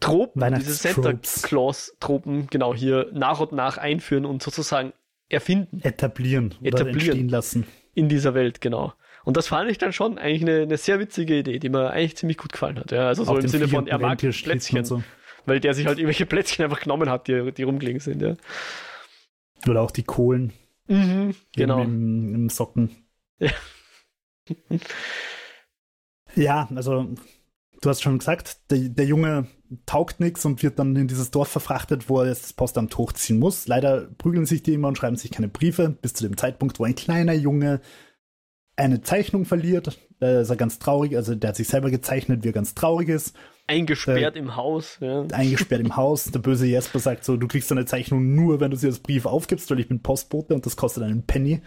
Tropen, 0.00 0.54
diese 0.56 0.72
Santa 0.72 1.12
Claus 1.42 1.96
Tropen 2.00 2.48
genau 2.48 2.74
hier 2.74 3.10
nach 3.12 3.38
und 3.40 3.52
nach 3.52 3.78
einführen 3.78 4.24
und 4.26 4.42
sozusagen 4.42 4.92
erfinden. 5.28 5.80
Etablieren 5.82 6.54
oder 6.60 6.68
etablieren 6.68 6.96
entstehen 6.96 7.28
lassen. 7.28 7.66
In 7.94 8.08
dieser 8.08 8.34
Welt, 8.34 8.60
genau. 8.60 8.94
Und 9.24 9.36
das 9.36 9.48
fand 9.48 9.70
ich 9.70 9.78
dann 9.78 9.92
schon 9.92 10.18
eigentlich 10.18 10.42
eine, 10.42 10.62
eine 10.62 10.76
sehr 10.76 11.00
witzige 11.00 11.38
Idee, 11.38 11.58
die 11.58 11.68
mir 11.70 11.90
eigentlich 11.90 12.16
ziemlich 12.16 12.36
gut 12.36 12.52
gefallen 12.52 12.78
hat. 12.78 12.92
Ja, 12.92 13.08
also 13.08 13.24
so 13.24 13.36
im 13.36 13.48
Sinne 13.48 13.68
von, 13.68 13.86
er 13.86 13.98
mag 13.98 14.18
Plätzchen. 14.18 14.84
So. 14.84 15.02
Weil 15.46 15.60
der 15.60 15.74
sich 15.74 15.86
halt 15.86 15.98
irgendwelche 15.98 16.26
Plätzchen 16.26 16.64
einfach 16.64 16.80
genommen 16.80 17.08
hat, 17.10 17.26
die, 17.28 17.52
die 17.52 17.62
rumgelegen 17.62 18.00
sind, 18.00 18.22
ja. 18.22 18.36
Oder 19.68 19.80
auch 19.80 19.90
die 19.90 20.02
Kohlen. 20.02 20.52
Mhm, 20.88 21.34
genau. 21.54 21.82
Im, 21.82 22.34
Im, 22.34 22.48
Socken. 22.50 22.90
Ja. 23.38 23.50
ja, 26.34 26.68
also 26.74 27.14
du 27.80 27.88
hast 27.88 28.02
schon 28.02 28.18
gesagt, 28.18 28.70
der, 28.70 28.90
der 28.90 29.06
Junge 29.06 29.46
taugt 29.86 30.20
nichts 30.20 30.44
und 30.44 30.62
wird 30.62 30.78
dann 30.78 30.94
in 30.96 31.08
dieses 31.08 31.30
Dorf 31.30 31.48
verfrachtet, 31.48 32.08
wo 32.08 32.20
er 32.20 32.28
jetzt 32.28 32.44
das 32.44 32.52
Postamt 32.52 32.96
hochziehen 32.98 33.38
muss. 33.38 33.66
Leider 33.66 34.08
prügeln 34.18 34.44
sich 34.44 34.62
die 34.62 34.74
immer 34.74 34.88
und 34.88 34.98
schreiben 34.98 35.16
sich 35.16 35.30
keine 35.30 35.48
Briefe, 35.48 35.88
bis 35.88 36.12
zu 36.12 36.24
dem 36.24 36.36
Zeitpunkt, 36.36 36.78
wo 36.78 36.84
ein 36.84 36.94
kleiner 36.94 37.32
Junge 37.32 37.80
eine 38.76 39.02
Zeichnung 39.02 39.44
verliert. 39.44 39.98
Da 40.20 40.40
ist 40.40 40.50
er 40.50 40.56
ganz 40.56 40.78
traurig, 40.78 41.16
also 41.16 41.34
der 41.34 41.48
hat 41.48 41.56
sich 41.56 41.68
selber 41.68 41.90
gezeichnet, 41.90 42.44
wie 42.44 42.48
er 42.48 42.52
ganz 42.52 42.74
traurig 42.74 43.08
ist. 43.08 43.36
Eingesperrt 43.66 44.36
äh, 44.36 44.38
im 44.38 44.56
Haus. 44.56 44.98
Ja. 45.00 45.22
Eingesperrt 45.32 45.80
im 45.80 45.96
Haus. 45.96 46.24
Der 46.24 46.38
böse 46.38 46.66
Jesper 46.66 46.98
sagt 46.98 47.24
so, 47.24 47.36
du 47.36 47.48
kriegst 47.48 47.70
deine 47.70 47.86
Zeichnung 47.86 48.34
nur, 48.34 48.60
wenn 48.60 48.70
du 48.70 48.76
sie 48.76 48.88
als 48.88 48.98
Brief 48.98 49.24
aufgibst, 49.24 49.70
weil 49.70 49.80
ich 49.80 49.88
bin 49.88 50.02
Postbote 50.02 50.54
und 50.54 50.66
das 50.66 50.76
kostet 50.76 51.02
einen 51.02 51.24
Penny. 51.24 51.62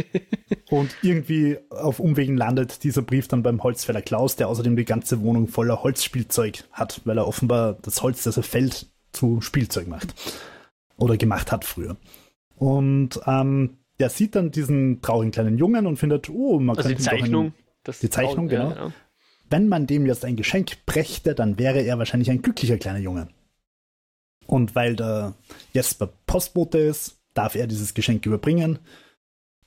und 0.70 0.96
irgendwie 1.02 1.58
auf 1.68 2.00
Umwegen 2.00 2.38
landet 2.38 2.84
dieser 2.84 3.02
Brief 3.02 3.28
dann 3.28 3.42
beim 3.42 3.62
Holzfäller 3.62 4.00
Klaus, 4.00 4.36
der 4.36 4.48
außerdem 4.48 4.76
die 4.76 4.86
ganze 4.86 5.20
Wohnung 5.20 5.48
voller 5.48 5.82
Holzspielzeug 5.82 6.64
hat, 6.72 7.02
weil 7.04 7.18
er 7.18 7.28
offenbar 7.28 7.74
das 7.82 8.02
Holz, 8.02 8.22
das 8.22 8.38
er 8.38 8.42
fällt, 8.42 8.86
zu 9.12 9.42
Spielzeug 9.42 9.88
macht. 9.88 10.14
Oder 10.96 11.18
gemacht 11.18 11.52
hat 11.52 11.66
früher. 11.66 11.96
Und 12.56 13.20
ähm, 13.26 13.76
der 13.98 14.10
sieht 14.10 14.34
dann 14.34 14.50
diesen 14.50 15.00
traurigen 15.02 15.32
kleinen 15.32 15.58
Jungen 15.58 15.86
und 15.86 15.96
findet, 15.96 16.28
oh, 16.30 16.58
man 16.58 16.76
also 16.76 16.88
kann 16.88 16.96
die 16.96 17.02
Zeichnung. 17.02 17.46
Ein, 17.86 17.94
die 18.02 18.10
Zeichnung, 18.10 18.48
genau. 18.48 18.68
Ja, 18.68 18.74
genau 18.74 18.92
wenn 19.50 19.68
man 19.68 19.86
dem 19.86 20.06
jetzt 20.06 20.24
ein 20.24 20.36
Geschenk 20.36 20.84
brächte, 20.86 21.34
dann 21.34 21.58
wäre 21.58 21.80
er 21.80 21.98
wahrscheinlich 21.98 22.30
ein 22.30 22.42
glücklicher 22.42 22.78
kleiner 22.78 22.98
Junge. 22.98 23.28
Und 24.46 24.74
weil 24.74 24.96
der 24.96 25.34
Jesper 25.72 26.08
Postbote 26.26 26.78
ist, 26.78 27.18
darf 27.34 27.54
er 27.54 27.66
dieses 27.66 27.94
Geschenk 27.94 28.24
überbringen 28.26 28.78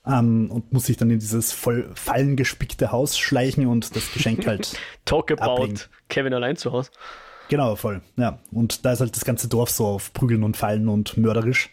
ähm, 0.06 0.50
und 0.50 0.72
muss 0.72 0.86
sich 0.86 0.96
dann 0.96 1.10
in 1.10 1.18
dieses 1.18 1.52
voll 1.52 1.90
fallengespickte 1.94 2.90
Haus 2.90 3.18
schleichen 3.18 3.66
und 3.66 3.94
das 3.94 4.12
Geschenk 4.12 4.46
halt. 4.46 4.76
Talk 5.04 5.30
about 5.30 5.62
ablegen. 5.62 5.80
Kevin 6.08 6.34
allein 6.34 6.56
zu 6.56 6.72
Hause. 6.72 6.90
Genau, 7.48 7.76
voll. 7.76 8.00
Ja. 8.16 8.38
Und 8.52 8.84
da 8.84 8.92
ist 8.92 9.00
halt 9.00 9.14
das 9.16 9.24
ganze 9.24 9.48
Dorf 9.48 9.70
so 9.70 9.86
auf 9.86 10.12
Prügeln 10.12 10.44
und 10.44 10.56
Fallen 10.56 10.88
und 10.88 11.16
mörderisch. 11.16 11.70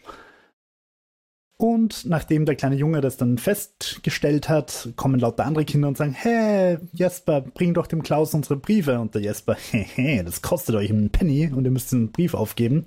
Und 1.59 2.05
nachdem 2.05 2.45
der 2.45 2.55
kleine 2.55 2.75
Junge 2.75 3.01
das 3.01 3.17
dann 3.17 3.39
festgestellt 3.39 4.47
hat, 4.47 4.89
kommen 4.95 5.19
lauter 5.19 5.45
andere 5.45 5.65
Kinder 5.65 5.87
und 5.87 5.97
sagen, 5.97 6.13
hey, 6.13 6.77
Jesper, 6.93 7.41
bring 7.41 7.73
doch 7.73 7.87
dem 7.87 8.03
Klaus 8.03 8.35
unsere 8.35 8.57
Briefe. 8.57 8.99
Und 8.99 9.15
der 9.15 9.23
Jesper, 9.23 9.57
hey, 9.71 10.23
das 10.23 10.43
kostet 10.43 10.75
euch 10.75 10.91
einen 10.91 11.09
Penny 11.09 11.51
und 11.51 11.65
ihr 11.65 11.71
müsst 11.71 11.93
einen 11.93 12.11
Brief 12.11 12.35
aufgeben. 12.35 12.85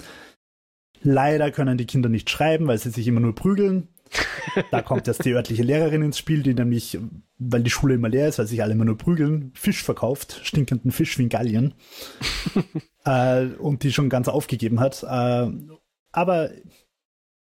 Leider 1.02 1.50
können 1.50 1.78
die 1.78 1.86
Kinder 1.86 2.08
nicht 2.08 2.30
schreiben, 2.30 2.68
weil 2.68 2.78
sie 2.78 2.90
sich 2.90 3.08
immer 3.08 3.20
nur 3.20 3.34
prügeln. 3.34 3.88
Da 4.70 4.82
kommt 4.82 5.08
erst 5.08 5.24
die 5.24 5.32
örtliche 5.32 5.62
Lehrerin 5.62 6.02
ins 6.02 6.18
Spiel, 6.18 6.42
die 6.42 6.54
nämlich, 6.54 6.98
weil 7.38 7.62
die 7.62 7.70
Schule 7.70 7.94
immer 7.94 8.08
leer 8.08 8.28
ist, 8.28 8.38
weil 8.38 8.46
sich 8.46 8.62
alle 8.62 8.72
immer 8.72 8.84
nur 8.84 8.98
prügeln, 8.98 9.52
Fisch 9.54 9.82
verkauft, 9.82 10.40
stinkenden 10.44 10.92
Fisch 10.92 11.18
wie 11.18 11.24
in 11.24 11.28
Gallien. 11.28 11.74
äh, 13.04 13.46
und 13.46 13.82
die 13.82 13.92
schon 13.92 14.10
ganz 14.10 14.28
aufgegeben 14.28 14.78
hat. 14.78 15.02
Äh, 15.02 15.50
aber 16.12 16.50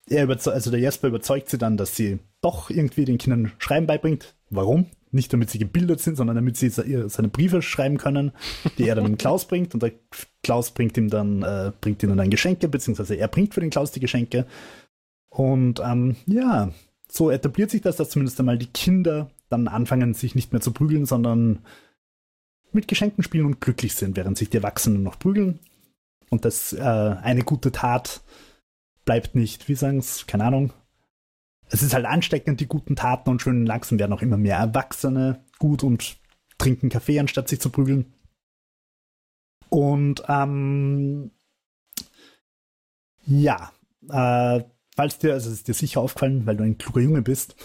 er 0.08 0.28
also 0.28 0.70
der 0.70 0.80
Jesper 0.80 1.08
überzeugt 1.08 1.50
sie 1.50 1.58
dann, 1.58 1.76
dass 1.76 1.96
sie 1.96 2.18
doch 2.40 2.70
irgendwie 2.70 3.04
den 3.04 3.18
Kindern 3.18 3.52
Schreiben 3.58 3.86
beibringt. 3.86 4.34
Warum? 4.50 4.86
Nicht 5.10 5.32
damit 5.32 5.50
sie 5.50 5.58
gebildet 5.58 6.00
sind, 6.00 6.16
sondern 6.16 6.36
damit 6.36 6.56
sie 6.56 6.68
seine 6.68 7.28
Briefe 7.28 7.62
schreiben 7.62 7.96
können, 7.96 8.32
die 8.78 8.88
er 8.88 8.94
dann 8.94 9.04
dem 9.04 9.18
Klaus 9.18 9.46
bringt. 9.46 9.74
Und 9.74 9.82
der 9.82 9.92
Klaus 10.42 10.70
bringt 10.70 10.96
ihm 10.96 11.08
dann, 11.08 11.42
äh, 11.42 11.72
bringt 11.80 12.02
ihm 12.02 12.16
dann 12.16 12.30
Geschenke, 12.30 12.68
beziehungsweise 12.68 13.14
er 13.14 13.28
bringt 13.28 13.54
für 13.54 13.60
den 13.60 13.70
Klaus 13.70 13.92
die 13.92 14.00
Geschenke. 14.00 14.46
Und 15.28 15.80
ähm, 15.80 16.16
ja, 16.26 16.70
so 17.08 17.30
etabliert 17.30 17.70
sich 17.70 17.82
das, 17.82 17.96
dass 17.96 18.10
zumindest 18.10 18.38
einmal 18.38 18.58
die 18.58 18.66
Kinder 18.66 19.30
dann 19.48 19.68
anfangen, 19.68 20.14
sich 20.14 20.34
nicht 20.34 20.52
mehr 20.52 20.60
zu 20.60 20.72
prügeln, 20.72 21.06
sondern 21.06 21.60
mit 22.72 22.88
Geschenken 22.88 23.24
spielen 23.24 23.46
und 23.46 23.60
glücklich 23.60 23.94
sind, 23.94 24.16
während 24.16 24.36
sich 24.38 24.50
die 24.50 24.58
Erwachsenen 24.58 25.02
noch 25.02 25.18
prügeln. 25.18 25.58
Und 26.30 26.44
das 26.44 26.72
äh, 26.72 26.80
eine 26.80 27.42
gute 27.42 27.72
Tat 27.72 28.20
bleibt 29.06 29.34
nicht, 29.34 29.68
wie 29.68 29.74
sagen 29.74 29.98
es, 29.98 30.26
keine 30.26 30.44
Ahnung. 30.44 30.74
Es 31.68 31.82
ist 31.82 31.94
halt 31.94 32.04
ansteckend, 32.04 32.60
die 32.60 32.66
guten 32.66 32.94
Taten 32.94 33.30
und 33.30 33.40
schön 33.40 33.64
langsam 33.64 33.98
werden 33.98 34.12
auch 34.12 34.22
immer 34.22 34.36
mehr 34.36 34.58
Erwachsene 34.58 35.42
gut 35.58 35.82
und 35.82 36.18
trinken 36.58 36.90
Kaffee, 36.90 37.18
anstatt 37.18 37.48
sich 37.48 37.60
zu 37.60 37.70
prügeln. 37.70 38.12
Und 39.68 40.22
ähm, 40.28 41.30
ja, 43.26 43.72
äh, 44.08 44.62
falls 44.94 45.18
dir, 45.18 45.32
also 45.32 45.48
es 45.48 45.56
ist 45.56 45.68
dir 45.68 45.74
sicher 45.74 46.00
aufgefallen, 46.00 46.46
weil 46.46 46.56
du 46.56 46.64
ein 46.64 46.78
kluger 46.78 47.00
Junge 47.00 47.22
bist, 47.22 47.56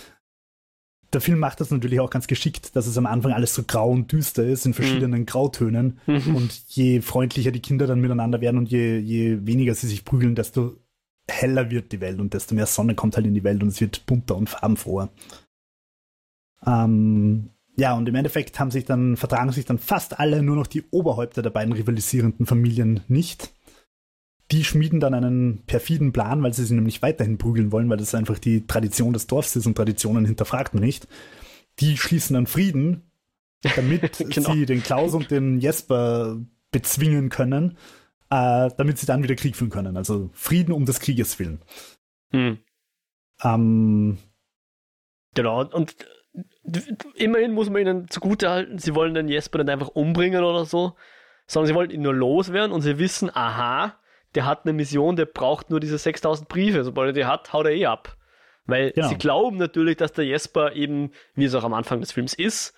der 1.14 1.22
Film 1.22 1.40
macht 1.40 1.60
das 1.60 1.72
natürlich 1.72 2.00
auch 2.00 2.10
ganz 2.10 2.28
geschickt, 2.28 2.76
dass 2.76 2.88
es 2.88 2.98
am 2.98 3.06
Anfang 3.06 3.34
alles 3.34 3.54
so 3.54 3.64
grau 3.64 3.90
und 3.90 4.12
düster 4.12 4.46
ist, 4.46 4.66
in 4.66 4.74
verschiedenen 4.74 5.22
mhm. 5.22 5.26
Grautönen. 5.26 6.00
Mhm. 6.08 6.36
Und 6.36 6.54
je 6.68 7.02
freundlicher 7.02 7.52
die 7.52 7.60
Kinder 7.60 7.86
dann 7.86 8.00
miteinander 8.00 8.40
werden 8.40 8.58
und 8.58 8.70
je, 8.72 8.98
je 8.98 9.46
weniger 9.46 9.76
sie 9.76 9.88
sich 9.88 10.06
prügeln, 10.06 10.36
desto 10.36 10.78
heller 11.32 11.72
wird 11.72 11.92
die 11.92 12.02
Welt 12.02 12.20
und 12.20 12.34
desto 12.34 12.56
mehr 12.56 12.66
Sonne 12.66 12.96
kommt 12.96 13.16
halt 13.16 13.26
in 13.26 13.34
die 13.34 13.44
Welt 13.44 13.64
und 13.64 13.70
es 13.70 13.82
wird 13.82 14.06
bunter 14.06 14.36
und 14.36 14.50
farbenfroher. 14.50 15.10
Ähm, 16.66 17.50
ja, 17.78 17.94
und 17.96 18.08
im 18.08 18.16
Endeffekt 18.16 18.60
haben 18.60 18.72
sich 18.72 18.86
dann, 18.86 19.18
vertragen 19.18 19.52
sich 19.52 19.66
dann 19.66 19.80
fast 19.80 20.20
alle 20.20 20.44
nur 20.44 20.56
noch 20.56 20.68
die 20.68 20.84
Oberhäupter 20.92 21.42
der 21.42 21.50
beiden 21.50 21.74
rivalisierenden 21.74 22.46
Familien 22.46 23.02
nicht. 23.08 23.52
Die 24.52 24.66
schmieden 24.66 25.00
dann 25.00 25.14
einen 25.14 25.64
perfiden 25.66 26.12
Plan, 26.12 26.44
weil 26.44 26.54
sie 26.54 26.66
sie 26.66 26.76
nämlich 26.76 27.02
weiterhin 27.02 27.38
prügeln 27.38 27.72
wollen, 27.72 27.90
weil 27.90 27.98
das 27.98 28.14
einfach 28.14 28.38
die 28.38 28.68
Tradition 28.68 29.14
des 29.14 29.28
Dorfs 29.28 29.56
ist 29.56 29.66
und 29.66 29.76
Traditionen 29.76 30.26
hinterfragt 30.26 30.74
man 30.74 30.84
nicht. 30.84 31.08
Die 31.80 31.98
schließen 31.98 32.34
dann 32.34 32.48
Frieden, 32.48 33.10
damit 33.76 34.18
genau. 34.30 34.54
sie 34.54 34.66
den 34.66 34.84
Klaus 34.84 35.14
und 35.14 35.32
den 35.32 35.60
Jesper 35.60 36.38
bezwingen 36.72 37.30
können 37.30 37.78
äh, 38.32 38.70
damit 38.78 38.98
sie 38.98 39.06
dann 39.06 39.24
wieder 39.24 39.36
Krieg 39.36 39.56
führen 39.56 39.70
können. 39.70 39.98
Also 39.98 40.30
Frieden 40.34 40.72
um 40.72 40.86
des 40.86 41.00
Krieges 41.02 41.38
willen. 41.38 41.62
Hm. 42.32 42.60
Ähm, 43.44 44.18
genau, 45.36 45.66
und 45.66 45.96
immerhin 47.16 47.54
muss 47.54 47.70
man 47.70 47.82
ihnen 47.82 48.10
zugutehalten, 48.10 48.80
sie 48.80 48.96
wollen 48.96 49.14
den 49.14 49.28
Jesper 49.28 49.60
nicht 49.60 49.70
einfach 49.70 49.90
umbringen 49.90 50.44
oder 50.44 50.66
so, 50.66 50.96
sondern 51.46 51.68
sie 51.68 51.76
wollen 51.76 51.92
ihn 51.92 52.02
nur 52.02 52.14
loswerden 52.14 52.72
und 52.72 52.82
sie 52.82 52.98
wissen, 53.00 53.30
aha, 53.34 54.00
der 54.34 54.46
hat 54.46 54.64
eine 54.64 54.74
Mission, 54.74 55.18
der 55.18 55.26
braucht 55.26 55.70
nur 55.70 55.82
diese 55.82 55.98
6000 55.98 56.48
Briefe. 56.48 56.86
Sobald 56.86 57.10
er 57.10 57.14
die 57.14 57.26
hat, 57.26 57.52
haut 57.52 57.66
er 57.66 57.74
eh 57.74 57.86
ab. 57.86 58.16
Weil 58.66 58.92
genau. 58.92 59.10
sie 59.10 59.18
glauben 59.18 59.58
natürlich, 59.58 59.98
dass 59.98 60.14
der 60.14 60.24
Jesper 60.24 60.74
eben, 60.74 61.12
wie 61.36 61.44
es 61.44 61.56
auch 61.56 61.66
am 61.66 61.74
Anfang 61.74 62.00
des 62.00 62.14
Films 62.14 62.34
ist, 62.34 62.74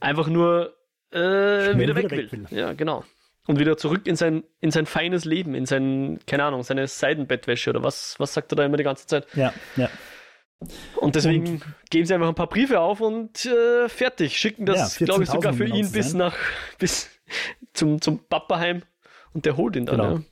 einfach 0.00 0.28
nur 0.28 0.74
äh, 1.10 1.18
wieder, 1.18 1.78
wieder 1.78 1.96
weg, 1.96 2.10
will. 2.10 2.32
will. 2.32 2.46
Ja, 2.50 2.72
genau. 2.72 3.04
Und 3.46 3.58
wieder 3.58 3.76
zurück 3.76 4.06
in 4.06 4.16
sein, 4.16 4.42
in 4.60 4.70
sein 4.70 4.86
feines 4.86 5.26
Leben, 5.26 5.54
in 5.54 5.66
sein, 5.66 6.18
keine 6.26 6.44
Ahnung, 6.44 6.62
seine 6.62 6.86
Seidenbettwäsche 6.86 7.70
oder 7.70 7.82
was, 7.82 8.14
was 8.18 8.32
sagt 8.32 8.52
er 8.52 8.56
da 8.56 8.64
immer 8.64 8.78
die 8.78 8.84
ganze 8.84 9.06
Zeit? 9.06 9.26
Ja, 9.34 9.52
ja. 9.76 9.90
Und 10.96 11.14
deswegen 11.14 11.46
und, 11.46 11.62
geben 11.90 12.06
sie 12.06 12.14
einfach 12.14 12.28
ein 12.28 12.34
paar 12.34 12.48
Briefe 12.48 12.80
auf 12.80 13.02
und 13.02 13.44
äh, 13.44 13.88
fertig. 13.88 14.38
Schicken 14.38 14.64
das, 14.64 14.98
ja, 14.98 15.04
glaube 15.04 15.24
ich, 15.24 15.30
sogar 15.30 15.52
für 15.52 15.66
ihn 15.66 15.92
bis 15.92 16.14
nach, 16.14 16.36
bis 16.78 17.10
zum, 17.74 18.00
zum 18.00 18.20
Papaheim 18.20 18.82
und 19.34 19.44
der 19.44 19.56
holt 19.56 19.76
ihn 19.76 19.86
dann. 19.86 19.96
Genau. 19.96 20.14
Ja. 20.16 20.22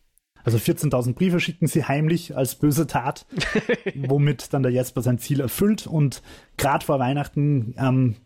Also 0.45 0.59
14.000 0.59 1.15
Briefe 1.15 1.39
schicken 1.39 1.67
sie 1.67 1.85
heimlich 1.85 2.37
als 2.37 2.57
böse 2.57 2.87
Tat, 2.87 3.27
womit 3.95 4.53
dann 4.53 4.63
der 4.63 4.73
Jesper 4.73 5.03
sein 5.03 5.19
Ziel 5.19 5.41
erfüllt. 5.41 5.87
Und 5.87 6.23
gerade 6.57 6.85
vor 6.85 6.99
Weihnachten 6.99 7.75
ähm, 7.79 8.17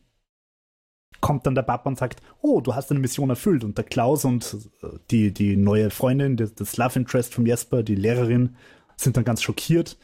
kommt 1.21 1.47
dann 1.47 1.55
der 1.55 1.63
Papa 1.63 1.89
und 1.89 1.99
sagt, 1.99 2.21
oh, 2.41 2.61
du 2.61 2.75
hast 2.75 2.91
eine 2.91 3.01
Mission 3.01 3.31
erfüllt. 3.31 3.65
Und 3.65 3.79
der 3.79 3.85
Klaus 3.85 4.25
und 4.25 4.57
äh, 4.83 4.89
die, 5.11 5.33
die 5.33 5.57
neue 5.57 5.91
Freundin, 5.91 6.37
das 6.37 6.77
Love 6.77 6.99
Interest 7.01 7.35
von 7.35 7.47
Jesper, 7.47 7.83
die 7.83 7.95
Lehrerin, 7.95 8.57
sind 8.97 9.17
dann 9.17 9.25
ganz 9.25 9.43
schockiert 9.43 9.97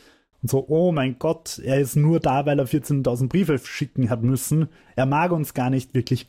und 0.43 0.51
so, 0.51 0.67
oh 0.69 0.91
mein 0.91 1.19
Gott, 1.19 1.61
er 1.65 1.81
ist 1.81 1.95
nur 1.95 2.19
da, 2.19 2.47
weil 2.47 2.59
er 2.59 2.67
14.000 2.67 3.29
Briefe 3.29 3.59
schicken 3.59 4.11
hat 4.11 4.23
müssen. 4.23 4.69
Er 4.97 5.07
mag 5.07 5.31
uns 5.31 5.55
gar 5.55 5.71
nicht 5.71 5.95
wirklich, 5.95 6.27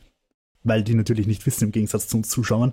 weil 0.62 0.84
die 0.84 0.94
natürlich 0.94 1.26
nicht 1.26 1.44
wissen, 1.46 1.64
im 1.64 1.72
Gegensatz 1.72 2.06
zu 2.06 2.18
uns 2.18 2.28
Zuschauern, 2.28 2.72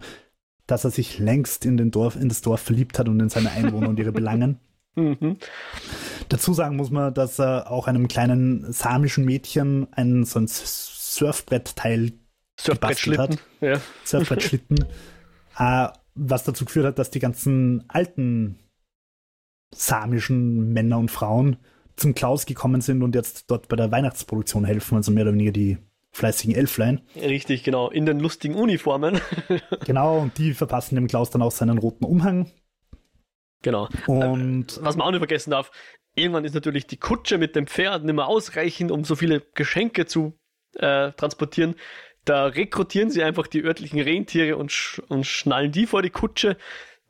dass 0.67 0.83
er 0.83 0.91
sich 0.91 1.17
längst 1.17 1.65
in, 1.65 1.77
den 1.77 1.89
Dorf, 1.89 2.15
in 2.15 2.29
das 2.29 2.41
Dorf 2.41 2.61
verliebt 2.61 2.99
hat 2.99 3.09
und 3.09 3.19
in 3.19 3.29
seine 3.29 3.51
Einwohner 3.51 3.89
und 3.89 3.99
ihre 3.99 4.11
Belangen. 4.11 4.59
Mhm. 4.93 5.37
Dazu 6.27 6.53
sagen 6.53 6.75
muss 6.75 6.91
man, 6.91 7.13
dass 7.13 7.39
er 7.39 7.71
auch 7.71 7.87
einem 7.87 8.09
kleinen 8.09 8.73
samischen 8.73 9.23
Mädchen 9.23 9.87
einen 9.93 10.25
so 10.25 10.37
ein 10.37 10.47
Surfbrettteil 11.11 12.13
gebastelt 12.63 13.17
hat. 13.17 13.37
Ja. 13.59 13.81
Surfbrettschlitten. 14.03 14.85
äh, 15.57 15.87
was 16.15 16.43
dazu 16.43 16.65
geführt 16.65 16.85
hat, 16.85 16.99
dass 16.99 17.11
die 17.11 17.19
ganzen 17.19 17.83
alten 17.87 18.59
samischen 19.73 20.73
Männer 20.73 20.97
und 20.97 21.11
Frauen 21.11 21.57
zum 21.95 22.15
Klaus 22.15 22.45
gekommen 22.45 22.81
sind 22.81 23.03
und 23.03 23.15
jetzt 23.15 23.49
dort 23.49 23.67
bei 23.67 23.75
der 23.75 23.91
Weihnachtsproduktion 23.91 24.65
helfen, 24.65 24.95
also 24.95 25.11
mehr 25.11 25.23
oder 25.23 25.33
weniger 25.33 25.51
die 25.51 25.77
fleißigen 26.11 26.55
Elflein. 26.55 27.01
Richtig, 27.15 27.63
genau, 27.63 27.89
in 27.89 28.05
den 28.05 28.19
lustigen 28.19 28.55
Uniformen. 28.55 29.19
genau, 29.85 30.19
und 30.19 30.37
die 30.37 30.53
verpassen 30.53 30.95
dem 30.95 31.07
Klaus 31.07 31.29
dann 31.29 31.41
auch 31.41 31.51
seinen 31.51 31.77
roten 31.77 32.05
Umhang. 32.05 32.51
Genau. 33.61 33.87
Und 34.07 34.79
was 34.81 34.95
man 34.95 35.07
auch 35.07 35.11
nicht 35.11 35.19
vergessen 35.19 35.51
darf, 35.51 35.71
irgendwann 36.15 36.45
ist 36.45 36.55
natürlich 36.55 36.87
die 36.87 36.97
Kutsche 36.97 37.37
mit 37.37 37.55
dem 37.55 37.67
Pferd 37.67 38.03
nicht 38.03 38.15
mehr 38.15 38.27
ausreichend, 38.27 38.91
um 38.91 39.03
so 39.03 39.15
viele 39.15 39.41
Geschenke 39.53 40.05
zu 40.05 40.33
äh, 40.75 41.11
transportieren. 41.13 41.75
Da 42.25 42.45
rekrutieren 42.45 43.09
sie 43.09 43.23
einfach 43.23 43.47
die 43.47 43.63
örtlichen 43.63 43.99
Rentiere 43.99 44.57
und, 44.57 44.71
sch 44.71 44.99
und 45.07 45.25
schnallen 45.25 45.71
die 45.71 45.87
vor 45.87 46.01
die 46.01 46.11
Kutsche. 46.11 46.57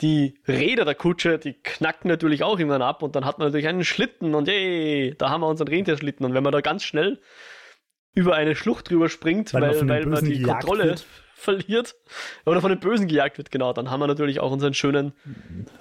Die 0.02 0.40
Räder 0.48 0.86
der 0.86 0.96
Kutsche, 0.96 1.38
die 1.38 1.54
knacken 1.54 2.08
natürlich 2.08 2.44
auch 2.44 2.58
irgendwann 2.58 2.82
ab 2.82 3.04
und 3.04 3.16
dann 3.16 3.26
hat 3.26 3.38
man 3.38 3.48
natürlich 3.48 3.68
einen 3.68 3.84
Schlitten 3.84 4.34
und 4.34 4.48
hey, 4.48 5.14
da 5.18 5.30
haben 5.30 5.42
wir 5.42 5.48
unseren 5.48 5.68
Rentierschlitten. 5.68 6.26
Und 6.26 6.34
wenn 6.34 6.44
man 6.44 6.54
da 6.54 6.62
ganz 6.62 6.84
schnell 6.84 7.20
über 8.14 8.36
eine 8.36 8.56
Schlucht 8.56 8.90
drüber 8.90 9.10
springt, 9.10 9.54
weil, 9.54 9.62
weil, 9.62 9.88
weil 9.88 10.06
man 10.06 10.26
die 10.26 10.42
Kontrolle 10.42 10.86
wird. 10.86 11.06
verliert 11.36 11.96
oder 12.46 12.62
von 12.62 12.70
den 12.70 12.80
Bösen 12.80 13.08
gejagt 13.08 13.38
wird, 13.38 13.52
genau, 13.52 13.74
dann 13.74 13.92
haben 13.92 14.00
wir 14.00 14.08
natürlich 14.08 14.40
auch 14.40 14.52
unseren 14.52 14.74
schönen 14.74 15.14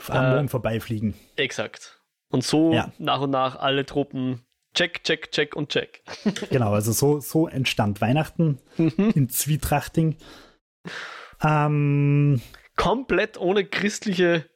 am 0.09 0.45
äh, 0.45 0.49
vorbeifliegen. 0.49 1.15
Exakt. 1.37 2.01
Und 2.29 2.45
so 2.45 2.73
ja. 2.73 2.93
nach 2.99 3.21
und 3.21 3.31
nach 3.31 3.57
alle 3.57 3.87
Truppen 3.87 4.45
check, 4.75 5.05
check, 5.05 5.31
check 5.33 5.57
und 5.57 5.71
check. 5.71 6.03
genau, 6.51 6.73
also 6.73 6.93
so, 6.93 7.21
so 7.21 7.49
entstand 7.49 8.01
Weihnachten 8.01 8.59
mhm. 8.77 9.13
in 9.15 9.29
Zwietrachting. 9.29 10.17
Ähm, 11.43 12.41
Komplett 12.77 13.39
ohne 13.39 13.65
christliche, 13.65 14.49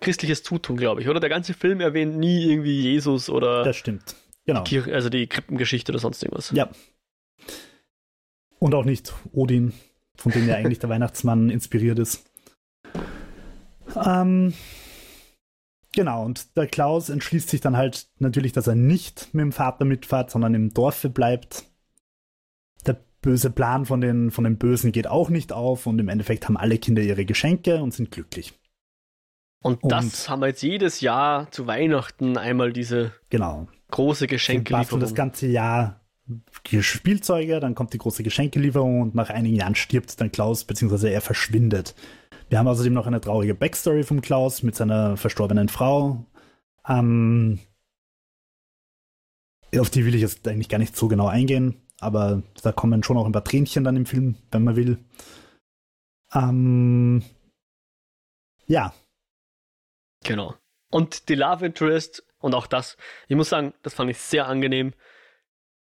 christliches 0.00 0.42
Zutun, 0.42 0.76
glaube 0.76 1.00
ich, 1.00 1.08
oder? 1.08 1.20
Der 1.20 1.30
ganze 1.30 1.54
Film 1.54 1.80
erwähnt 1.80 2.16
nie 2.16 2.50
irgendwie 2.50 2.80
Jesus 2.80 3.30
oder. 3.30 3.64
Das 3.64 3.76
stimmt. 3.76 4.14
Genau. 4.46 4.64
Die, 4.64 4.80
also 4.80 5.08
die 5.08 5.26
Krippengeschichte 5.26 5.92
oder 5.92 6.00
sonst 6.00 6.22
irgendwas. 6.22 6.50
Ja. 6.50 6.70
Und 8.58 8.74
auch 8.74 8.84
nicht 8.84 9.14
Odin, 9.32 9.72
von 10.16 10.32
dem 10.32 10.48
ja 10.48 10.56
eigentlich 10.56 10.80
der 10.80 10.90
Weihnachtsmann 10.90 11.50
inspiriert 11.50 11.98
ist. 11.98 12.28
Ähm, 13.96 14.54
Genau, 15.94 16.24
und 16.24 16.56
der 16.56 16.66
Klaus 16.66 17.08
entschließt 17.08 17.48
sich 17.48 17.60
dann 17.60 17.76
halt 17.76 18.08
natürlich, 18.18 18.52
dass 18.52 18.68
er 18.68 18.76
nicht 18.76 19.34
mit 19.34 19.42
dem 19.42 19.52
Vater 19.52 19.84
mitfährt, 19.84 20.30
sondern 20.30 20.54
im 20.54 20.72
Dorfe 20.72 21.10
bleibt. 21.10 21.64
Der 22.86 22.96
böse 23.22 23.50
Plan 23.50 23.86
von 23.86 24.00
den, 24.00 24.30
von 24.30 24.44
den 24.44 24.56
Bösen 24.56 24.92
geht 24.92 25.08
auch 25.08 25.30
nicht 25.30 25.52
auf 25.52 25.86
und 25.86 25.98
im 25.98 26.08
Endeffekt 26.08 26.46
haben 26.46 26.56
alle 26.56 26.78
Kinder 26.78 27.02
ihre 27.02 27.24
Geschenke 27.24 27.82
und 27.82 27.92
sind 27.92 28.10
glücklich. 28.10 28.54
Und, 29.62 29.82
und 29.82 29.92
das 29.92 30.28
haben 30.28 30.40
wir 30.40 30.48
jetzt 30.48 30.62
jedes 30.62 31.00
Jahr 31.00 31.50
zu 31.50 31.66
Weihnachten 31.66 32.38
einmal 32.38 32.72
diese 32.72 33.12
genau. 33.28 33.68
große 33.90 34.26
Geschenkelieferung. 34.26 35.00
das 35.00 35.14
ganze 35.14 35.48
Jahr 35.48 36.00
Spielzeuge, 36.80 37.58
dann 37.60 37.74
kommt 37.74 37.92
die 37.92 37.98
große 37.98 38.22
Geschenkelieferung 38.22 39.00
und 39.00 39.14
nach 39.14 39.30
einigen 39.30 39.56
Jahren 39.56 39.74
stirbt 39.74 40.20
dann 40.20 40.30
Klaus, 40.30 40.64
beziehungsweise 40.64 41.10
er 41.10 41.20
verschwindet. 41.20 41.94
Wir 42.50 42.58
haben 42.58 42.66
außerdem 42.66 42.92
noch 42.92 43.06
eine 43.06 43.20
traurige 43.20 43.54
Backstory 43.54 44.02
vom 44.02 44.20
Klaus 44.20 44.64
mit 44.64 44.74
seiner 44.74 45.16
verstorbenen 45.16 45.68
Frau. 45.68 46.26
Ähm, 46.86 47.60
auf 49.78 49.88
die 49.88 50.04
will 50.04 50.16
ich 50.16 50.20
jetzt 50.20 50.46
eigentlich 50.48 50.68
gar 50.68 50.78
nicht 50.78 50.96
so 50.96 51.06
genau 51.06 51.28
eingehen, 51.28 51.80
aber 52.00 52.42
da 52.60 52.72
kommen 52.72 53.04
schon 53.04 53.16
auch 53.16 53.24
ein 53.24 53.30
paar 53.30 53.44
Tränchen 53.44 53.84
dann 53.84 53.94
im 53.94 54.04
Film, 54.04 54.34
wenn 54.50 54.64
man 54.64 54.74
will. 54.74 54.98
Ähm, 56.34 57.22
ja. 58.66 58.92
Genau. 60.24 60.56
Und 60.90 61.28
die 61.28 61.36
Love 61.36 61.64
Interest 61.64 62.26
und 62.40 62.56
auch 62.56 62.66
das, 62.66 62.96
ich 63.28 63.36
muss 63.36 63.50
sagen, 63.50 63.74
das 63.82 63.94
fand 63.94 64.10
ich 64.10 64.18
sehr 64.18 64.48
angenehm. 64.48 64.92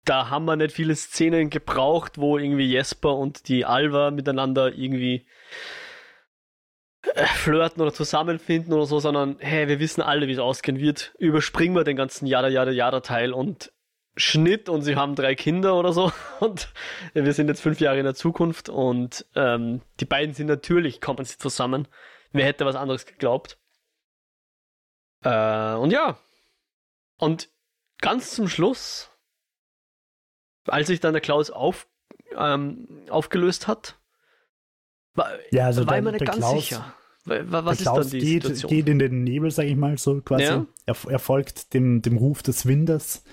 Da 0.06 0.32
haben 0.32 0.46
wir 0.46 0.56
nicht 0.56 0.74
viele 0.74 0.96
Szenen 0.96 1.52
gebraucht, 1.52 2.18
wo 2.18 2.40
irgendwie 2.40 2.66
Jesper 2.66 3.16
und 3.16 3.48
die 3.48 3.64
Alva 3.64 4.10
miteinander 4.10 4.74
irgendwie 4.74 5.28
flirten 7.26 7.82
oder 7.82 7.94
zusammenfinden 7.94 8.74
oder 8.74 8.86
so, 8.86 9.00
sondern 9.00 9.38
hey, 9.40 9.68
wir 9.68 9.80
wissen 9.80 10.02
alle, 10.02 10.28
wie 10.28 10.34
es 10.34 10.40
ausgehen 10.40 10.80
wird. 10.80 11.14
Überspringen 11.18 11.76
wir 11.76 11.84
den 11.84 11.98
ganzen 11.98 12.28
Jada 12.28 12.48
Jada 12.48 12.72
Jada 12.72 13.00
Teil 13.00 13.34
und 13.34 13.72
Schnitt 14.16 14.70
und 14.70 14.82
sie 14.82 14.96
haben 14.96 15.16
drei 15.16 15.36
Kinder 15.36 15.76
oder 15.76 15.94
so 15.94 16.12
und 16.40 16.74
wir 17.14 17.34
sind 17.34 17.48
jetzt 17.48 17.62
fünf 17.62 17.80
Jahre 17.80 18.00
in 18.00 18.06
der 18.06 18.16
Zukunft 18.16 18.70
und 18.70 19.26
ähm, 19.36 19.82
die 20.00 20.06
beiden 20.06 20.34
sind 20.34 20.48
natürlich, 20.48 21.02
kommen 21.02 21.24
sie 21.26 21.38
zusammen. 21.38 21.88
Wer 22.32 22.46
hätte 22.46 22.66
was 22.66 22.76
anderes 22.76 23.06
geglaubt? 23.06 23.58
Äh, 25.24 25.76
und 25.76 25.92
ja. 25.92 26.18
Und 27.18 27.50
ganz 28.00 28.32
zum 28.32 28.48
Schluss, 28.48 29.10
als 30.68 30.88
sich 30.88 31.00
dann 31.00 31.14
der 31.14 31.22
Klaus 31.22 31.50
auf, 31.50 31.88
ähm, 32.36 33.06
aufgelöst 33.10 33.68
hat, 33.68 33.98
war, 35.14 35.32
ja, 35.52 35.66
also 35.66 35.86
war 35.86 35.94
der, 35.94 36.04
mir 36.04 36.12
nicht 36.12 36.26
ganz 36.26 36.38
Klaus, 36.38 36.54
sicher. 36.54 36.94
Was 37.28 37.78
ist 37.78 37.82
Klaus 37.84 38.10
dann 38.10 38.20
die 38.20 38.26
geht, 38.26 38.44
Situation? 38.44 38.70
geht 38.70 38.90
in 38.90 39.00
den 39.00 39.24
Nebel, 39.24 39.52
sag 39.52 39.66
ich 39.66 39.76
mal 39.76 39.98
so 39.98 40.22
quasi. 40.22 40.44
Ja? 40.44 40.66
Er, 40.86 40.96
er, 41.10 41.20
folgt 41.20 41.74
dem, 41.74 42.02
dem 42.02 42.18
Ruf 42.18 42.42
des 42.42 42.66
Windes. 42.66 43.24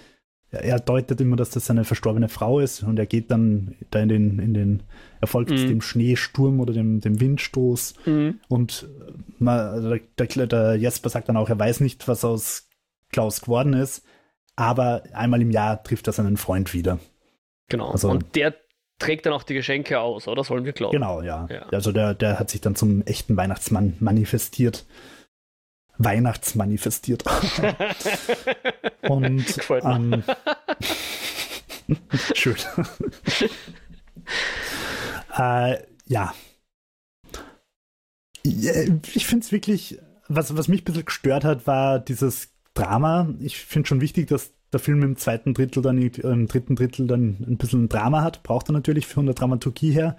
Er, 0.51 0.65
er, 0.65 0.81
deutet 0.81 1.21
immer, 1.21 1.37
dass 1.37 1.51
das 1.51 1.67
seine 1.67 1.85
verstorbene 1.85 2.29
Frau 2.29 2.61
ist 2.61 2.83
und 2.83 2.99
er 2.99 3.07
geht 3.07 3.31
dann 3.31 3.77
da 3.91 4.01
in 4.01 4.09
den, 4.09 4.39
in 4.39 4.55
den 4.55 4.83
er 5.21 5.27
folgt 5.27 5.51
mhm. 5.51 5.69
dem 5.69 5.81
Schneesturm 5.81 6.61
oder 6.61 6.73
dem, 6.73 7.01
dem 7.01 7.21
Windstoß. 7.21 7.95
Mhm. 8.07 8.41
Und 8.49 8.89
man, 9.39 9.59
also 9.59 9.97
der, 10.19 10.47
der 10.47 10.75
Jesper 10.77 11.09
sagt 11.09 11.29
dann 11.29 11.37
auch, 11.37 11.49
er 11.49 11.59
weiß 11.59 11.81
nicht, 11.81 12.07
was 12.09 12.25
aus 12.25 12.69
Klaus 13.11 13.41
geworden 13.41 13.73
ist, 13.73 14.05
aber 14.57 15.05
einmal 15.13 15.41
im 15.41 15.51
Jahr 15.51 15.83
trifft 15.83 16.07
er 16.09 16.13
seinen 16.13 16.37
Freund 16.37 16.75
wieder. 16.75 16.99
Genau. 17.69 17.91
Also, 17.91 18.11
und 18.11 18.35
der 18.35 18.55
trägt 18.99 19.27
dann 19.27 19.33
auch 19.33 19.43
die 19.43 19.55
Geschenke 19.55 20.01
aus, 20.01 20.29
oder 20.29 20.45
sollen 20.45 20.65
wir 20.65 20.73
glauben? 20.73 20.93
Genau, 20.93 21.23
ja. 21.23 21.47
ja. 21.51 21.67
Also 21.71 21.93
der, 21.93 22.15
der 22.15 22.39
hat 22.39 22.51
sich 22.51 22.61
dann 22.61 22.77
zum 22.77 23.03
echten 23.03 23.37
Weihnachtsmann 23.37 23.97
manifestiert. 24.01 24.87
Weihnachtsmanifestiert. 25.99 27.25
Und. 29.03 29.45
Ähm, 29.71 30.25
schön. 32.35 32.57
äh, 35.37 35.77
ja. 36.07 36.35
Ich 38.43 39.27
finde 39.27 39.45
es 39.45 39.53
wirklich, 39.53 39.99
was, 40.29 40.57
was 40.57 40.69
mich 40.69 40.83
ein 40.83 40.85
bisschen 40.85 41.05
gestört 41.05 41.45
hat, 41.45 41.67
war 41.67 41.99
dieses 41.99 42.51
Drama. 42.75 43.33
Ich 43.41 43.59
finde 43.59 43.89
schon 43.89 44.01
wichtig, 44.01 44.29
dass 44.29 44.53
der 44.75 44.81
Film 44.81 45.03
im 45.03 45.17
zweiten 45.17 45.55
Drittel 45.55 45.83
dann, 45.83 45.99
im 45.99 46.47
dritten 46.47 46.77
Drittel 46.77 47.07
dann 47.07 47.37
ein 47.47 47.57
bisschen 47.57 47.85
ein 47.85 47.89
Drama 47.89 48.23
hat, 48.23 48.43
braucht 48.43 48.69
er 48.69 48.73
natürlich 48.73 49.07
von 49.07 49.27
der 49.27 49.35
Dramaturgie 49.35 49.93
her. 49.93 50.17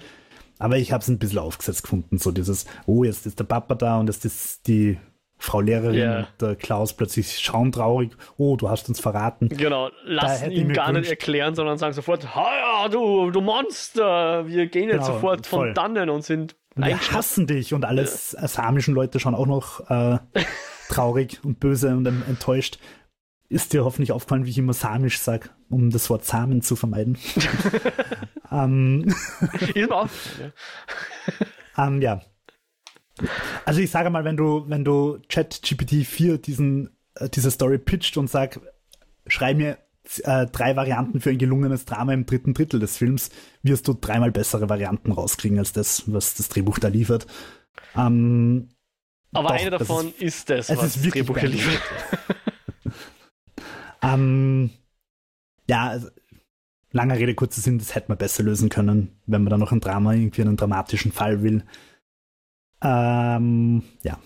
Aber 0.57 0.77
ich 0.77 0.91
habe 0.91 1.01
es 1.01 1.07
ein 1.09 1.19
bisschen 1.19 1.39
aufgesetzt 1.39 1.83
gefunden, 1.83 2.17
so 2.17 2.31
dieses, 2.31 2.65
oh, 2.85 3.03
jetzt 3.03 3.25
ist 3.25 3.39
der 3.39 3.43
Papa 3.43 3.75
da 3.75 3.99
und 3.99 4.07
jetzt 4.07 4.23
ist 4.23 4.67
die 4.67 4.97
Frau 5.37 5.59
Lehrerin 5.59 5.95
yeah. 5.95 6.17
und 6.19 6.27
der 6.39 6.55
Klaus 6.55 6.93
plötzlich 6.93 7.39
schaumtraurig, 7.39 8.11
oh, 8.37 8.55
du 8.55 8.69
hast 8.69 8.87
uns 8.87 9.01
verraten. 9.01 9.49
Genau, 9.49 9.89
lassen 10.05 10.49
ihn 10.51 10.71
gar 10.71 10.87
gewünscht, 10.87 11.09
nicht 11.09 11.21
erklären, 11.21 11.55
sondern 11.55 11.77
sagen 11.77 11.93
sofort, 11.93 12.23
ja, 12.23 12.87
du, 12.87 13.31
du 13.31 13.41
Monster, 13.41 14.47
wir 14.47 14.67
gehen 14.67 14.87
jetzt 14.87 15.05
genau, 15.05 15.13
sofort 15.15 15.45
von 15.45 15.59
voll. 15.59 15.73
dannen 15.73 16.09
und 16.09 16.23
sind 16.23 16.55
wir 16.77 16.99
hassen 17.11 17.47
dich 17.47 17.73
und 17.73 17.85
alles 17.85 18.35
ja. 18.39 18.47
samischen 18.47 18.93
Leute 18.93 19.19
schon 19.19 19.33
auch 19.33 19.45
noch 19.45 19.89
äh, 19.89 20.19
traurig 20.89 21.39
und 21.43 21.59
böse 21.59 21.95
und 21.95 22.05
enttäuscht 22.05 22.79
ist 23.55 23.71
dir 23.71 23.85
hoffentlich 23.85 24.11
aufgefallen, 24.11 24.45
wie 24.45 24.49
ich 24.49 24.57
immer 24.57 24.73
samisch 24.73 25.17
sage, 25.19 25.49
um 25.69 25.89
das 25.89 26.09
Wort 26.09 26.25
Samen 26.25 26.61
zu 26.61 26.75
vermeiden. 26.75 27.17
ähm, 28.51 29.15
ist 29.61 29.73
mir 29.73 29.91
aufgefallen, 29.91 30.51
ja. 31.77 31.87
ähm, 31.87 32.01
ja. 32.01 32.21
Also 33.63 33.79
ich 33.79 33.89
sage 33.89 34.09
mal, 34.09 34.25
wenn 34.25 34.35
du, 34.35 34.65
wenn 34.67 34.83
du 34.83 35.19
ChatGPT 35.29 36.05
4 36.05 36.37
diesen, 36.37 36.97
äh, 37.15 37.29
diese 37.29 37.49
Story 37.49 37.77
pitcht 37.77 38.17
und 38.17 38.29
sag, 38.29 38.59
schreib 39.25 39.55
mir 39.55 39.77
äh, 40.23 40.47
drei 40.47 40.75
Varianten 40.75 41.21
für 41.21 41.29
ein 41.29 41.37
gelungenes 41.37 41.85
Drama 41.85 42.13
im 42.13 42.25
dritten 42.25 42.53
Drittel 42.53 42.81
des 42.81 42.97
Films, 42.97 43.29
wirst 43.63 43.87
du 43.87 43.93
dreimal 43.93 44.33
bessere 44.33 44.67
Varianten 44.67 45.13
rauskriegen 45.13 45.59
als 45.59 45.71
das, 45.71 46.03
was 46.11 46.35
das 46.35 46.49
Drehbuch 46.49 46.77
da 46.77 46.89
liefert. 46.89 47.25
Ähm, 47.95 48.67
Aber 49.31 49.47
doch, 49.47 49.55
eine 49.55 49.69
davon 49.69 50.09
ist, 50.19 50.19
ist 50.19 50.49
das, 50.49 50.69
was 50.75 50.97
ist 50.97 51.05
das 51.05 51.11
Drehbuch 51.13 51.41
liefert. 51.41 51.81
Ähm, 54.01 54.69
ja, 55.67 55.89
also, 55.89 56.09
langer 56.91 57.17
Rede, 57.17 57.35
kurzer 57.35 57.61
Sinn, 57.61 57.77
das 57.77 57.93
hätte 57.93 58.09
man 58.09 58.17
besser 58.17 58.43
lösen 58.43 58.69
können, 58.69 59.19
wenn 59.25 59.43
man 59.43 59.51
da 59.51 59.57
noch 59.57 59.71
ein 59.71 59.81
Drama, 59.81 60.13
irgendwie 60.13 60.41
einen 60.41 60.57
dramatischen 60.57 61.11
Fall 61.11 61.43
will. 61.43 61.63
Ähm, 62.81 63.83
ja. 64.03 64.19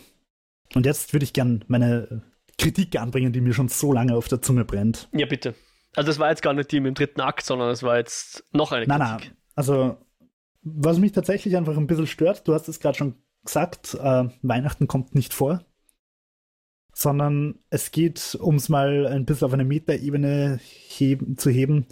Und 0.75 0.85
jetzt 0.85 1.13
würde 1.13 1.23
ich 1.23 1.33
gern 1.33 1.65
meine 1.67 2.21
Kritik 2.57 2.99
anbringen, 2.99 3.33
die 3.33 3.41
mir 3.41 3.53
schon 3.53 3.69
so 3.69 3.91
lange 3.91 4.15
auf 4.15 4.27
der 4.27 4.41
Zunge 4.41 4.65
brennt. 4.65 5.09
Ja, 5.13 5.25
bitte. 5.25 5.55
Also 5.95 6.07
das 6.07 6.19
war 6.19 6.29
jetzt 6.29 6.43
gar 6.43 6.53
nicht 6.53 6.71
die 6.71 6.77
im 6.77 6.93
dritten 6.93 7.21
Akt, 7.21 7.45
sondern 7.45 7.69
es 7.69 7.81
war 7.81 7.97
jetzt 7.97 8.43
noch 8.53 8.71
eine 8.71 8.85
Kritik. 8.85 8.99
Nein, 8.99 9.17
nein. 9.19 9.37
Also, 9.55 9.97
was 10.61 10.99
mich 10.99 11.13
tatsächlich 11.13 11.57
einfach 11.57 11.75
ein 11.75 11.87
bisschen 11.87 12.05
stört, 12.05 12.47
du 12.47 12.53
hast 12.53 12.67
es 12.67 12.79
gerade 12.79 12.97
schon 12.97 13.15
gesagt, 13.43 13.95
äh, 13.95 14.25
Weihnachten 14.43 14.87
kommt 14.87 15.15
nicht 15.15 15.33
vor 15.33 15.65
sondern 16.93 17.59
es 17.69 17.91
geht, 17.91 18.37
um 18.39 18.55
es 18.55 18.69
mal 18.69 19.07
ein 19.07 19.25
bisschen 19.25 19.45
auf 19.45 19.53
eine 19.53 19.65
Metaebene 19.65 20.59
heben, 20.61 21.37
zu 21.37 21.49
heben, 21.49 21.85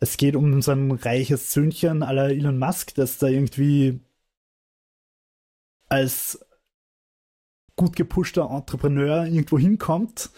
es 0.00 0.16
geht 0.16 0.36
um 0.36 0.62
so 0.62 0.72
ein 0.72 0.92
reiches 0.92 1.52
Söhnchen 1.52 2.02
aller 2.02 2.30
Elon 2.30 2.58
Musk, 2.58 2.94
das 2.94 3.18
da 3.18 3.26
irgendwie 3.26 4.00
als 5.88 6.44
gut 7.76 7.96
gepushter 7.96 8.50
Entrepreneur 8.50 9.24
irgendwo 9.24 9.58
hinkommt, 9.58 10.30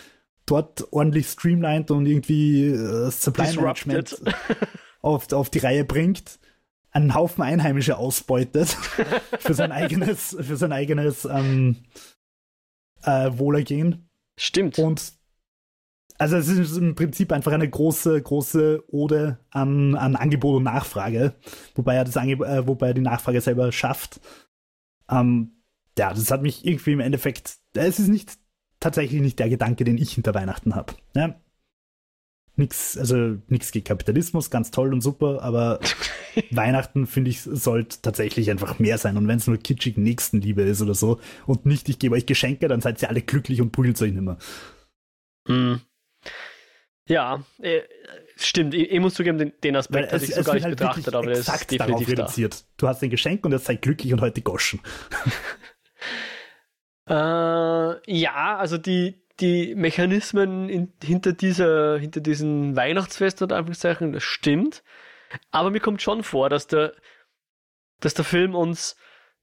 dort 0.46 0.92
ordentlich 0.92 1.26
streamlined 1.26 1.90
und 1.90 2.06
irgendwie 2.06 2.66
äh, 2.68 3.10
Supply 3.10 3.54
Management 3.56 4.22
auf, 5.00 5.32
auf 5.32 5.50
die 5.50 5.58
Reihe 5.58 5.84
bringt, 5.84 6.38
einen 6.90 7.14
Haufen 7.14 7.42
Einheimische 7.42 7.96
ausbeutet 7.96 8.68
für 9.38 9.54
sein 9.54 9.72
eigenes, 9.72 10.36
für 10.40 10.56
sein 10.56 10.72
eigenes 10.72 11.24
ähm, 11.24 11.76
äh, 13.04 13.30
Wohlergehen. 13.38 14.08
Stimmt. 14.38 14.78
Und 14.78 15.12
also 16.18 16.36
es 16.36 16.48
ist 16.48 16.76
im 16.76 16.94
Prinzip 16.94 17.32
einfach 17.32 17.52
eine 17.52 17.68
große, 17.68 18.20
große 18.20 18.84
Ode 18.88 19.38
an, 19.50 19.94
an 19.94 20.16
Angebot 20.16 20.56
und 20.56 20.64
Nachfrage, 20.64 21.34
wobei 21.74 21.94
er 21.94 22.04
das 22.04 22.16
Angeb 22.18 22.42
äh, 22.42 22.66
wobei 22.66 22.88
er 22.88 22.94
die 22.94 23.00
Nachfrage 23.00 23.40
selber 23.40 23.72
schafft. 23.72 24.20
Ähm, 25.10 25.62
ja, 25.98 26.12
das 26.12 26.30
hat 26.30 26.42
mich 26.42 26.66
irgendwie 26.66 26.92
im 26.92 27.00
Endeffekt, 27.00 27.56
es 27.74 27.98
ist 27.98 28.08
nicht 28.08 28.38
tatsächlich 28.80 29.20
nicht 29.20 29.38
der 29.38 29.48
Gedanke, 29.48 29.84
den 29.84 29.98
ich 29.98 30.12
hinter 30.12 30.34
Weihnachten 30.34 30.74
habe. 30.74 30.94
Ja? 31.14 31.40
Nix, 32.60 32.96
also 32.96 33.38
nichts 33.48 33.72
gegen 33.72 33.84
Kapitalismus, 33.84 34.50
ganz 34.50 34.70
toll 34.70 34.92
und 34.92 35.00
super, 35.00 35.42
aber 35.42 35.80
Weihnachten, 36.50 37.06
finde 37.06 37.30
ich, 37.30 37.40
sollte 37.40 38.00
tatsächlich 38.02 38.50
einfach 38.50 38.78
mehr 38.78 38.98
sein. 38.98 39.16
Und 39.16 39.26
wenn 39.26 39.38
es 39.38 39.46
nur 39.46 39.56
kitschig 39.56 39.96
Nächstenliebe 39.96 40.62
ist 40.62 40.80
oder 40.80 40.94
so 40.94 41.18
und 41.46 41.66
nicht, 41.66 41.88
ich 41.88 41.98
gebe 41.98 42.14
euch 42.14 42.26
Geschenke, 42.26 42.68
dann 42.68 42.80
seid 42.80 43.02
ihr 43.02 43.08
alle 43.08 43.22
glücklich 43.22 43.60
und 43.60 43.72
prügelt 43.72 44.00
euch 44.00 44.12
nicht 44.12 44.22
mehr. 44.22 44.38
Mm. 45.48 45.80
Ja, 47.08 47.42
äh, 47.60 47.80
stimmt. 48.36 48.74
Ich, 48.74 48.92
ich, 48.92 49.00
muss 49.00 49.14
zugeben, 49.14 49.38
den, 49.38 49.52
den 49.64 49.74
Aspekt 49.74 50.12
hatte 50.12 50.24
ich 50.24 50.34
so 50.34 50.44
gar 50.44 50.54
nicht 50.54 50.64
halt 50.64 50.76
betrachtet, 50.76 51.12
aber 51.12 51.26
der 51.26 51.38
ist 51.38 51.70
definitiv 51.70 52.08
reduziert. 52.08 52.54
Da. 52.54 52.66
Du 52.76 52.88
hast 52.88 53.02
ein 53.02 53.10
Geschenk 53.10 53.44
und 53.44 53.52
jetzt 53.52 53.64
seid 53.64 53.82
glücklich 53.82 54.12
und 54.12 54.20
heute 54.20 54.42
goschen. 54.42 54.80
äh, 57.08 57.12
ja, 57.12 58.56
also 58.58 58.78
die, 58.78 59.24
die 59.40 59.74
Mechanismen 59.74 60.68
in, 60.68 60.92
hinter 61.02 61.32
dieser, 61.32 61.98
hinter 61.98 62.20
diesem 62.20 62.76
Weihnachtsfest 62.76 63.42
oder 63.42 63.56
Anführungszeichen, 63.56 64.12
das 64.12 64.22
stimmt. 64.22 64.82
Aber 65.50 65.70
mir 65.70 65.80
kommt 65.80 66.02
schon 66.02 66.22
vor, 66.22 66.48
dass 66.48 66.66
der, 66.66 66.92
dass 68.00 68.14
der 68.14 68.24
Film 68.24 68.54
uns 68.54 68.96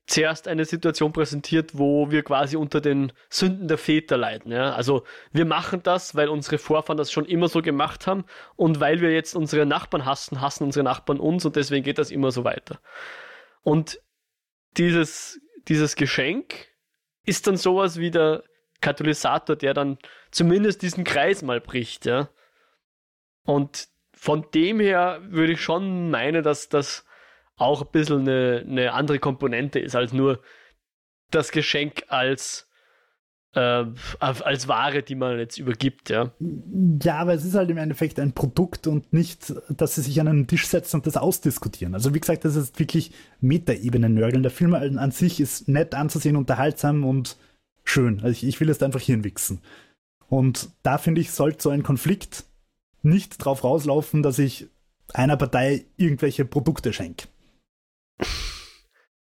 zuerst 0.08 0.48
eine 0.48 0.64
Situation 0.64 1.12
präsentiert, 1.12 1.78
wo 1.78 2.12
wir 2.12 2.24
quasi 2.24 2.56
unter 2.56 2.80
den 2.80 3.12
Sünden 3.30 3.68
der 3.68 3.78
Väter 3.78 4.16
leiden. 4.18 4.52
Ja? 4.52 4.74
Also 4.74 5.04
wir 5.34 5.46
machen 5.46 5.84
das, 5.84 6.16
weil 6.16 6.30
unsere 6.30 6.58
Vorfahren 6.58 6.98
das 6.98 7.12
schon 7.12 7.26
immer 7.26 7.50
so 7.50 7.62
gemacht 7.62 8.08
haben 8.08 8.26
und 8.56 8.80
weil 8.80 9.02
wir 9.02 9.12
jetzt 9.12 9.36
unsere 9.36 9.66
Nachbarn 9.66 10.06
hassen, 10.06 10.40
hassen 10.40 10.64
unsere 10.64 10.86
Nachbarn 10.86 11.20
uns 11.20 11.46
und 11.46 11.58
deswegen 11.58 11.84
geht 11.84 11.98
das 11.98 12.10
immer 12.10 12.32
so 12.32 12.46
weiter. 12.46 12.80
Und 13.64 14.00
dieses, 14.78 15.42
dieses 15.68 15.96
Geschenk 15.96 16.68
ist 17.26 17.48
dann 17.48 17.58
sowas 17.58 18.00
wie 18.00 18.12
der 18.12 18.44
Katalysator, 18.82 19.56
der 19.56 19.74
dann 19.74 19.98
zumindest 20.32 20.82
diesen 20.82 21.04
Kreis 21.04 21.42
mal 21.42 21.62
bricht. 21.62 22.06
Ja? 22.06 22.30
Und 23.44 23.88
von 24.14 24.46
dem 24.54 24.80
her 24.80 25.22
würde 25.24 25.54
ich 25.54 25.62
schon 25.62 26.10
meinen, 26.10 26.44
dass 26.44 26.70
das 26.70 27.06
auch 27.56 27.82
ein 27.82 27.92
bisschen 27.92 28.22
eine, 28.22 28.64
eine 28.68 28.94
andere 28.94 29.20
Komponente 29.20 29.80
ist, 29.80 29.96
als 29.96 30.14
nur 30.14 30.42
das 31.32 31.52
Geschenk 31.52 32.04
als, 32.08 32.70
äh, 33.54 33.86
als 34.20 34.68
Ware, 34.68 35.04
die 35.04 35.16
man 35.16 35.40
jetzt 35.40 35.58
übergibt, 35.58 36.10
ja. 36.10 36.32
Ja, 37.02 37.16
aber 37.18 37.34
es 37.34 37.44
ist 37.44 37.56
halt 37.56 37.70
im 37.70 37.78
Endeffekt 37.78 38.20
ein 38.20 38.34
Produkt 38.34 38.88
und 38.88 39.12
nicht, 39.12 39.54
dass 39.70 39.96
sie 39.96 40.02
sich 40.02 40.22
an 40.22 40.28
einen 40.28 40.48
Tisch 40.48 40.68
setzen 40.68 40.98
und 40.98 41.08
das 41.08 41.18
ausdiskutieren. 41.18 41.94
Also 41.94 42.14
wie 42.14 42.20
gesagt, 42.20 42.46
das 42.46 42.56
ist 42.56 42.80
wirklich 42.80 43.12
Metaebenen-Nörgeln. 43.42 44.44
Der 44.44 44.52
Film 44.52 44.74
an 44.74 45.12
sich 45.12 45.40
ist 45.40 45.68
nett 45.68 45.96
anzusehen, 45.96 46.36
unterhaltsam 46.36 47.04
und 47.04 47.38
schön. 47.88 48.20
Also 48.22 48.30
ich, 48.30 48.46
ich 48.46 48.60
will 48.60 48.70
es 48.70 48.82
einfach 48.82 49.02
hinwichsen. 49.02 49.62
Und 50.30 50.70
da 50.84 50.98
finde 50.98 51.22
ich, 51.22 51.32
sollte 51.32 51.62
so 51.64 51.70
ein 51.70 51.84
Konflikt 51.84 52.44
nicht 53.02 53.38
drauf 53.38 53.64
rauslaufen, 53.64 54.24
dass 54.24 54.40
ich 54.40 54.68
einer 55.14 55.38
Partei 55.38 55.86
irgendwelche 55.96 56.46
Produkte 56.46 56.92
schenke. 56.92 57.28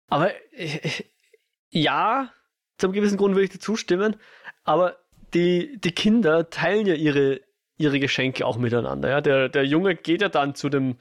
Aber 0.09 0.31
äh, 0.53 0.91
ja, 1.71 2.33
zum 2.79 2.93
gewissen 2.93 3.17
Grund 3.17 3.35
würde 3.35 3.45
ich 3.45 3.51
dir 3.51 3.59
zustimmen, 3.59 4.17
aber 4.63 4.99
die, 5.33 5.79
die 5.81 5.93
Kinder 5.93 6.51
teilen 6.51 6.87
ja 6.87 6.95
ihre, 6.95 7.41
ihre 7.77 7.99
Geschenke 7.99 8.47
auch 8.47 8.57
miteinander. 8.57 9.09
Ja? 9.09 9.21
Der, 9.21 9.49
der 9.49 9.65
Junge 9.65 9.97
geht 9.97 10.23
ja 10.23 10.29
dann 10.29 10.55
zu 10.55 10.69
dem 10.69 10.97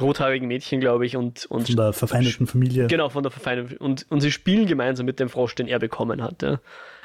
rothaarigen 0.00 0.48
Mädchen, 0.48 0.80
glaube 0.80 1.06
ich, 1.06 1.16
und, 1.16 1.46
und 1.46 1.66
von 1.66 1.76
der 1.76 1.92
verfeindeten 1.92 2.46
Familie. 2.46 2.86
Genau, 2.86 3.08
von 3.08 3.22
der 3.22 3.32
verfeindeten 3.32 3.76
und, 3.78 4.06
und 4.10 4.20
sie 4.20 4.32
spielen 4.32 4.66
gemeinsam 4.66 5.06
mit 5.06 5.20
dem 5.20 5.28
Frosch, 5.28 5.54
den 5.54 5.68
er 5.68 5.78
bekommen 5.78 6.22
hat. 6.22 6.42
Ja? 6.42 6.60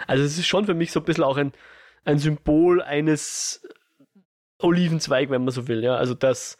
Also 0.07 0.23
es 0.23 0.37
ist 0.37 0.47
schon 0.47 0.65
für 0.65 0.73
mich 0.73 0.91
so 0.91 0.99
ein 0.99 1.05
bisschen 1.05 1.23
auch 1.23 1.37
ein, 1.37 1.53
ein 2.05 2.19
Symbol 2.19 2.81
eines 2.81 3.67
Olivenzweig, 4.59 5.29
wenn 5.29 5.43
man 5.43 5.53
so 5.53 5.67
will. 5.67 5.83
Ja? 5.83 5.95
Also 5.95 6.13
das, 6.13 6.57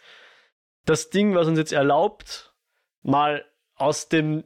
das 0.86 1.10
Ding, 1.10 1.36
was 1.36 1.48
uns 1.48 1.60
jetzt 1.60 1.74
erlaubt, 1.74 2.54
mal 3.02 3.46
aus 3.76 4.10
dem 4.10 4.44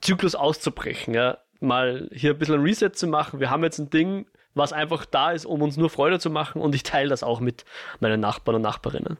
Zyklus 0.00 0.34
auszubrechen, 0.34 1.14
ja. 1.14 1.38
Mal 1.60 2.10
hier 2.12 2.32
ein 2.32 2.38
bisschen 2.38 2.56
ein 2.56 2.60
Reset 2.60 2.90
zu 2.92 3.06
machen. 3.06 3.40
Wir 3.40 3.48
haben 3.48 3.62
jetzt 3.62 3.78
ein 3.78 3.88
Ding, 3.88 4.26
was 4.54 4.72
einfach 4.72 5.06
da 5.06 5.32
ist, 5.32 5.46
um 5.46 5.62
uns 5.62 5.76
nur 5.76 5.88
Freude 5.88 6.18
zu 6.18 6.30
machen 6.30 6.60
und 6.60 6.74
ich 6.74 6.82
teile 6.82 7.08
das 7.08 7.22
auch 7.22 7.40
mit 7.40 7.64
meinen 8.00 8.20
Nachbarn 8.20 8.56
und 8.56 8.62
Nachbarinnen. 8.62 9.18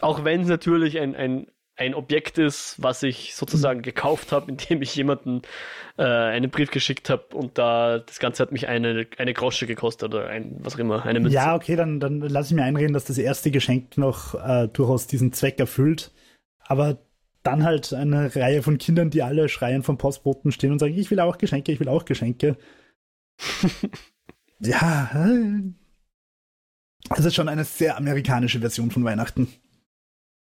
Auch 0.00 0.24
wenn 0.24 0.42
es 0.42 0.48
natürlich 0.48 0.98
ein, 0.98 1.14
ein, 1.14 1.46
ein 1.76 1.94
Objekt 1.94 2.38
ist, 2.38 2.76
was 2.78 3.02
ich 3.02 3.34
sozusagen 3.34 3.82
gekauft 3.82 4.32
habe, 4.32 4.50
indem 4.50 4.82
ich 4.82 4.94
jemanden 4.94 5.42
äh, 5.96 6.02
einen 6.04 6.50
Brief 6.50 6.70
geschickt 6.70 7.10
habe 7.10 7.34
und 7.34 7.58
da 7.58 7.98
das 7.98 8.18
Ganze 8.18 8.42
hat 8.42 8.52
mich 8.52 8.68
eine, 8.68 9.06
eine 9.18 9.34
Grosche 9.34 9.66
gekostet 9.66 10.14
oder 10.14 10.28
ein, 10.28 10.56
was 10.60 10.74
auch 10.74 10.78
immer, 10.78 11.04
eine 11.04 11.20
Mütze. 11.20 11.34
Ja, 11.34 11.54
okay, 11.54 11.76
dann, 11.76 12.00
dann 12.00 12.20
lass 12.20 12.48
ich 12.48 12.56
mir 12.56 12.64
einreden, 12.64 12.92
dass 12.92 13.04
das 13.04 13.18
erste 13.18 13.50
Geschenk 13.50 13.96
noch 13.96 14.34
äh, 14.34 14.68
durchaus 14.68 15.06
diesen 15.06 15.32
Zweck 15.32 15.58
erfüllt. 15.58 16.12
Aber 16.60 16.98
dann 17.42 17.64
halt 17.64 17.92
eine 17.92 18.34
Reihe 18.36 18.62
von 18.62 18.78
Kindern, 18.78 19.10
die 19.10 19.22
alle 19.22 19.48
schreien 19.48 19.82
vom 19.82 19.98
Postboten 19.98 20.52
stehen 20.52 20.72
und 20.72 20.78
sagen, 20.78 20.96
ich 20.96 21.10
will 21.10 21.20
auch 21.20 21.38
Geschenke, 21.38 21.72
ich 21.72 21.80
will 21.80 21.88
auch 21.88 22.04
Geschenke. 22.04 22.58
ja, 24.60 25.10
es 27.16 27.24
ist 27.24 27.34
schon 27.34 27.48
eine 27.48 27.64
sehr 27.64 27.96
amerikanische 27.96 28.60
Version 28.60 28.90
von 28.90 29.04
Weihnachten. 29.04 29.48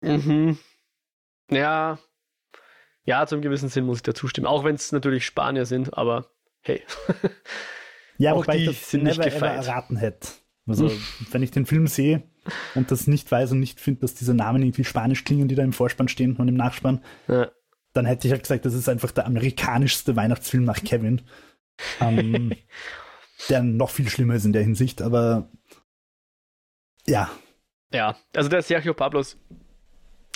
Mhm. 0.04 0.58
Ja. 1.50 1.98
Ja, 3.04 3.26
zum 3.26 3.42
gewissen 3.42 3.68
Sinn 3.68 3.84
muss 3.84 3.98
ich 3.98 4.02
da 4.02 4.14
zustimmen. 4.14 4.46
Auch 4.46 4.64
wenn 4.64 4.76
es 4.76 4.92
natürlich 4.92 5.26
Spanier 5.26 5.66
sind, 5.66 5.96
aber 5.96 6.26
hey. 6.62 6.82
ja, 8.18 8.32
auch 8.32 8.38
wobei 8.38 8.56
die 8.56 8.62
ich 8.64 8.80
das 8.80 8.90
sind 8.90 9.04
never 9.04 9.26
ever 9.26 9.48
erraten 9.48 9.96
hätte. 9.96 10.28
Also, 10.66 10.90
wenn 11.30 11.42
ich 11.42 11.50
den 11.50 11.66
Film 11.66 11.86
sehe 11.86 12.22
und 12.74 12.90
das 12.90 13.06
nicht 13.06 13.30
weiß 13.30 13.52
und 13.52 13.60
nicht 13.60 13.80
finde, 13.80 14.00
dass 14.00 14.14
diese 14.14 14.32
Namen 14.32 14.62
irgendwie 14.62 14.84
spanisch 14.84 15.24
klingen, 15.24 15.46
die 15.46 15.54
da 15.54 15.62
im 15.62 15.74
Vorspann 15.74 16.08
stehen 16.08 16.36
und 16.36 16.48
im 16.48 16.54
Nachspann, 16.54 17.04
ja. 17.28 17.50
dann 17.92 18.06
hätte 18.06 18.26
ich 18.26 18.32
halt 18.32 18.44
gesagt, 18.44 18.64
das 18.64 18.72
ist 18.72 18.88
einfach 18.88 19.10
der 19.10 19.26
amerikanischste 19.26 20.16
Weihnachtsfilm 20.16 20.64
nach 20.64 20.82
Kevin. 20.82 21.20
Ähm, 22.00 22.54
der 23.50 23.62
noch 23.62 23.90
viel 23.90 24.08
schlimmer 24.08 24.36
ist 24.36 24.46
in 24.46 24.54
der 24.54 24.62
Hinsicht, 24.62 25.02
aber 25.02 25.50
ja. 27.06 27.30
Ja, 27.92 28.16
also 28.34 28.48
der 28.48 28.62
Sergio 28.62 28.94
Pablos 28.94 29.36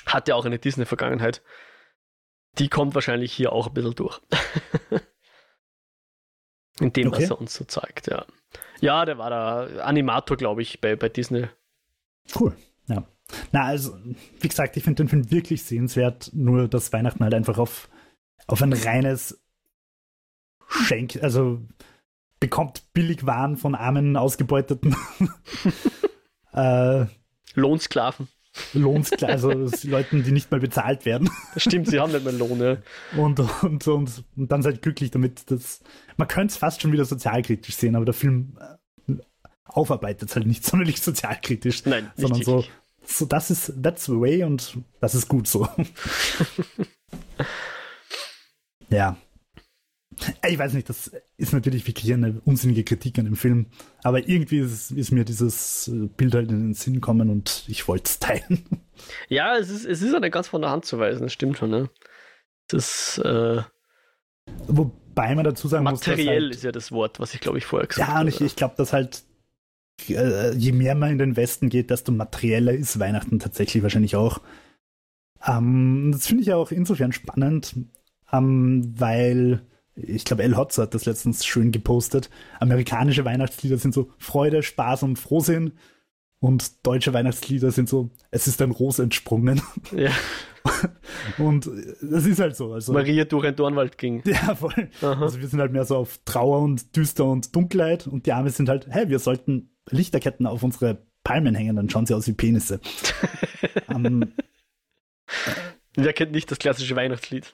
hat 0.09 0.29
ja 0.29 0.35
auch 0.35 0.45
eine 0.45 0.59
Disney-Vergangenheit. 0.59 1.43
Die 2.59 2.69
kommt 2.69 2.95
wahrscheinlich 2.95 3.33
hier 3.33 3.53
auch 3.53 3.69
ein 3.69 3.75
bisschen 3.75 3.95
durch. 3.95 4.21
in 6.81 6.93
dem, 6.93 7.09
okay. 7.09 7.23
was 7.23 7.31
er 7.31 7.41
uns 7.41 7.55
so 7.55 7.65
zeigt, 7.65 8.07
ja. 8.09 8.27
Ja, 8.81 9.05
der 9.05 9.19
war 9.19 9.31
da 9.31 9.83
Animator, 9.83 10.37
glaube 10.37 10.63
ich, 10.63 10.81
bei, 10.81 10.97
bei 10.97 11.09
Disney. 11.09 11.49
Cool, 12.39 12.57
ja. 12.87 13.07
Na, 13.53 13.65
also, 13.65 13.97
wie 14.41 14.49
gesagt, 14.49 14.77
ich 14.77 14.85
finde 14.85 15.03
den 15.03 15.09
Film 15.09 15.31
wirklich 15.31 15.65
sehenswert, 15.65 16.31
nur 16.33 16.69
dass 16.69 16.93
Weihnachten 16.93 17.23
halt 17.23 17.35
einfach 17.35 17.59
auf, 17.59 17.89
auf 18.47 18.63
ein 18.63 18.73
reines 18.73 19.41
Schenk, 20.69 21.23
also 21.23 21.61
bekommt 22.41 22.93
billig 22.93 23.27
Waren 23.27 23.57
von 23.57 23.75
armen, 23.75 24.17
ausgebeuteten 24.17 24.97
äh, 26.53 27.07
Lohnsklaven. 27.55 28.29
Lohnsklaven, 28.75 29.63
also 29.63 29.89
Leuten, 29.89 30.23
die 30.23 30.33
nicht 30.33 30.51
mal 30.51 30.61
bezahlt 30.61 31.05
werden. 31.05 31.31
Das 31.55 31.63
stimmt, 31.63 31.89
sie 31.89 32.01
haben 32.01 32.13
nicht 32.13 32.25
mehr 32.25 32.33
Lohn, 32.33 32.61
ja. 32.61 32.77
Und, 33.17 33.41
und, 33.63 33.87
und, 33.87 34.25
und 34.37 34.53
dann 34.53 34.63
seid 34.63 34.83
glücklich 34.83 35.11
damit, 35.11 35.51
dass 35.51 35.81
man 36.17 36.29
könnte 36.29 36.53
es 36.53 36.59
fast 36.59 36.83
schon 36.83 36.93
wieder 36.93 37.05
sozialkritisch 37.05 37.77
sehen, 37.77 37.97
aber 37.97 38.05
der 38.05 38.15
Film 38.15 38.57
äh, 38.61 39.15
aufarbeitet 39.65 40.31
es 40.31 40.37
halt 40.37 40.47
nicht 40.47 40.65
sonderlich 40.65 41.01
sozialkritisch, 41.01 41.85
Nein, 41.87 42.11
sondern 42.17 42.43
so, 42.43 42.65
so, 43.05 43.27
das 43.27 43.51
ist, 43.51 43.73
that's 43.83 44.07
the 44.07 44.21
way 44.21 44.45
und 44.45 44.79
das 45.01 45.15
ist 45.15 45.29
gut 45.29 45.49
so. 45.49 45.69
ja. 48.91 49.17
Ich 50.49 50.59
weiß 50.59 50.73
nicht, 50.73 50.89
das 50.89 51.13
ist 51.37 51.53
natürlich 51.53 51.87
wirklich 51.87 52.13
eine 52.13 52.41
unsinnige 52.45 52.85
Kritik 52.85 53.19
an 53.19 53.27
dem 53.27 53.37
Film, 53.37 53.67
aber 54.03 54.29
irgendwie 54.29 54.59
ist, 54.59 54.91
ist 54.91 55.13
mir 55.13 55.25
dieses 55.25 55.91
Bild 56.17 56.35
halt 56.35 56.51
in 56.51 56.59
den 56.59 56.75
Sinn 56.75 56.95
gekommen 56.95 57.31
und 57.31 57.65
ich 57.69 57.87
wollte 57.89 58.05
es 58.07 58.19
teilen. 58.19 58.65
Ja, 59.29 59.57
es 59.57 59.71
ist, 59.71 59.85
es 59.85 60.03
ist 60.03 60.13
eine 60.13 60.29
ganz 60.29 60.49
von 60.49 60.61
der 60.61 60.73
Hand 60.73 60.85
zu 60.85 60.99
weisen, 60.99 61.23
das 61.23 61.33
stimmt 61.33 61.57
schon, 61.57 61.71
ne? 61.71 61.89
Das 62.67 63.17
äh, 63.19 63.63
Wobei 64.67 65.35
man 65.35 65.45
dazu 65.45 65.69
sagen 65.69 65.85
materiell 65.85 66.17
muss, 66.17 66.25
Materiell 66.25 66.43
halt, 66.43 66.55
ist 66.55 66.65
ja 66.65 66.73
das 66.73 66.93
Wort, 66.93 67.21
was 67.21 67.35
ich 67.35 67.41
glaube 67.41 67.59
ich 67.59 67.67
vorher 67.67 67.87
gesagt 67.87 68.09
habe. 68.09 68.19
Ja, 68.19 68.23
und 68.23 68.29
ich, 68.29 68.41
ich 68.41 68.57
glaube, 68.57 68.75
dass 68.77 68.93
halt 68.93 69.23
äh, 70.09 70.53
je 70.55 70.73
mehr 70.73 70.95
man 70.95 71.13
in 71.13 71.19
den 71.19 71.37
Westen 71.37 71.69
geht, 71.69 71.91
desto 71.91 72.13
materieller 72.13 72.73
ist 72.73 72.99
Weihnachten 72.99 73.39
tatsächlich 73.39 73.83
wahrscheinlich 73.83 74.17
auch. 74.17 74.41
Ähm, 75.47 76.11
das 76.13 76.27
finde 76.27 76.43
ich 76.43 76.53
auch 76.53 76.71
insofern 76.71 77.13
spannend, 77.13 77.77
ähm, 78.33 78.95
weil 78.99 79.63
ich 80.03 80.25
glaube, 80.25 80.43
El 80.43 80.57
Hotzer 80.57 80.83
hat 80.83 80.95
das 80.95 81.07
letztens 81.07 81.45
schön 81.45 81.73
gepostet. 81.73 82.31
Amerikanische 82.61 83.25
Weihnachtslieder 83.25 83.79
sind 83.79 83.95
so 83.95 84.11
Freude, 84.19 84.63
Spaß 84.63 85.03
und 85.03 85.19
Frohsinn. 85.19 85.73
Und 86.41 86.87
deutsche 86.87 87.13
Weihnachtslieder 87.13 87.73
sind 87.73 87.89
so, 87.89 88.11
es 88.31 88.47
ist 88.47 88.63
ein 88.63 88.71
Ros 88.71 89.01
entsprungen. 89.01 89.61
Ja. 89.91 90.13
und 91.39 91.69
das 92.01 92.27
ist 92.27 92.39
halt 92.39 92.55
so. 92.55 92.73
Also, 92.73 92.93
Maria 92.93 93.25
durch 93.25 93.45
ein 93.45 93.57
Dornwald 93.57 93.99
ging. 93.99 94.23
Ja, 94.27 94.55
voll. 94.55 94.89
Aha. 95.03 95.21
Also 95.21 95.41
wir 95.41 95.49
sind 95.49 95.59
halt 95.61 95.73
mehr 95.73 95.85
so 95.85 95.97
auf 95.97 96.21
Trauer 96.25 96.61
und 96.61 96.95
Düster 96.95 97.25
und 97.25 97.57
Dunkelheit 97.57 98.07
und 98.07 98.27
die 98.27 98.33
Arme 98.33 98.51
sind 98.51 98.69
halt, 98.69 98.87
hey, 98.89 99.09
wir 99.09 99.19
sollten 99.19 99.71
Lichterketten 99.91 100.47
auf 100.47 100.63
unsere 100.63 101.03
Palmen 101.25 101.57
hängen, 101.57 101.75
dann 101.75 101.91
schauen 101.91 102.07
sie 102.07 102.15
aus 102.15 102.29
wie 102.29 102.33
Penisse. 102.33 102.81
um, 103.89 104.05
ähm, 104.07 104.33
Wer 105.97 106.13
kennt 106.13 106.31
nicht 106.31 106.49
das 106.51 106.59
klassische 106.59 106.95
Weihnachtslied? 106.95 107.53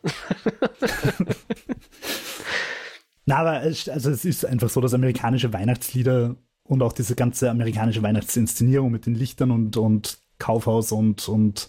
Na, 3.27 3.37
aber 3.39 3.63
es, 3.65 3.89
also 3.89 4.11
es 4.11 4.25
ist 4.25 4.45
einfach 4.45 4.69
so, 4.69 4.81
dass 4.81 4.95
amerikanische 4.95 5.53
Weihnachtslieder 5.53 6.37
und 6.65 6.83
auch 6.83 6.93
diese 6.93 7.15
ganze 7.15 7.51
amerikanische 7.51 8.03
Weihnachtsinszenierung 8.03 8.91
mit 8.91 9.07
den 9.07 9.15
Lichtern 9.15 9.51
und, 9.51 9.77
und 9.77 10.19
Kaufhaus 10.39 10.93
und, 10.93 11.29
und 11.29 11.69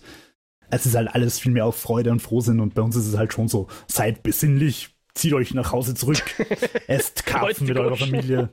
es 0.69 0.85
ist 0.85 0.95
halt 0.95 1.13
alles 1.13 1.39
viel 1.39 1.51
mehr 1.51 1.65
auf 1.65 1.75
Freude 1.77 2.11
und 2.11 2.21
Frohsinn 2.21 2.59
und 2.59 2.73
bei 2.73 2.81
uns 2.81 2.95
ist 2.95 3.07
es 3.07 3.17
halt 3.17 3.31
schon 3.33 3.47
so, 3.47 3.67
seid 3.87 4.23
besinnlich, 4.23 4.89
zieht 5.13 5.33
euch 5.33 5.53
nach 5.53 5.71
Hause 5.71 5.93
zurück, 5.95 6.23
esst 6.87 7.25
Karpfen 7.25 7.67
mit 7.67 7.77
eurer 7.77 7.95
Familie. 7.95 8.49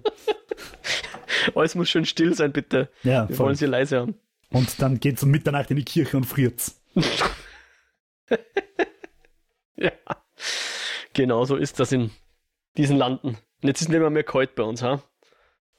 Alles 1.55 1.75
muss 1.75 1.89
schön 1.91 2.05
still 2.05 2.35
sein, 2.35 2.53
bitte. 2.53 2.89
Ja, 3.03 3.29
Wir 3.29 3.35
voll. 3.37 3.47
wollen 3.47 3.57
sie 3.57 3.67
leise 3.67 3.99
haben. 4.01 4.15
Und 4.51 4.81
dann 4.81 5.01
geht's 5.01 5.23
um 5.23 5.31
Mitternacht 5.31 5.71
in 5.71 5.77
die 5.79 5.85
Kirche 5.85 6.17
und 6.17 6.25
friert's. 6.25 6.81
ja. 9.77 9.91
Genau 11.15 11.45
so 11.45 11.57
ist 11.57 11.81
das 11.81 11.91
in 11.93 12.11
diesen 12.77 12.97
Landen. 12.97 13.29
Und 13.29 13.69
jetzt 13.69 13.81
ist 13.81 13.89
nicht 13.89 14.01
mehr 14.01 14.11
mehr 14.11 14.25
kalt 14.25 14.55
bei 14.55 14.63
uns, 14.63 14.83
ha? 14.83 15.03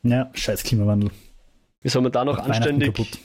Ja, 0.03 0.29
scheiß 0.33 0.63
Klimawandel. 0.63 1.11
Wie 1.81 1.89
soll 1.89 2.01
man 2.01 2.11
da 2.11 2.23
noch 2.23 2.37
Macht 2.37 2.49
anständig 2.49 2.97
Weihnachten 2.97 3.19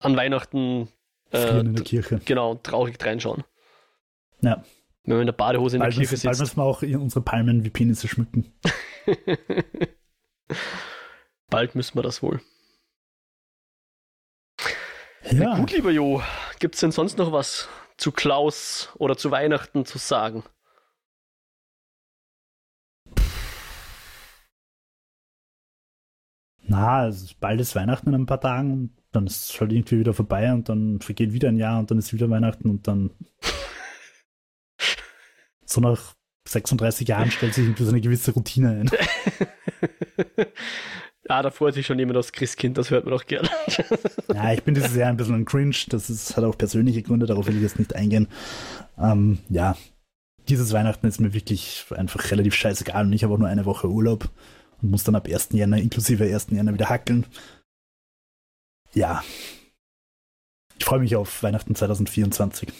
an 0.00 0.16
Weihnachten 0.16 0.88
äh, 1.32 1.60
in 1.60 1.74
der 1.74 1.84
Kirche. 1.84 2.20
Genau, 2.24 2.54
traurig 2.56 3.04
reinschauen. 3.04 3.44
Ja. 4.40 4.62
Wenn 5.04 5.16
wir 5.16 5.20
in 5.20 5.26
der 5.26 5.32
Badehose 5.32 5.76
in 5.76 5.80
bald 5.80 5.92
der 5.92 5.98
Kirche 5.98 6.16
sitzen. 6.16 6.26
Bald 6.26 6.40
müssen 6.40 6.56
wir 6.56 6.64
auch 6.64 6.82
unsere 6.82 7.22
Palmen 7.22 7.64
wie 7.64 7.70
Penisse 7.70 8.08
schmücken. 8.08 8.52
bald 11.50 11.74
müssen 11.74 11.96
wir 11.96 12.02
das 12.02 12.22
wohl. 12.22 12.40
Ja. 15.30 15.56
Gut, 15.56 15.72
lieber 15.72 15.90
Jo, 15.90 16.22
gibt 16.58 16.74
es 16.74 16.80
denn 16.82 16.92
sonst 16.92 17.18
noch 17.18 17.32
was 17.32 17.68
zu 17.96 18.12
Klaus 18.12 18.90
oder 18.98 19.16
zu 19.16 19.30
Weihnachten 19.30 19.84
zu 19.86 19.98
sagen? 19.98 20.44
Na, 26.66 27.06
es 27.06 27.22
ist 27.22 27.40
bald 27.40 27.60
ist 27.60 27.74
Weihnachten 27.74 28.08
in 28.08 28.22
ein 28.22 28.26
paar 28.26 28.40
Tagen 28.40 28.72
und 28.72 28.90
dann 29.12 29.26
ist 29.26 29.50
es 29.50 29.60
halt 29.60 29.72
irgendwie 29.72 29.98
wieder 29.98 30.14
vorbei 30.14 30.52
und 30.52 30.68
dann 30.68 31.00
vergeht 31.00 31.32
wieder 31.32 31.48
ein 31.48 31.56
Jahr 31.56 31.78
und 31.78 31.90
dann 31.90 31.98
ist 31.98 32.12
wieder 32.12 32.30
Weihnachten 32.30 32.70
und 32.70 32.88
dann 32.88 33.10
so 35.64 35.80
nach 35.80 36.14
36 36.48 37.08
Jahren 37.08 37.30
stellt 37.30 37.54
sich 37.54 37.64
irgendwie 37.64 37.84
so 37.84 37.90
eine 37.90 38.00
gewisse 38.00 38.32
Routine 38.32 38.70
ein. 38.70 38.90
Ja, 41.28 41.40
da 41.40 41.50
freut 41.50 41.74
sich 41.74 41.86
schon 41.86 41.98
jemand 41.98 42.18
aus 42.18 42.32
Christkind, 42.32 42.76
das 42.76 42.90
hört 42.90 43.06
man 43.06 43.14
auch 43.14 43.24
gerne. 43.24 43.48
ja, 44.34 44.52
ich 44.52 44.62
bin 44.62 44.74
dieses 44.74 44.94
Jahr 44.94 45.08
ein 45.08 45.16
bisschen 45.16 45.34
ein 45.34 45.44
Cringe, 45.46 45.76
das 45.88 46.10
ist, 46.10 46.36
hat 46.36 46.44
auch 46.44 46.58
persönliche 46.58 47.02
Gründe, 47.02 47.26
darauf 47.26 47.46
will 47.46 47.56
ich 47.56 47.62
jetzt 47.62 47.78
nicht 47.78 47.96
eingehen. 47.96 48.28
Ähm, 48.98 49.38
ja, 49.48 49.76
dieses 50.48 50.72
Weihnachten 50.72 51.06
ist 51.06 51.20
mir 51.20 51.32
wirklich 51.32 51.86
einfach 51.96 52.30
relativ 52.30 52.54
scheißegal 52.54 53.06
und 53.06 53.12
ich 53.14 53.24
habe 53.24 53.32
auch 53.32 53.38
nur 53.38 53.48
eine 53.48 53.64
Woche 53.64 53.88
Urlaub 53.88 54.28
und 54.84 54.90
muss 54.90 55.02
dann 55.02 55.16
ab 55.16 55.26
1. 55.26 55.48
Jänner, 55.52 55.78
inklusive 55.78 56.24
1. 56.24 56.48
Jänner 56.50 56.74
wieder 56.74 56.90
hackeln. 56.90 57.26
Ja. 58.92 59.24
Ich 60.78 60.84
freue 60.84 61.00
mich 61.00 61.16
auf 61.16 61.42
Weihnachten 61.42 61.74
2024. 61.74 62.70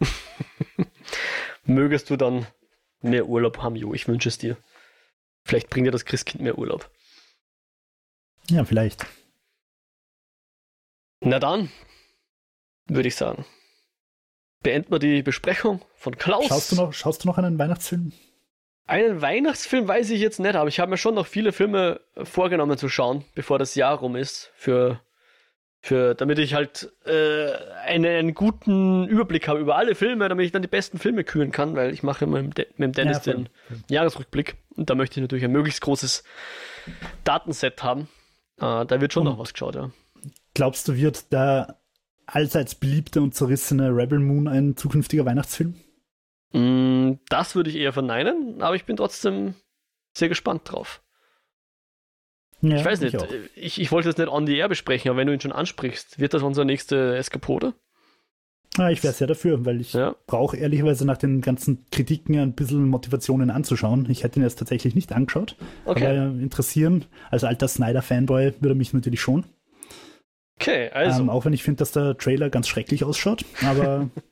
Mögest 1.64 2.10
du 2.10 2.16
dann 2.16 2.48
mehr 3.00 3.28
Urlaub 3.28 3.58
haben, 3.58 3.76
Jo, 3.76 3.94
ich 3.94 4.08
wünsche 4.08 4.28
es 4.28 4.38
dir. 4.38 4.56
Vielleicht 5.44 5.70
bringt 5.70 5.86
dir 5.86 5.92
das 5.92 6.04
Christkind 6.04 6.42
mehr 6.42 6.58
Urlaub. 6.58 6.90
Ja, 8.50 8.64
vielleicht. 8.64 9.06
Na 11.20 11.38
dann, 11.38 11.70
würde 12.86 13.06
ich 13.06 13.14
sagen. 13.14 13.44
Beenden 14.64 14.90
wir 14.90 14.98
die 14.98 15.22
Besprechung 15.22 15.80
von 15.94 16.16
Klaus. 16.16 16.46
Schaust 16.48 16.72
du 16.72 16.76
noch, 16.76 16.92
schaust 16.92 17.22
du 17.22 17.28
noch 17.28 17.38
einen 17.38 17.58
Weihnachtsfilm? 17.58 18.12
Einen 18.86 19.22
Weihnachtsfilm 19.22 19.86
weiß 19.86 20.10
ich 20.10 20.20
jetzt 20.20 20.40
nicht, 20.40 20.56
aber 20.56 20.68
ich 20.68 20.80
habe 20.80 20.90
mir 20.90 20.96
schon 20.96 21.14
noch 21.14 21.26
viele 21.26 21.52
Filme 21.52 22.00
vorgenommen 22.16 22.76
zu 22.76 22.88
schauen, 22.88 23.24
bevor 23.34 23.58
das 23.58 23.74
Jahr 23.74 23.98
rum 23.98 24.16
ist, 24.16 24.50
für, 24.54 25.00
für 25.80 26.14
damit 26.14 26.38
ich 26.40 26.54
halt 26.54 26.92
äh, 27.06 27.52
einen, 27.86 28.06
einen, 28.06 28.34
guten 28.34 29.06
Überblick 29.06 29.46
habe 29.46 29.60
über 29.60 29.76
alle 29.76 29.94
Filme, 29.94 30.28
damit 30.28 30.46
ich 30.46 30.52
dann 30.52 30.62
die 30.62 30.68
besten 30.68 30.98
Filme 30.98 31.22
kühlen 31.22 31.52
kann, 31.52 31.76
weil 31.76 31.92
ich 31.92 32.02
mache 32.02 32.24
immer 32.24 32.42
mit, 32.42 32.58
mit 32.58 32.78
dem 32.78 32.92
Dennis 32.92 33.24
ja, 33.24 33.34
den 33.34 33.48
Jahresrückblick 33.88 34.56
und 34.76 34.90
da 34.90 34.96
möchte 34.96 35.20
ich 35.20 35.22
natürlich 35.22 35.44
ein 35.44 35.52
möglichst 35.52 35.80
großes 35.80 36.24
Datenset 37.22 37.82
haben. 37.84 38.08
Äh, 38.58 38.84
da 38.84 39.00
wird 39.00 39.12
schon 39.12 39.26
und 39.26 39.34
noch 39.34 39.38
was 39.38 39.52
geschaut, 39.52 39.76
ja. 39.76 39.90
Glaubst 40.54 40.88
du, 40.88 40.96
wird 40.96 41.32
der 41.32 41.78
allseits 42.26 42.74
beliebte 42.74 43.22
und 43.22 43.34
zerrissene 43.34 43.90
Rebel 43.90 44.18
Moon 44.18 44.48
ein 44.48 44.76
zukünftiger 44.76 45.24
Weihnachtsfilm? 45.24 45.76
Mm, 46.52 47.14
das 47.28 47.54
würde 47.54 47.70
ich 47.70 47.76
eher 47.76 47.92
verneinen, 47.92 48.62
aber 48.62 48.76
ich 48.76 48.84
bin 48.84 48.96
trotzdem 48.96 49.54
sehr 50.16 50.28
gespannt 50.28 50.62
drauf. 50.64 51.02
Ja, 52.60 52.76
ich 52.76 52.84
weiß 52.84 53.00
nicht, 53.00 53.14
ich, 53.14 53.56
ich, 53.56 53.80
ich, 53.80 53.92
wollte 53.92 54.08
es 54.08 54.16
nicht 54.16 54.28
on 54.28 54.46
the 54.46 54.56
air 54.56 54.68
besprechen, 54.68 55.10
aber 55.10 55.18
wenn 55.18 55.26
du 55.26 55.32
ihn 55.32 55.40
schon 55.40 55.52
ansprichst, 55.52 56.20
wird 56.20 56.32
das 56.32 56.42
unsere 56.42 56.64
nächste 56.64 57.16
Eskapode? 57.16 57.74
Ah, 58.78 58.90
ich 58.90 59.02
wäre 59.02 59.12
sehr 59.12 59.26
dafür, 59.26 59.66
weil 59.66 59.80
ich 59.80 59.92
ja. 59.92 60.14
brauche 60.26 60.56
ehrlicherweise 60.56 61.04
nach 61.04 61.18
den 61.18 61.42
ganzen 61.42 61.84
Kritiken 61.90 62.38
ein 62.38 62.54
bisschen 62.54 62.88
Motivationen 62.88 63.50
anzuschauen. 63.50 64.08
Ich 64.08 64.22
hätte 64.22 64.40
ihn 64.40 64.44
jetzt 64.44 64.58
tatsächlich 64.58 64.94
nicht 64.94 65.12
angeschaut, 65.12 65.56
okay. 65.84 66.06
aber 66.06 66.40
interessieren, 66.40 67.04
als 67.30 67.44
alter 67.44 67.68
Snyder-Fanboy 67.68 68.54
würde 68.60 68.74
mich 68.74 68.94
natürlich 68.94 69.20
schon. 69.20 69.44
Okay, 70.58 70.88
also. 70.90 71.22
Ähm, 71.22 71.30
auch 71.30 71.44
wenn 71.44 71.52
ich 71.52 71.64
finde, 71.64 71.78
dass 71.78 71.92
der 71.92 72.16
Trailer 72.16 72.48
ganz 72.48 72.68
schrecklich 72.68 73.04
ausschaut, 73.04 73.44
aber 73.62 74.08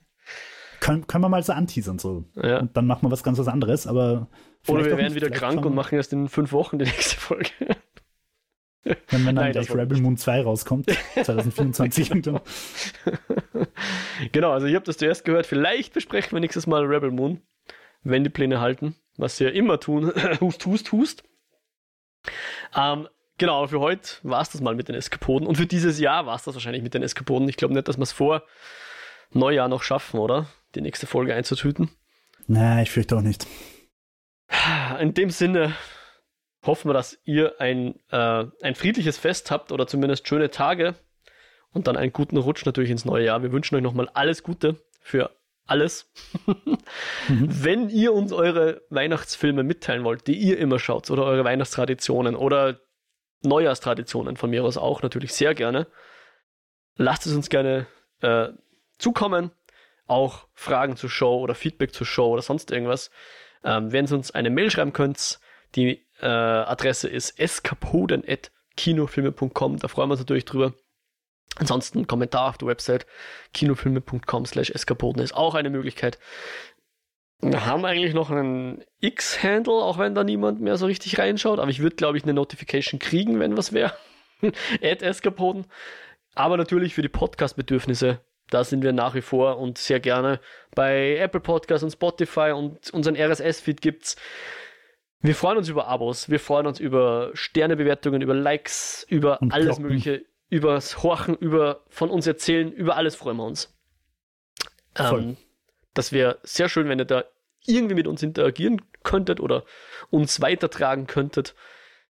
können, 0.80 1.06
können 1.06 1.22
wir 1.22 1.28
mal 1.28 1.42
so 1.42 1.52
anteasern 1.52 1.98
so. 1.98 2.24
Ja. 2.34 2.60
Und 2.60 2.76
dann 2.76 2.86
machen 2.86 3.02
wir 3.02 3.10
was 3.10 3.22
ganz 3.22 3.38
was 3.38 3.48
anderes, 3.48 3.86
aber. 3.86 4.28
Oder 4.66 4.84
wir 4.84 4.96
werden 4.96 5.14
wieder 5.14 5.30
krank 5.30 5.64
und 5.64 5.74
machen 5.74 5.94
erst 5.94 6.12
in 6.12 6.28
fünf 6.28 6.52
Wochen 6.52 6.78
die 6.78 6.84
nächste 6.84 7.16
Folge. 7.16 7.50
Wenn, 8.82 8.96
wenn 9.10 9.24
dann 9.26 9.34
Nein, 9.34 9.52
gleich 9.52 9.70
Rebel 9.74 10.00
Moon 10.00 10.16
2 10.16 10.40
rauskommt, 10.40 10.86
2024. 11.14 12.10
genau. 12.10 12.40
genau, 14.32 14.52
also 14.52 14.66
ich 14.66 14.74
habe 14.74 14.86
das 14.86 14.96
zuerst 14.96 15.26
gehört. 15.26 15.44
Vielleicht 15.44 15.92
besprechen 15.92 16.32
wir 16.32 16.40
nächstes 16.40 16.66
Mal 16.66 16.86
Rebel 16.86 17.10
Moon, 17.10 17.42
wenn 18.04 18.24
die 18.24 18.30
Pläne 18.30 18.58
halten, 18.58 18.96
was 19.18 19.36
sie 19.36 19.44
ja 19.44 19.50
immer 19.50 19.80
tun. 19.80 20.10
hust, 20.40 20.64
hust, 20.64 20.92
hust. 20.92 21.24
Ähm, 22.74 23.06
genau, 23.36 23.66
für 23.66 23.80
heute 23.80 24.12
war 24.22 24.40
es 24.40 24.48
das 24.48 24.62
mal 24.62 24.74
mit 24.74 24.88
den 24.88 24.94
Eskapoden. 24.94 25.46
Und 25.46 25.56
für 25.56 25.66
dieses 25.66 26.00
Jahr 26.00 26.24
war 26.24 26.36
es 26.36 26.44
das 26.44 26.54
wahrscheinlich 26.54 26.82
mit 26.82 26.94
den 26.94 27.02
Eskapoden. 27.02 27.50
Ich 27.50 27.58
glaube 27.58 27.74
nicht, 27.74 27.86
dass 27.86 27.98
wir 27.98 28.04
es 28.04 28.12
vor 28.12 28.44
Neujahr 29.32 29.68
noch 29.68 29.82
schaffen, 29.82 30.18
oder? 30.20 30.46
Die 30.74 30.80
nächste 30.80 31.06
Folge 31.06 31.34
einzutüten. 31.34 31.90
Nein, 32.46 32.82
ich 32.82 32.90
fürchte 32.90 33.16
auch 33.16 33.22
nicht. 33.22 33.46
In 35.00 35.14
dem 35.14 35.30
Sinne 35.30 35.74
hoffen 36.64 36.88
wir, 36.88 36.94
dass 36.94 37.18
ihr 37.24 37.60
ein, 37.60 37.94
äh, 38.10 38.44
ein 38.62 38.74
friedliches 38.74 39.18
Fest 39.18 39.50
habt 39.50 39.72
oder 39.72 39.86
zumindest 39.86 40.28
schöne 40.28 40.50
Tage 40.50 40.94
und 41.72 41.86
dann 41.86 41.96
einen 41.96 42.12
guten 42.12 42.36
Rutsch 42.36 42.66
natürlich 42.66 42.90
ins 42.90 43.04
neue 43.04 43.24
Jahr. 43.24 43.42
Wir 43.42 43.52
wünschen 43.52 43.76
euch 43.76 43.82
nochmal 43.82 44.08
alles 44.12 44.42
Gute 44.42 44.76
für 45.00 45.30
alles. 45.66 46.10
mhm. 46.46 47.48
Wenn 47.48 47.88
ihr 47.88 48.12
uns 48.12 48.32
eure 48.32 48.82
Weihnachtsfilme 48.90 49.62
mitteilen 49.62 50.04
wollt, 50.04 50.26
die 50.26 50.34
ihr 50.34 50.58
immer 50.58 50.78
schaut, 50.78 51.10
oder 51.10 51.24
eure 51.24 51.44
Weihnachtstraditionen 51.44 52.34
oder 52.34 52.80
Neujahrstraditionen 53.42 54.36
von 54.36 54.50
mir 54.50 54.64
aus 54.64 54.76
auch 54.76 55.02
natürlich 55.02 55.32
sehr 55.32 55.54
gerne, 55.54 55.86
lasst 56.96 57.26
es 57.26 57.34
uns 57.34 57.48
gerne 57.48 57.86
äh, 58.20 58.48
zukommen. 58.98 59.52
Auch 60.10 60.48
Fragen 60.54 60.96
zur 60.96 61.08
Show 61.08 61.38
oder 61.38 61.54
Feedback 61.54 61.94
zur 61.94 62.06
Show 62.06 62.30
oder 62.30 62.42
sonst 62.42 62.72
irgendwas 62.72 63.12
Ähm, 63.64 63.90
wenn 63.92 64.06
Sie 64.06 64.14
uns 64.14 64.30
eine 64.30 64.50
Mail 64.50 64.70
schreiben 64.70 64.92
könnt, 64.92 65.40
die 65.74 66.06
äh, 66.20 66.26
Adresse 66.26 67.08
ist 67.08 67.36
eskapoden.kinofilme.com, 67.38 69.78
da 69.78 69.88
freuen 69.88 70.08
wir 70.08 70.12
uns 70.12 70.20
natürlich 70.20 70.44
drüber. 70.44 70.74
Ansonsten 71.56 72.06
Kommentar 72.06 72.50
auf 72.50 72.58
der 72.58 72.68
Website 72.68 73.06
kinofilme.com 73.52 74.46
slash 74.46 74.70
eskapoden 74.70 75.20
ist 75.22 75.34
auch 75.34 75.54
eine 75.54 75.68
Möglichkeit. 75.68 76.18
Wir 77.42 77.66
haben 77.66 77.84
eigentlich 77.84 78.14
noch 78.14 78.30
einen 78.30 78.84
X-Handle, 79.00 79.74
auch 79.74 79.98
wenn 79.98 80.14
da 80.14 80.24
niemand 80.24 80.60
mehr 80.60 80.76
so 80.76 80.86
richtig 80.86 81.18
reinschaut, 81.18 81.58
aber 81.58 81.70
ich 81.70 81.80
würde, 81.80 81.96
glaube 81.96 82.18
ich, 82.18 82.22
eine 82.22 82.34
Notification 82.34 83.00
kriegen, 83.00 83.40
wenn 83.40 83.56
was 83.56 83.72
wäre. 83.72 83.94
Add 84.82 85.04
Eskapoden. 85.04 85.66
Aber 86.34 86.56
natürlich 86.56 86.94
für 86.94 87.02
die 87.02 87.08
Podcast-Bedürfnisse, 87.08 88.20
da 88.50 88.64
sind 88.64 88.82
wir 88.82 88.92
nach 88.92 89.14
wie 89.14 89.22
vor 89.22 89.58
und 89.58 89.78
sehr 89.78 90.00
gerne 90.00 90.40
bei 90.74 91.16
Apple 91.16 91.40
Podcasts 91.40 91.84
und 91.84 91.90
Spotify 91.90 92.52
und 92.54 92.90
unseren 92.90 93.16
RSS-Feed 93.16 93.80
gibt's. 93.80 94.16
Wir 95.22 95.34
freuen 95.34 95.58
uns 95.58 95.68
über 95.68 95.86
Abos, 95.86 96.30
wir 96.30 96.40
freuen 96.40 96.66
uns 96.66 96.80
über 96.80 97.30
Sternebewertungen, 97.34 98.22
über 98.22 98.34
Likes, 98.34 99.06
über 99.08 99.40
und 99.40 99.52
alles 99.52 99.66
Glocken. 99.66 99.82
Mögliche, 99.84 100.24
übers 100.48 101.02
Horchen, 101.02 101.36
über 101.36 101.84
von 101.88 102.10
uns 102.10 102.26
erzählen, 102.26 102.72
über 102.72 102.96
alles 102.96 103.14
freuen 103.14 103.36
wir 103.36 103.44
uns. 103.44 103.74
Ähm, 104.96 105.36
das 105.94 106.12
wäre 106.12 106.38
sehr 106.42 106.68
schön, 106.68 106.88
wenn 106.88 106.98
ihr 106.98 107.04
da 107.04 107.24
irgendwie 107.66 107.94
mit 107.94 108.06
uns 108.06 108.22
interagieren 108.22 108.80
könntet 109.02 109.40
oder 109.40 109.64
uns 110.10 110.40
weitertragen 110.40 111.06
könntet. 111.06 111.54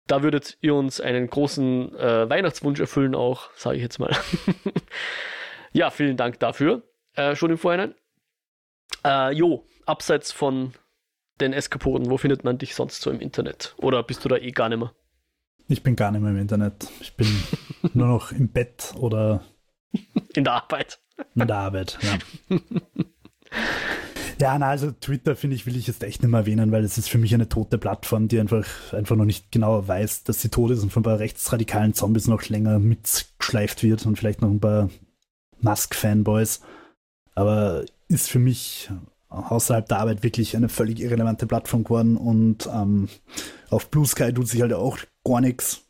Da 0.07 0.23
würdet 0.23 0.59
ihr 0.61 0.75
uns 0.75 1.01
einen 1.01 1.29
großen 1.29 1.97
äh, 1.97 2.29
Weihnachtswunsch 2.29 2.81
erfüllen, 2.81 3.15
auch, 3.15 3.51
sage 3.55 3.77
ich 3.77 3.83
jetzt 3.83 3.99
mal. 3.99 4.15
ja, 5.75 5.91
vielen 5.91 6.17
Dank 6.17 6.39
dafür. 6.39 6.83
Äh, 7.15 7.37
schon 7.37 7.51
im 7.51 7.59
Vorhinein. 7.59 7.95
Äh, 9.05 9.33
jo, 9.33 9.67
abseits 9.87 10.33
von 10.33 10.73
den 11.41 11.53
Eskapoden, 11.53 12.09
wo 12.11 12.17
findet 12.17 12.45
man 12.45 12.59
dich 12.59 12.75
sonst 12.75 13.03
so 13.03 13.11
im 13.11 13.21
Internet? 13.21 13.75
Oder 13.79 14.03
bist 14.03 14.25
du 14.25 14.29
da 14.29 14.37
eh 14.37 14.53
gar 14.53 14.69
nicht 14.69 14.79
mehr? 14.79 14.95
Ich 15.69 15.83
bin 15.83 15.97
gar 15.97 16.11
nicht 16.11 16.21
mehr 16.21 16.31
im 16.31 16.39
Internet. 16.39 16.89
Ich 17.01 17.17
bin 17.17 17.27
nur 17.93 18.07
noch 18.07 18.33
im 18.33 18.49
Bett 18.49 18.95
oder 18.97 19.45
in 20.35 20.45
der 20.45 20.55
Arbeit. 20.55 21.01
In 21.35 21.47
der 21.47 21.57
Arbeit, 21.57 21.99
ja. 22.03 22.19
Ja, 24.41 24.59
na, 24.59 24.69
also 24.69 24.91
Twitter 24.91 25.37
finde 25.37 25.57
ich, 25.57 25.65
will 25.65 25.77
ich 25.77 25.87
jetzt 25.87 26.03
echt 26.03 26.23
nicht 26.23 26.31
mehr 26.31 26.41
erwähnen, 26.41 26.73
weil 26.73 26.85
es 26.85 26.99
ist 26.99 27.09
für 27.09 27.19
mich 27.19 27.33
eine 27.35 27.49
tote 27.49 27.79
Plattform, 27.79 28.29
die 28.29 28.41
einfach, 28.41 28.93
einfach 28.93 29.17
noch 29.17 29.25
nicht 29.25 29.53
genau 29.53 29.87
weiß, 29.87 30.25
dass 30.25 30.43
sie 30.43 30.49
tot 30.49 30.73
ist 30.73 30.83
und 30.83 30.91
von 30.91 31.01
ein 31.01 31.05
paar 31.05 31.19
rechtsradikalen 31.19 31.95
Zombies 31.95 32.27
noch 32.27 32.43
länger 32.49 32.79
mitgeschleift 32.79 33.83
wird 33.83 34.05
und 34.07 34.17
vielleicht 34.17 34.43
noch 34.43 34.51
ein 34.51 34.61
paar 34.61 34.91
Musk-Fanboys. 35.65 36.61
Aber 37.35 37.85
ist 38.09 38.31
für 38.31 38.39
mich 38.39 38.91
außerhalb 39.29 39.89
der 39.89 39.99
Arbeit 39.99 40.23
wirklich 40.23 40.57
eine 40.57 40.69
völlig 40.69 41.01
irrelevante 41.01 41.47
Plattform 41.47 41.83
geworden 41.83 42.17
und 42.17 42.69
ähm, 42.73 43.09
auf 43.71 43.91
Blue 43.91 44.07
Sky 44.07 44.33
tut 44.33 44.47
sich 44.47 44.63
halt 44.63 44.73
auch 44.73 44.99
gar 45.25 45.41
nichts. 45.41 45.83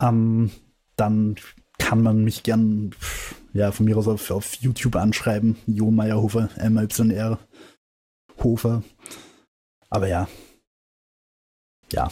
Ähm, 0.00 0.52
dann 0.94 1.34
kann 1.78 2.02
man 2.02 2.22
mich 2.22 2.44
gern 2.44 2.94
ja, 3.52 3.72
von 3.72 3.86
mir 3.86 3.96
aus 3.96 4.06
auf, 4.06 4.30
auf 4.30 4.54
YouTube 4.56 4.94
anschreiben. 4.94 5.56
Jo 5.66 5.90
Meyerhofer, 5.90 6.50
M-Y-R 6.56 7.38
Hofer. 8.38 8.84
Aber 9.88 10.06
ja. 10.06 10.28
Ja 11.92 12.10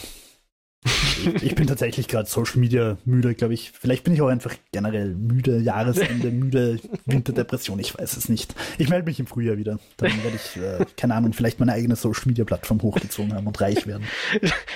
ich 1.41 1.55
bin 1.55 1.67
tatsächlich 1.67 2.07
gerade 2.07 2.27
Social 2.27 2.59
Media 2.59 2.97
müde, 3.03 3.35
glaube 3.35 3.53
ich. 3.53 3.71
Vielleicht 3.71 4.03
bin 4.03 4.13
ich 4.13 4.21
auch 4.21 4.27
einfach 4.27 4.55
generell 4.71 5.13
müde, 5.13 5.59
Jahresende, 5.59 6.31
müde, 6.31 6.79
Winterdepression, 7.05 7.79
ich 7.79 7.97
weiß 7.97 8.15
es 8.15 8.29
nicht. 8.29 8.55
Ich 8.77 8.89
melde 8.89 9.05
mich 9.05 9.19
im 9.19 9.27
Frühjahr 9.27 9.57
wieder. 9.57 9.79
Dann 9.97 10.11
werde 10.23 10.37
ich, 10.37 10.61
äh, 10.61 10.85
keine 10.95 11.15
Ahnung, 11.15 11.33
vielleicht 11.33 11.59
meine 11.59 11.73
eigene 11.73 11.95
Social 11.95 12.23
Media 12.25 12.45
Plattform 12.45 12.81
hochgezogen 12.81 13.33
haben 13.33 13.47
und 13.47 13.59
reich 13.59 13.87
werden. 13.87 14.03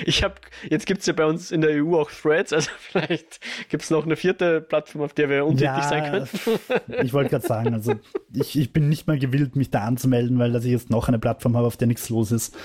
Ich 0.06 0.24
habe, 0.24 0.36
jetzt 0.70 0.86
gibt 0.86 1.02
es 1.02 1.06
ja 1.06 1.14
bei 1.14 1.26
uns 1.26 1.52
in 1.52 1.62
der 1.62 1.72
EU 1.84 1.98
auch 1.98 2.12
Threads, 2.12 2.52
also 2.52 2.70
vielleicht 2.80 3.40
gibt 3.70 3.84
es 3.84 3.90
noch 3.90 4.06
eine 4.06 4.16
vierte 4.16 4.60
Plattform, 4.62 5.02
auf 5.02 5.14
der 5.14 5.30
wir 5.30 5.46
untätig 5.46 5.66
ja, 5.66 5.88
sein 5.88 6.12
können. 6.12 7.04
ich 7.04 7.14
wollte 7.14 7.30
gerade 7.30 7.48
sagen, 7.48 7.74
also 7.74 7.94
ich, 8.34 8.58
ich 8.58 8.74
bin 8.74 8.90
nicht 8.90 9.08
mal 9.08 9.18
gewillt, 9.18 9.56
mich 9.56 9.70
da 9.70 9.84
anzumelden, 9.86 10.40
weil 10.40 10.52
dass 10.52 10.66
ich 10.66 10.72
jetzt 10.72 10.90
noch 10.90 11.08
eine 11.08 11.20
Plattform 11.20 11.56
habe, 11.56 11.68
auf 11.68 11.78
der 11.78 11.88
nichts 11.88 12.10
los 12.10 12.32
ist. 12.32 12.56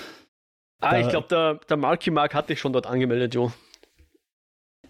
Ah, 0.79 0.91
da, 0.91 0.99
ich 0.99 1.09
glaube, 1.09 1.27
der, 1.27 1.55
der 1.55 1.77
Marky 1.77 2.11
Mark 2.11 2.33
hatte 2.33 2.53
ich 2.53 2.59
schon 2.59 2.73
dort 2.73 2.87
angemeldet, 2.87 3.35
Jo. 3.35 3.51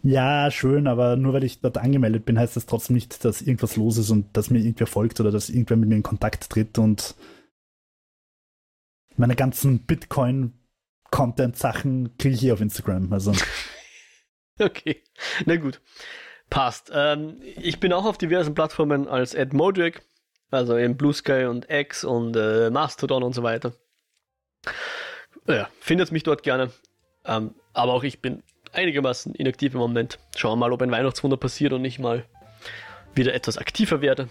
Ja, 0.02 0.50
schön, 0.50 0.88
aber 0.88 1.18
nur 1.18 1.34
weil 1.34 1.44
ich 1.44 1.60
dort 1.60 1.78
angemeldet 1.78 2.24
bin, 2.26 2.40
heißt 2.40 2.56
das 2.56 2.66
trotzdem 2.66 2.96
nicht, 2.96 3.26
dass 3.26 3.42
irgendwas 3.42 3.76
los 3.76 3.98
ist 3.98 4.12
und 4.12 4.38
dass 4.38 4.50
mir 4.50 4.60
irgendwer 4.60 4.88
folgt 4.88 5.20
oder 5.20 5.32
dass 5.32 5.50
irgendwer 5.50 5.76
mit 5.76 5.90
mir 5.90 5.96
in 5.96 6.04
Kontakt 6.04 6.50
tritt 6.50 6.78
und 6.78 7.16
meine 9.18 9.36
ganzen 9.36 9.86
Bitcoin-Content-Sachen 9.86 12.18
kriege 12.18 12.36
ich 12.36 12.40
hier 12.40 12.54
auf 12.54 12.62
Instagram. 12.62 13.12
Also. 13.12 13.34
okay, 14.60 15.04
na 15.46 15.58
gut. 15.58 15.82
Passt. 16.50 16.90
Ähm, 16.94 17.42
ich 17.42 17.82
bin 17.82 17.92
auch 17.92 18.06
auf 18.06 18.18
diversen 18.18 18.56
Plattformen 18.56 19.10
als 19.10 19.34
Ed 19.34 19.52
Modric, 19.54 20.02
also 20.50 20.78
in 20.78 20.96
Blue 20.96 21.12
Sky 21.14 21.44
und 21.46 21.70
X 21.70 22.06
und 22.06 22.38
äh, 22.38 22.70
Mastodon 22.70 23.24
und 23.24 23.36
so 23.36 23.44
weiter. 23.44 23.74
Ja, 25.50 25.68
findet 25.80 26.12
mich 26.12 26.24
dort 26.24 26.44
gerne. 26.44 26.72
Ähm, 27.26 27.56
aber 27.74 27.94
auch 27.94 28.04
ich 28.04 28.22
bin 28.22 28.44
einigermaßen 28.72 29.34
inaktiv 29.34 29.74
im 29.74 29.80
Moment. 29.80 30.20
Schauen 30.36 30.52
wir 30.52 30.68
mal, 30.68 30.72
ob 30.72 30.82
ein 30.82 30.92
Weihnachtswunder 30.92 31.38
passiert 31.38 31.74
und 31.74 31.84
ich 31.84 31.98
mal 31.98 32.24
wieder 33.16 33.34
etwas 33.34 33.58
aktiver 33.58 34.02
werde. 34.02 34.30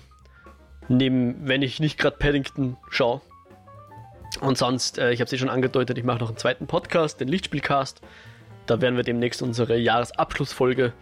Neben, 0.88 1.46
wenn 1.46 1.62
ich 1.62 1.80
nicht 1.80 1.98
gerade 1.98 2.16
Paddington 2.16 2.76
schaue. 2.88 3.20
Und 4.40 4.56
sonst, 4.56 4.98
äh, 4.98 5.10
ich 5.10 5.20
habe 5.20 5.26
es 5.26 5.32
eh 5.32 5.38
schon 5.38 5.48
angedeutet, 5.48 5.98
ich 5.98 6.04
mache 6.04 6.18
noch 6.18 6.28
einen 6.28 6.36
zweiten 6.36 6.66
Podcast, 6.66 7.20
den 7.20 7.28
Lichtspielcast. 7.28 8.00
Da 8.66 8.80
werden 8.80 8.96
wir 8.96 9.02
demnächst 9.02 9.42
unsere 9.42 9.76
Jahresabschlussfolge 9.76 10.92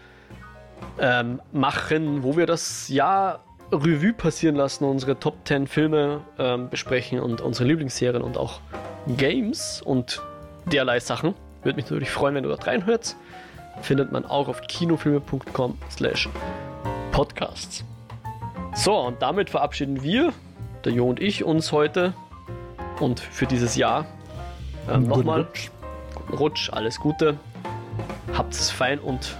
ähm, 0.98 1.42
machen, 1.52 2.22
wo 2.22 2.36
wir 2.36 2.46
das 2.46 2.88
Jahr 2.88 3.44
Revue 3.72 4.12
passieren 4.12 4.54
lassen, 4.54 4.84
unsere 4.84 5.18
Top 5.18 5.46
10 5.46 5.66
Filme 5.66 6.20
ähm, 6.38 6.70
besprechen 6.70 7.20
und 7.20 7.40
unsere 7.40 7.68
Lieblingsserien 7.68 8.22
und 8.22 8.38
auch 8.38 8.60
Games 9.06 9.82
und 9.82 10.22
derlei 10.66 11.00
Sachen. 11.00 11.34
Würde 11.62 11.76
mich 11.76 11.86
natürlich 11.86 12.10
freuen, 12.10 12.34
wenn 12.34 12.42
du 12.42 12.48
dort 12.48 12.66
reinhörst. 12.66 13.16
Findet 13.82 14.12
man 14.12 14.24
auch 14.24 14.48
auf 14.48 14.62
kinofilme.com 14.62 15.78
slash 15.90 16.28
podcasts. 17.12 17.84
So, 18.74 18.96
und 18.98 19.20
damit 19.22 19.50
verabschieden 19.50 20.02
wir, 20.02 20.32
der 20.84 20.92
Jo 20.92 21.08
und 21.08 21.20
ich, 21.20 21.44
uns 21.44 21.72
heute 21.72 22.14
und 23.00 23.20
für 23.20 23.46
dieses 23.46 23.76
Jahr 23.76 24.06
ähm, 24.90 25.04
nochmal. 25.04 25.42
Rutsch. 25.42 25.70
Guten 26.14 26.34
Rutsch, 26.34 26.70
alles 26.72 27.00
Gute. 27.00 27.36
Habt's 28.36 28.70
fein 28.70 28.98
und 28.98 29.36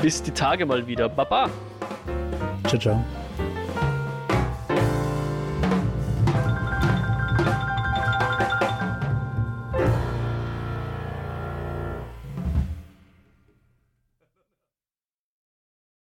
bis 0.00 0.22
die 0.22 0.30
Tage 0.30 0.66
mal 0.66 0.86
wieder. 0.86 1.08
Baba. 1.08 1.48
Ciao, 2.66 2.80
ciao. 2.80 3.04